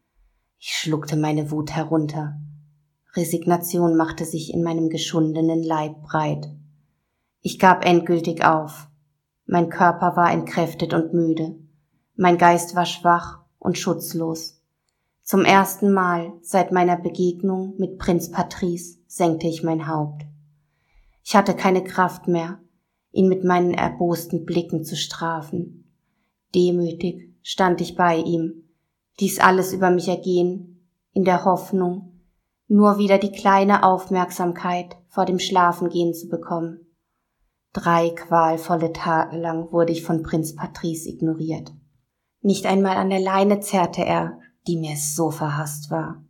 Ich 0.58 0.74
schluckte 0.74 1.16
meine 1.16 1.50
Wut 1.50 1.72
herunter. 1.72 2.38
Resignation 3.14 3.96
machte 3.96 4.24
sich 4.24 4.54
in 4.54 4.62
meinem 4.62 4.88
geschundenen 4.88 5.62
Leib 5.62 6.02
breit. 6.02 6.48
Ich 7.40 7.58
gab 7.58 7.84
endgültig 7.84 8.44
auf. 8.44 8.88
Mein 9.44 9.68
Körper 9.68 10.16
war 10.16 10.32
entkräftet 10.32 10.94
und 10.94 11.12
müde. 11.12 11.56
Mein 12.14 12.38
Geist 12.38 12.74
war 12.74 12.86
schwach 12.86 13.40
und 13.58 13.76
schutzlos. 13.76 14.61
Zum 15.22 15.44
ersten 15.44 15.92
Mal 15.92 16.32
seit 16.42 16.72
meiner 16.72 16.96
Begegnung 16.96 17.74
mit 17.78 17.98
Prinz 17.98 18.30
Patrice 18.30 18.98
senkte 19.06 19.46
ich 19.46 19.62
mein 19.62 19.86
Haupt. 19.86 20.22
Ich 21.22 21.36
hatte 21.36 21.54
keine 21.54 21.84
Kraft 21.84 22.26
mehr, 22.26 22.58
ihn 23.12 23.28
mit 23.28 23.44
meinen 23.44 23.72
erbosten 23.72 24.44
Blicken 24.44 24.84
zu 24.84 24.96
strafen. 24.96 25.94
Demütig 26.54 27.32
stand 27.42 27.80
ich 27.80 27.94
bei 27.94 28.16
ihm, 28.16 28.64
dies 29.20 29.38
alles 29.38 29.72
über 29.72 29.90
mich 29.90 30.08
ergehen, 30.08 30.88
in 31.12 31.24
der 31.24 31.44
Hoffnung, 31.44 32.20
nur 32.66 32.98
wieder 32.98 33.18
die 33.18 33.32
kleine 33.32 33.84
Aufmerksamkeit 33.84 34.96
vor 35.06 35.24
dem 35.24 35.38
Schlafengehen 35.38 36.14
zu 36.14 36.28
bekommen. 36.28 36.80
Drei 37.72 38.10
qualvolle 38.10 38.92
Tage 38.92 39.38
lang 39.38 39.70
wurde 39.70 39.92
ich 39.92 40.02
von 40.02 40.22
Prinz 40.22 40.56
Patrice 40.56 41.08
ignoriert. 41.08 41.72
Nicht 42.40 42.66
einmal 42.66 42.96
an 42.96 43.08
der 43.08 43.20
Leine 43.20 43.60
zerrte 43.60 44.04
er, 44.04 44.38
die 44.66 44.76
mir 44.76 44.96
so 44.96 45.30
verhasst 45.30 45.90
war. 45.90 46.24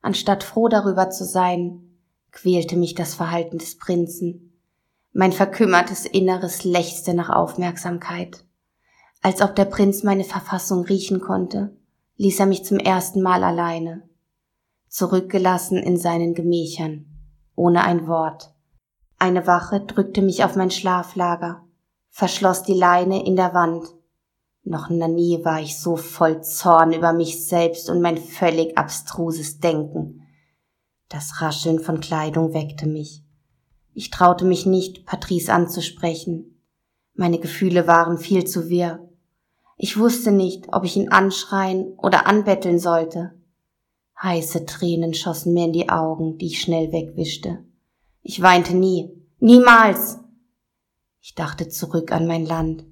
Anstatt 0.00 0.44
froh 0.44 0.68
darüber 0.68 1.10
zu 1.10 1.24
sein, 1.24 1.82
quälte 2.30 2.76
mich 2.76 2.94
das 2.94 3.14
Verhalten 3.14 3.58
des 3.58 3.78
Prinzen. 3.78 4.60
Mein 5.12 5.32
verkümmertes 5.32 6.04
Inneres 6.04 6.64
lechzte 6.64 7.14
nach 7.14 7.30
Aufmerksamkeit. 7.30 8.44
Als 9.22 9.42
ob 9.42 9.56
der 9.56 9.64
Prinz 9.64 10.02
meine 10.02 10.24
Verfassung 10.24 10.84
riechen 10.84 11.20
konnte, 11.20 11.76
ließ 12.16 12.38
er 12.40 12.46
mich 12.46 12.64
zum 12.64 12.78
ersten 12.78 13.22
Mal 13.22 13.42
alleine, 13.42 14.08
zurückgelassen 14.88 15.78
in 15.78 15.96
seinen 15.96 16.34
Gemächern, 16.34 17.06
ohne 17.56 17.82
ein 17.82 18.06
Wort, 18.06 18.54
Eine 19.20 19.48
Wache 19.48 19.80
drückte 19.80 20.22
mich 20.22 20.44
auf 20.44 20.54
mein 20.54 20.70
Schlaflager, 20.70 21.64
verschloss 22.08 22.62
die 22.62 22.74
Leine 22.74 23.26
in 23.26 23.34
der 23.34 23.52
Wand. 23.52 23.84
Noch 24.68 24.90
nie 24.90 25.42
war 25.46 25.62
ich 25.62 25.80
so 25.80 25.96
voll 25.96 26.42
Zorn 26.42 26.92
über 26.92 27.14
mich 27.14 27.46
selbst 27.46 27.88
und 27.88 28.02
mein 28.02 28.18
völlig 28.18 28.76
abstruses 28.76 29.60
Denken. 29.60 30.26
Das 31.08 31.40
Rascheln 31.40 31.80
von 31.80 32.00
Kleidung 32.00 32.52
weckte 32.52 32.86
mich. 32.86 33.24
Ich 33.94 34.10
traute 34.10 34.44
mich 34.44 34.66
nicht, 34.66 35.06
Patrice 35.06 35.50
anzusprechen. 35.54 36.60
Meine 37.14 37.38
Gefühle 37.38 37.86
waren 37.86 38.18
viel 38.18 38.44
zu 38.44 38.68
wirr. 38.68 39.08
Ich 39.78 39.98
wusste 39.98 40.32
nicht, 40.32 40.66
ob 40.70 40.84
ich 40.84 40.98
ihn 40.98 41.08
anschreien 41.08 41.94
oder 41.96 42.26
anbetteln 42.26 42.78
sollte. 42.78 43.32
Heiße 44.22 44.66
Tränen 44.66 45.14
schossen 45.14 45.54
mir 45.54 45.64
in 45.64 45.72
die 45.72 45.88
Augen, 45.88 46.36
die 46.36 46.48
ich 46.48 46.60
schnell 46.60 46.92
wegwischte. 46.92 47.64
Ich 48.20 48.42
weinte 48.42 48.76
nie, 48.76 49.16
niemals. 49.38 50.18
Ich 51.22 51.34
dachte 51.34 51.70
zurück 51.70 52.12
an 52.12 52.26
mein 52.26 52.44
Land. 52.44 52.84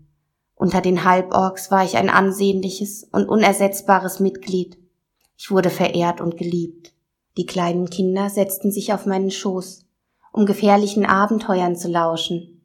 Unter 0.57 0.81
den 0.81 1.05
Halborgs 1.05 1.71
war 1.71 1.85
ich 1.85 1.97
ein 1.97 2.09
ansehnliches 2.09 3.05
und 3.13 3.29
unersetzbares 3.29 4.21
Mitglied. 4.21 4.79
Ich 5.37 5.51
wurde 5.51 5.71
verehrt 5.71 6.21
und 6.21 6.39
geliebt. 6.39 6.95
Die 7.37 7.45
kleinen 7.45 7.91
Kinder 7.91 8.31
setzten 8.31 8.73
sich 8.73 8.95
auf 8.95 9.05
meinen 9.05 9.31
Schoß, 9.31 9.85
um 10.33 10.47
gefährlichen 10.47 11.05
Abenteuern 11.05 11.77
zu 11.77 11.89
lauschen. 11.89 12.63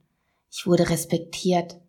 Ich 0.49 0.65
wurde 0.65 0.89
respektiert, 0.89 1.81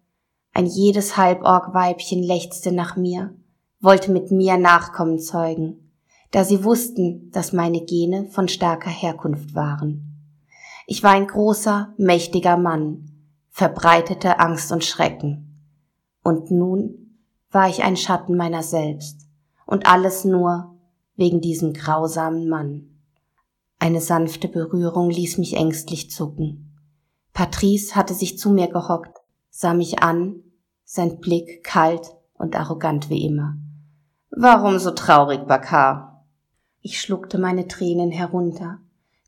ein 0.53 0.67
jedes 0.67 1.17
Halborg-Weibchen 1.17 2.23
lechzte 2.23 2.73
nach 2.73 2.97
mir, 2.97 3.35
wollte 3.81 4.11
mit 4.11 4.31
mir 4.31 4.59
Nachkommen 4.59 5.19
zeugen, 5.19 5.93
da 6.31 6.45
sie 6.45 6.65
wussten, 6.65 7.31
dass 7.31 7.53
meine 7.53 7.85
Gene 7.85 8.27
von 8.27 8.49
starker 8.49 8.91
Herkunft 8.91 9.55
waren. 9.55 10.13
Ich 10.87 11.03
war 11.03 11.13
ein 11.13 11.27
großer, 11.27 11.95
mächtiger 11.97 12.57
Mann, 12.57 13.09
verbreitete 13.51 14.41
Angst 14.41 14.73
und 14.73 14.85
Schrecken. 14.85 15.52
Und 16.23 16.51
nun 16.51 17.19
war 17.51 17.69
ich 17.69 17.83
ein 17.83 17.97
Schatten 17.97 18.37
meiner 18.37 18.63
selbst, 18.63 19.29
und 19.67 19.87
alles 19.87 20.25
nur 20.25 20.77
wegen 21.17 21.41
diesem 21.41 21.73
grausamen 21.73 22.49
Mann. 22.49 22.89
Eine 23.79 24.01
sanfte 24.01 24.49
Berührung 24.49 25.11
ließ 25.11 25.39
mich 25.39 25.57
ängstlich 25.57 26.11
zucken. 26.11 26.79
Patrice 27.33 27.97
hatte 27.97 28.15
sich 28.15 28.39
zu 28.39 28.51
mir 28.51 28.69
gehockt, 28.69 29.19
sah 29.51 29.75
mich 29.75 30.03
an, 30.03 30.43
sein 30.85 31.21
Blick 31.21 31.65
kalt 31.65 32.15
und 32.35 32.57
arrogant 32.57 33.11
wie 33.11 33.25
immer. 33.25 33.57
Warum 34.31 34.79
so 34.79 34.91
traurig, 34.93 35.47
Bakar? 35.47 36.27
Ich 36.81 37.01
schluckte 37.01 37.39
meine 37.39 37.69
Tränen 37.69 38.11
herunter, 38.11 38.79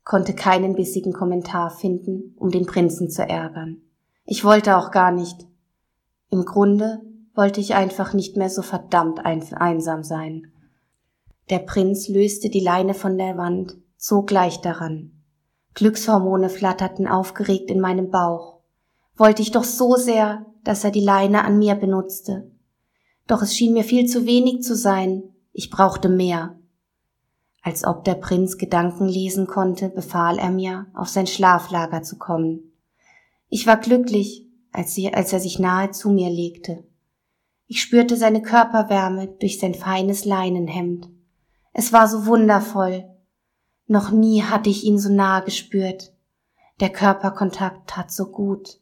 konnte 0.03 0.33
keinen 0.33 0.75
bissigen 0.75 1.13
Kommentar 1.13 1.69
finden, 1.69 2.35
um 2.37 2.49
den 2.49 2.65
Prinzen 2.65 3.09
zu 3.09 3.27
ärgern. 3.27 3.81
Ich 4.25 4.43
wollte 4.43 4.77
auch 4.77 4.91
gar 4.91 5.11
nicht. 5.11 5.47
Im 6.29 6.45
Grunde 6.45 7.01
wollte 7.33 7.61
ich 7.61 7.75
einfach 7.75 8.13
nicht 8.13 8.37
mehr 8.37 8.49
so 8.49 8.61
verdammt 8.61 9.25
einsam 9.25 10.03
sein. 10.03 10.51
Der 11.49 11.59
Prinz 11.59 12.07
löste 12.07 12.49
die 12.49 12.61
Leine 12.61 12.93
von 12.93 13.17
der 13.17 13.37
Wand, 13.37 13.77
zog 13.97 14.27
gleich 14.27 14.61
daran. 14.61 15.11
Glückshormone 15.73 16.49
flatterten 16.49 17.07
aufgeregt 17.07 17.69
in 17.69 17.79
meinem 17.79 18.09
Bauch 18.09 18.55
wollte 19.17 19.41
ich 19.41 19.51
doch 19.51 19.63
so 19.63 19.95
sehr, 19.95 20.45
dass 20.63 20.83
er 20.83 20.91
die 20.91 21.03
Leine 21.03 21.45
an 21.45 21.57
mir 21.57 21.75
benutzte. 21.75 22.51
Doch 23.27 23.41
es 23.41 23.55
schien 23.55 23.73
mir 23.73 23.83
viel 23.83 24.07
zu 24.07 24.25
wenig 24.25 24.61
zu 24.61 24.75
sein, 24.75 25.23
ich 25.51 25.69
brauchte 25.69 26.09
mehr. 26.09 26.59
Als 27.61 27.85
ob 27.85 28.03
der 28.03 28.15
Prinz 28.15 28.57
Gedanken 28.57 29.07
lesen 29.07 29.47
konnte, 29.47 29.89
befahl 29.89 30.37
er 30.37 30.51
mir, 30.51 30.87
auf 30.93 31.07
sein 31.07 31.27
Schlaflager 31.27 32.03
zu 32.03 32.17
kommen. 32.17 32.73
Ich 33.49 33.65
war 33.65 33.77
glücklich, 33.77 34.44
als, 34.75 34.93
sie, 34.93 35.13
als 35.13 35.33
er 35.33 35.39
sich 35.39 35.59
nahe 35.59 35.91
zu 35.91 36.09
mir 36.09 36.29
legte. 36.29 36.83
Ich 37.67 37.81
spürte 37.81 38.15
seine 38.15 38.41
Körperwärme 38.41 39.27
durch 39.39 39.59
sein 39.59 39.73
feines 39.73 40.25
Leinenhemd. 40.25 41.09
Es 41.73 41.91
war 41.93 42.07
so 42.07 42.25
wundervoll. 42.25 43.05
Noch 43.87 44.11
nie 44.11 44.43
hatte 44.43 44.69
ich 44.69 44.83
ihn 44.83 44.99
so 44.99 45.11
nahe 45.11 45.43
gespürt. 45.43 46.13
Der 46.79 46.89
Körperkontakt 46.89 47.89
tat 47.89 48.11
so 48.11 48.25
gut. 48.31 48.79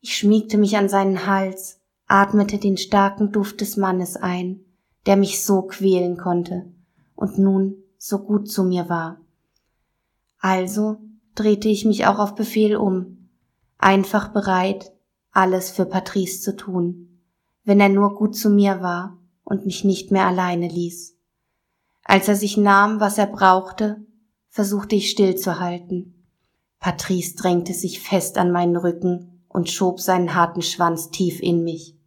Ich 0.00 0.16
schmiegte 0.16 0.58
mich 0.58 0.76
an 0.76 0.88
seinen 0.88 1.26
Hals, 1.26 1.80
atmete 2.06 2.58
den 2.58 2.76
starken 2.76 3.32
Duft 3.32 3.60
des 3.60 3.76
Mannes 3.76 4.16
ein, 4.16 4.60
der 5.06 5.16
mich 5.16 5.44
so 5.44 5.62
quälen 5.62 6.16
konnte 6.16 6.72
und 7.14 7.38
nun 7.38 7.82
so 7.98 8.18
gut 8.18 8.50
zu 8.50 8.64
mir 8.64 8.88
war. 8.88 9.20
Also 10.38 10.98
drehte 11.34 11.68
ich 11.68 11.84
mich 11.84 12.06
auch 12.06 12.18
auf 12.18 12.34
Befehl 12.34 12.76
um, 12.76 13.28
einfach 13.78 14.32
bereit, 14.32 14.92
alles 15.36 15.70
für 15.70 15.84
Patrice 15.84 16.40
zu 16.40 16.56
tun, 16.56 17.20
wenn 17.64 17.78
er 17.78 17.90
nur 17.90 18.14
gut 18.14 18.34
zu 18.34 18.48
mir 18.48 18.80
war 18.80 19.18
und 19.44 19.66
mich 19.66 19.84
nicht 19.84 20.10
mehr 20.10 20.26
alleine 20.26 20.66
ließ. 20.66 21.14
Als 22.04 22.28
er 22.28 22.36
sich 22.36 22.56
nahm, 22.56 23.00
was 23.00 23.18
er 23.18 23.26
brauchte, 23.26 24.04
versuchte 24.48 24.96
ich 24.96 25.10
stillzuhalten. 25.10 26.26
Patrice 26.80 27.36
drängte 27.36 27.74
sich 27.74 28.00
fest 28.00 28.38
an 28.38 28.50
meinen 28.50 28.76
Rücken 28.76 29.44
und 29.48 29.68
schob 29.68 30.00
seinen 30.00 30.34
harten 30.34 30.62
Schwanz 30.62 31.10
tief 31.10 31.40
in 31.40 31.64
mich. 31.64 31.98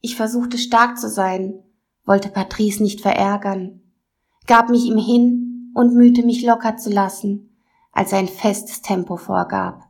Ich 0.00 0.16
versuchte 0.16 0.58
stark 0.58 0.98
zu 0.98 1.08
sein, 1.08 1.62
wollte 2.04 2.28
Patrice 2.28 2.82
nicht 2.82 3.00
verärgern, 3.00 3.80
gab 4.46 4.68
mich 4.68 4.84
ihm 4.84 4.98
hin 4.98 5.72
und 5.74 5.94
mühte 5.94 6.22
mich 6.22 6.44
locker 6.44 6.76
zu 6.76 6.90
lassen, 6.90 7.56
als 7.92 8.12
er 8.12 8.18
ein 8.18 8.28
festes 8.28 8.82
Tempo 8.82 9.16
vorgab. 9.16 9.87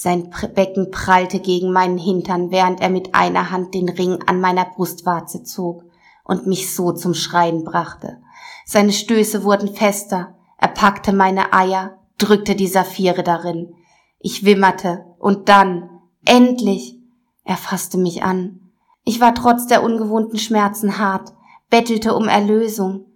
Sein 0.00 0.30
Becken 0.54 0.92
prallte 0.92 1.40
gegen 1.40 1.72
meinen 1.72 1.98
Hintern, 1.98 2.52
während 2.52 2.80
er 2.80 2.88
mit 2.88 3.16
einer 3.16 3.50
Hand 3.50 3.74
den 3.74 3.88
Ring 3.88 4.22
an 4.28 4.40
meiner 4.40 4.64
Brustwarze 4.64 5.42
zog 5.42 5.82
und 6.22 6.46
mich 6.46 6.72
so 6.72 6.92
zum 6.92 7.14
Schreien 7.14 7.64
brachte. 7.64 8.18
Seine 8.64 8.92
Stöße 8.92 9.42
wurden 9.42 9.74
fester, 9.74 10.36
er 10.56 10.68
packte 10.68 11.12
meine 11.12 11.52
Eier, 11.52 11.98
drückte 12.16 12.54
die 12.54 12.68
Saphire 12.68 13.24
darin. 13.24 13.74
Ich 14.20 14.44
wimmerte 14.44 15.04
und 15.18 15.48
dann, 15.48 15.90
Endlich! 16.24 16.96
Er 17.42 17.56
fasste 17.56 17.98
mich 17.98 18.22
an. 18.22 18.70
Ich 19.02 19.20
war 19.20 19.34
trotz 19.34 19.66
der 19.66 19.82
ungewohnten 19.82 20.38
Schmerzen 20.38 20.98
hart, 20.98 21.32
bettelte 21.70 22.14
um 22.14 22.28
Erlösung. 22.28 23.06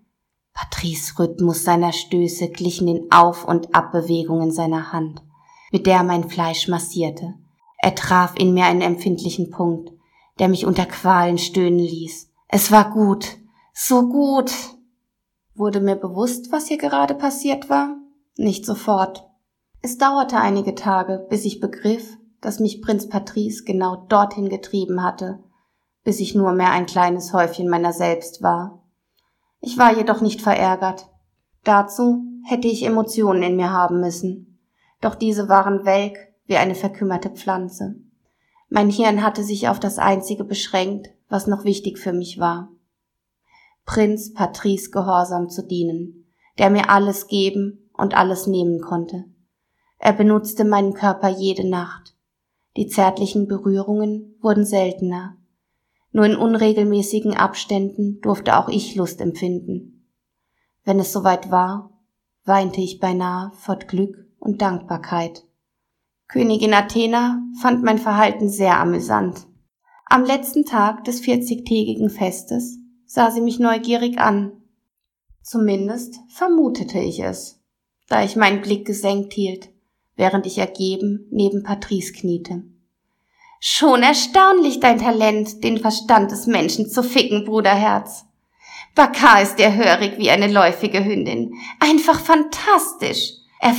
Patrice 0.52 1.16
Rhythmus 1.16 1.62
seiner 1.62 1.92
Stöße 1.92 2.48
glichen 2.48 2.88
den 2.88 3.12
Auf- 3.12 3.46
und 3.46 3.72
Abbewegungen 3.72 4.50
seiner 4.50 4.92
Hand, 4.92 5.22
mit 5.72 5.86
der 5.86 6.04
mein 6.04 6.28
Fleisch 6.28 6.68
massierte. 6.68 7.34
Er 7.78 7.96
traf 7.96 8.34
in 8.38 8.54
mir 8.54 8.66
einen 8.66 8.82
empfindlichen 8.82 9.50
Punkt, 9.50 9.90
der 10.38 10.48
mich 10.48 10.66
unter 10.66 10.86
Qualen 10.86 11.38
stöhnen 11.38 11.80
ließ. 11.80 12.30
Es 12.46 12.70
war 12.70 12.90
gut, 12.90 13.38
so 13.74 14.08
gut. 14.08 14.52
Wurde 15.54 15.80
mir 15.80 15.96
bewusst, 15.96 16.52
was 16.52 16.68
hier 16.68 16.78
gerade 16.78 17.14
passiert 17.14 17.68
war? 17.68 17.96
Nicht 18.36 18.64
sofort. 18.64 19.28
Es 19.80 19.98
dauerte 19.98 20.36
einige 20.36 20.74
Tage, 20.74 21.26
bis 21.28 21.44
ich 21.44 21.60
begriff, 21.60 22.16
dass 22.40 22.60
mich 22.60 22.82
Prinz 22.82 23.08
Patrice 23.08 23.64
genau 23.64 24.06
dorthin 24.08 24.48
getrieben 24.48 25.02
hatte, 25.02 25.42
bis 26.04 26.20
ich 26.20 26.34
nur 26.34 26.52
mehr 26.52 26.70
ein 26.70 26.86
kleines 26.86 27.32
Häufchen 27.32 27.68
meiner 27.68 27.92
selbst 27.92 28.42
war. 28.42 28.82
Ich 29.60 29.78
war 29.78 29.96
jedoch 29.96 30.20
nicht 30.20 30.40
verärgert. 30.40 31.08
Dazu 31.64 32.22
hätte 32.44 32.68
ich 32.68 32.84
Emotionen 32.84 33.42
in 33.42 33.56
mir 33.56 33.70
haben 33.70 34.00
müssen, 34.00 34.51
doch 35.02 35.14
diese 35.14 35.50
waren 35.50 35.84
welk 35.84 36.16
wie 36.46 36.56
eine 36.56 36.74
verkümmerte 36.74 37.28
Pflanze. 37.28 37.96
Mein 38.70 38.88
Hirn 38.88 39.22
hatte 39.22 39.44
sich 39.44 39.68
auf 39.68 39.78
das 39.78 39.98
Einzige 39.98 40.44
beschränkt, 40.44 41.10
was 41.28 41.46
noch 41.46 41.64
wichtig 41.64 41.98
für 41.98 42.14
mich 42.14 42.38
war. 42.38 42.70
Prinz 43.84 44.32
Patrice 44.32 44.90
gehorsam 44.90 45.50
zu 45.50 45.66
dienen, 45.66 46.26
der 46.58 46.70
mir 46.70 46.88
alles 46.88 47.26
geben 47.26 47.90
und 47.92 48.16
alles 48.16 48.46
nehmen 48.46 48.80
konnte. 48.80 49.24
Er 49.98 50.12
benutzte 50.12 50.64
meinen 50.64 50.94
Körper 50.94 51.28
jede 51.28 51.68
Nacht, 51.68 52.14
die 52.76 52.86
zärtlichen 52.86 53.46
Berührungen 53.46 54.36
wurden 54.40 54.64
seltener. 54.64 55.36
Nur 56.12 56.26
in 56.26 56.36
unregelmäßigen 56.36 57.36
Abständen 57.36 58.20
durfte 58.20 58.56
auch 58.56 58.68
ich 58.68 58.94
Lust 58.94 59.20
empfinden. 59.20 60.06
Wenn 60.84 60.98
es 60.98 61.12
soweit 61.12 61.50
war, 61.50 61.90
weinte 62.44 62.80
ich 62.80 63.00
beinahe 63.00 63.52
vor 63.52 63.76
Glück 63.76 64.26
und 64.42 64.60
Dankbarkeit. 64.60 65.44
Königin 66.28 66.74
Athena 66.74 67.42
fand 67.60 67.82
mein 67.82 67.98
Verhalten 67.98 68.48
sehr 68.48 68.78
amüsant. 68.78 69.46
Am 70.06 70.24
letzten 70.24 70.64
Tag 70.64 71.04
des 71.04 71.20
vierzigtägigen 71.20 72.10
Festes 72.10 72.78
sah 73.06 73.30
sie 73.30 73.40
mich 73.40 73.58
neugierig 73.58 74.18
an. 74.18 74.52
Zumindest 75.42 76.20
vermutete 76.28 76.98
ich 76.98 77.20
es, 77.20 77.60
da 78.08 78.22
ich 78.22 78.36
meinen 78.36 78.60
Blick 78.60 78.86
gesenkt 78.86 79.32
hielt 79.32 79.72
während 80.16 80.46
ich 80.46 80.58
ergeben 80.58 81.26
neben 81.30 81.62
Patrice 81.62 82.12
kniete. 82.12 82.62
Schon 83.60 84.02
erstaunlich 84.02 84.80
dein 84.80 84.98
Talent, 84.98 85.62
den 85.62 85.78
Verstand 85.78 86.32
des 86.32 86.46
Menschen 86.46 86.88
zu 86.88 87.02
ficken, 87.02 87.44
Bruderherz. 87.44 88.24
Bakar 88.94 89.40
ist 89.40 89.56
dir 89.56 89.74
hörig 89.74 90.18
wie 90.18 90.30
eine 90.30 90.48
läufige 90.48 91.04
Hündin. 91.04 91.54
Einfach 91.78 92.20
fantastisch. 92.20 93.34
Er 93.60 93.72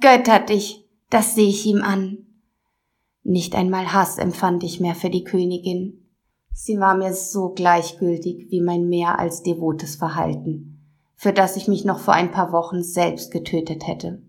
vergöttert 0.00 0.48
dich. 0.48 0.84
Das 1.08 1.34
sehe 1.34 1.48
ich 1.48 1.66
ihm 1.66 1.82
an. 1.82 2.26
Nicht 3.22 3.54
einmal 3.54 3.92
Hass 3.92 4.18
empfand 4.18 4.62
ich 4.62 4.80
mehr 4.80 4.94
für 4.94 5.10
die 5.10 5.24
Königin. 5.24 6.08
Sie 6.52 6.78
war 6.78 6.96
mir 6.96 7.12
so 7.12 7.50
gleichgültig 7.50 8.46
wie 8.50 8.60
mein 8.60 8.88
mehr 8.88 9.18
als 9.18 9.42
devotes 9.42 9.96
Verhalten, 9.96 10.86
für 11.14 11.32
das 11.32 11.56
ich 11.56 11.68
mich 11.68 11.84
noch 11.84 11.98
vor 11.98 12.14
ein 12.14 12.30
paar 12.30 12.52
Wochen 12.52 12.82
selbst 12.82 13.30
getötet 13.30 13.86
hätte. 13.86 14.22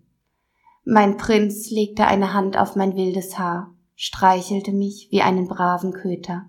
Mein 0.83 1.17
Prinz 1.17 1.69
legte 1.69 2.05
eine 2.05 2.33
Hand 2.33 2.57
auf 2.57 2.75
mein 2.75 2.95
wildes 2.95 3.37
Haar, 3.37 3.73
streichelte 3.95 4.71
mich 4.71 5.09
wie 5.11 5.21
einen 5.21 5.47
braven 5.47 5.93
Köter. 5.93 6.47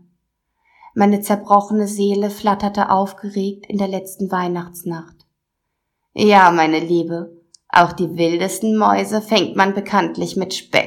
Meine 0.94 1.20
zerbrochene 1.20 1.88
Seele 1.88 2.30
flatterte 2.30 2.90
aufgeregt 2.90 3.66
in 3.68 3.78
der 3.78 3.88
letzten 3.88 4.30
Weihnachtsnacht. 4.30 5.26
Ja, 6.14 6.50
meine 6.50 6.80
Liebe, 6.80 7.41
auch 7.72 7.92
die 7.92 8.16
wildesten 8.16 8.76
Mäuse 8.76 9.22
fängt 9.22 9.56
man 9.56 9.74
bekanntlich 9.74 10.36
mit 10.36 10.52
Speck 10.52 10.81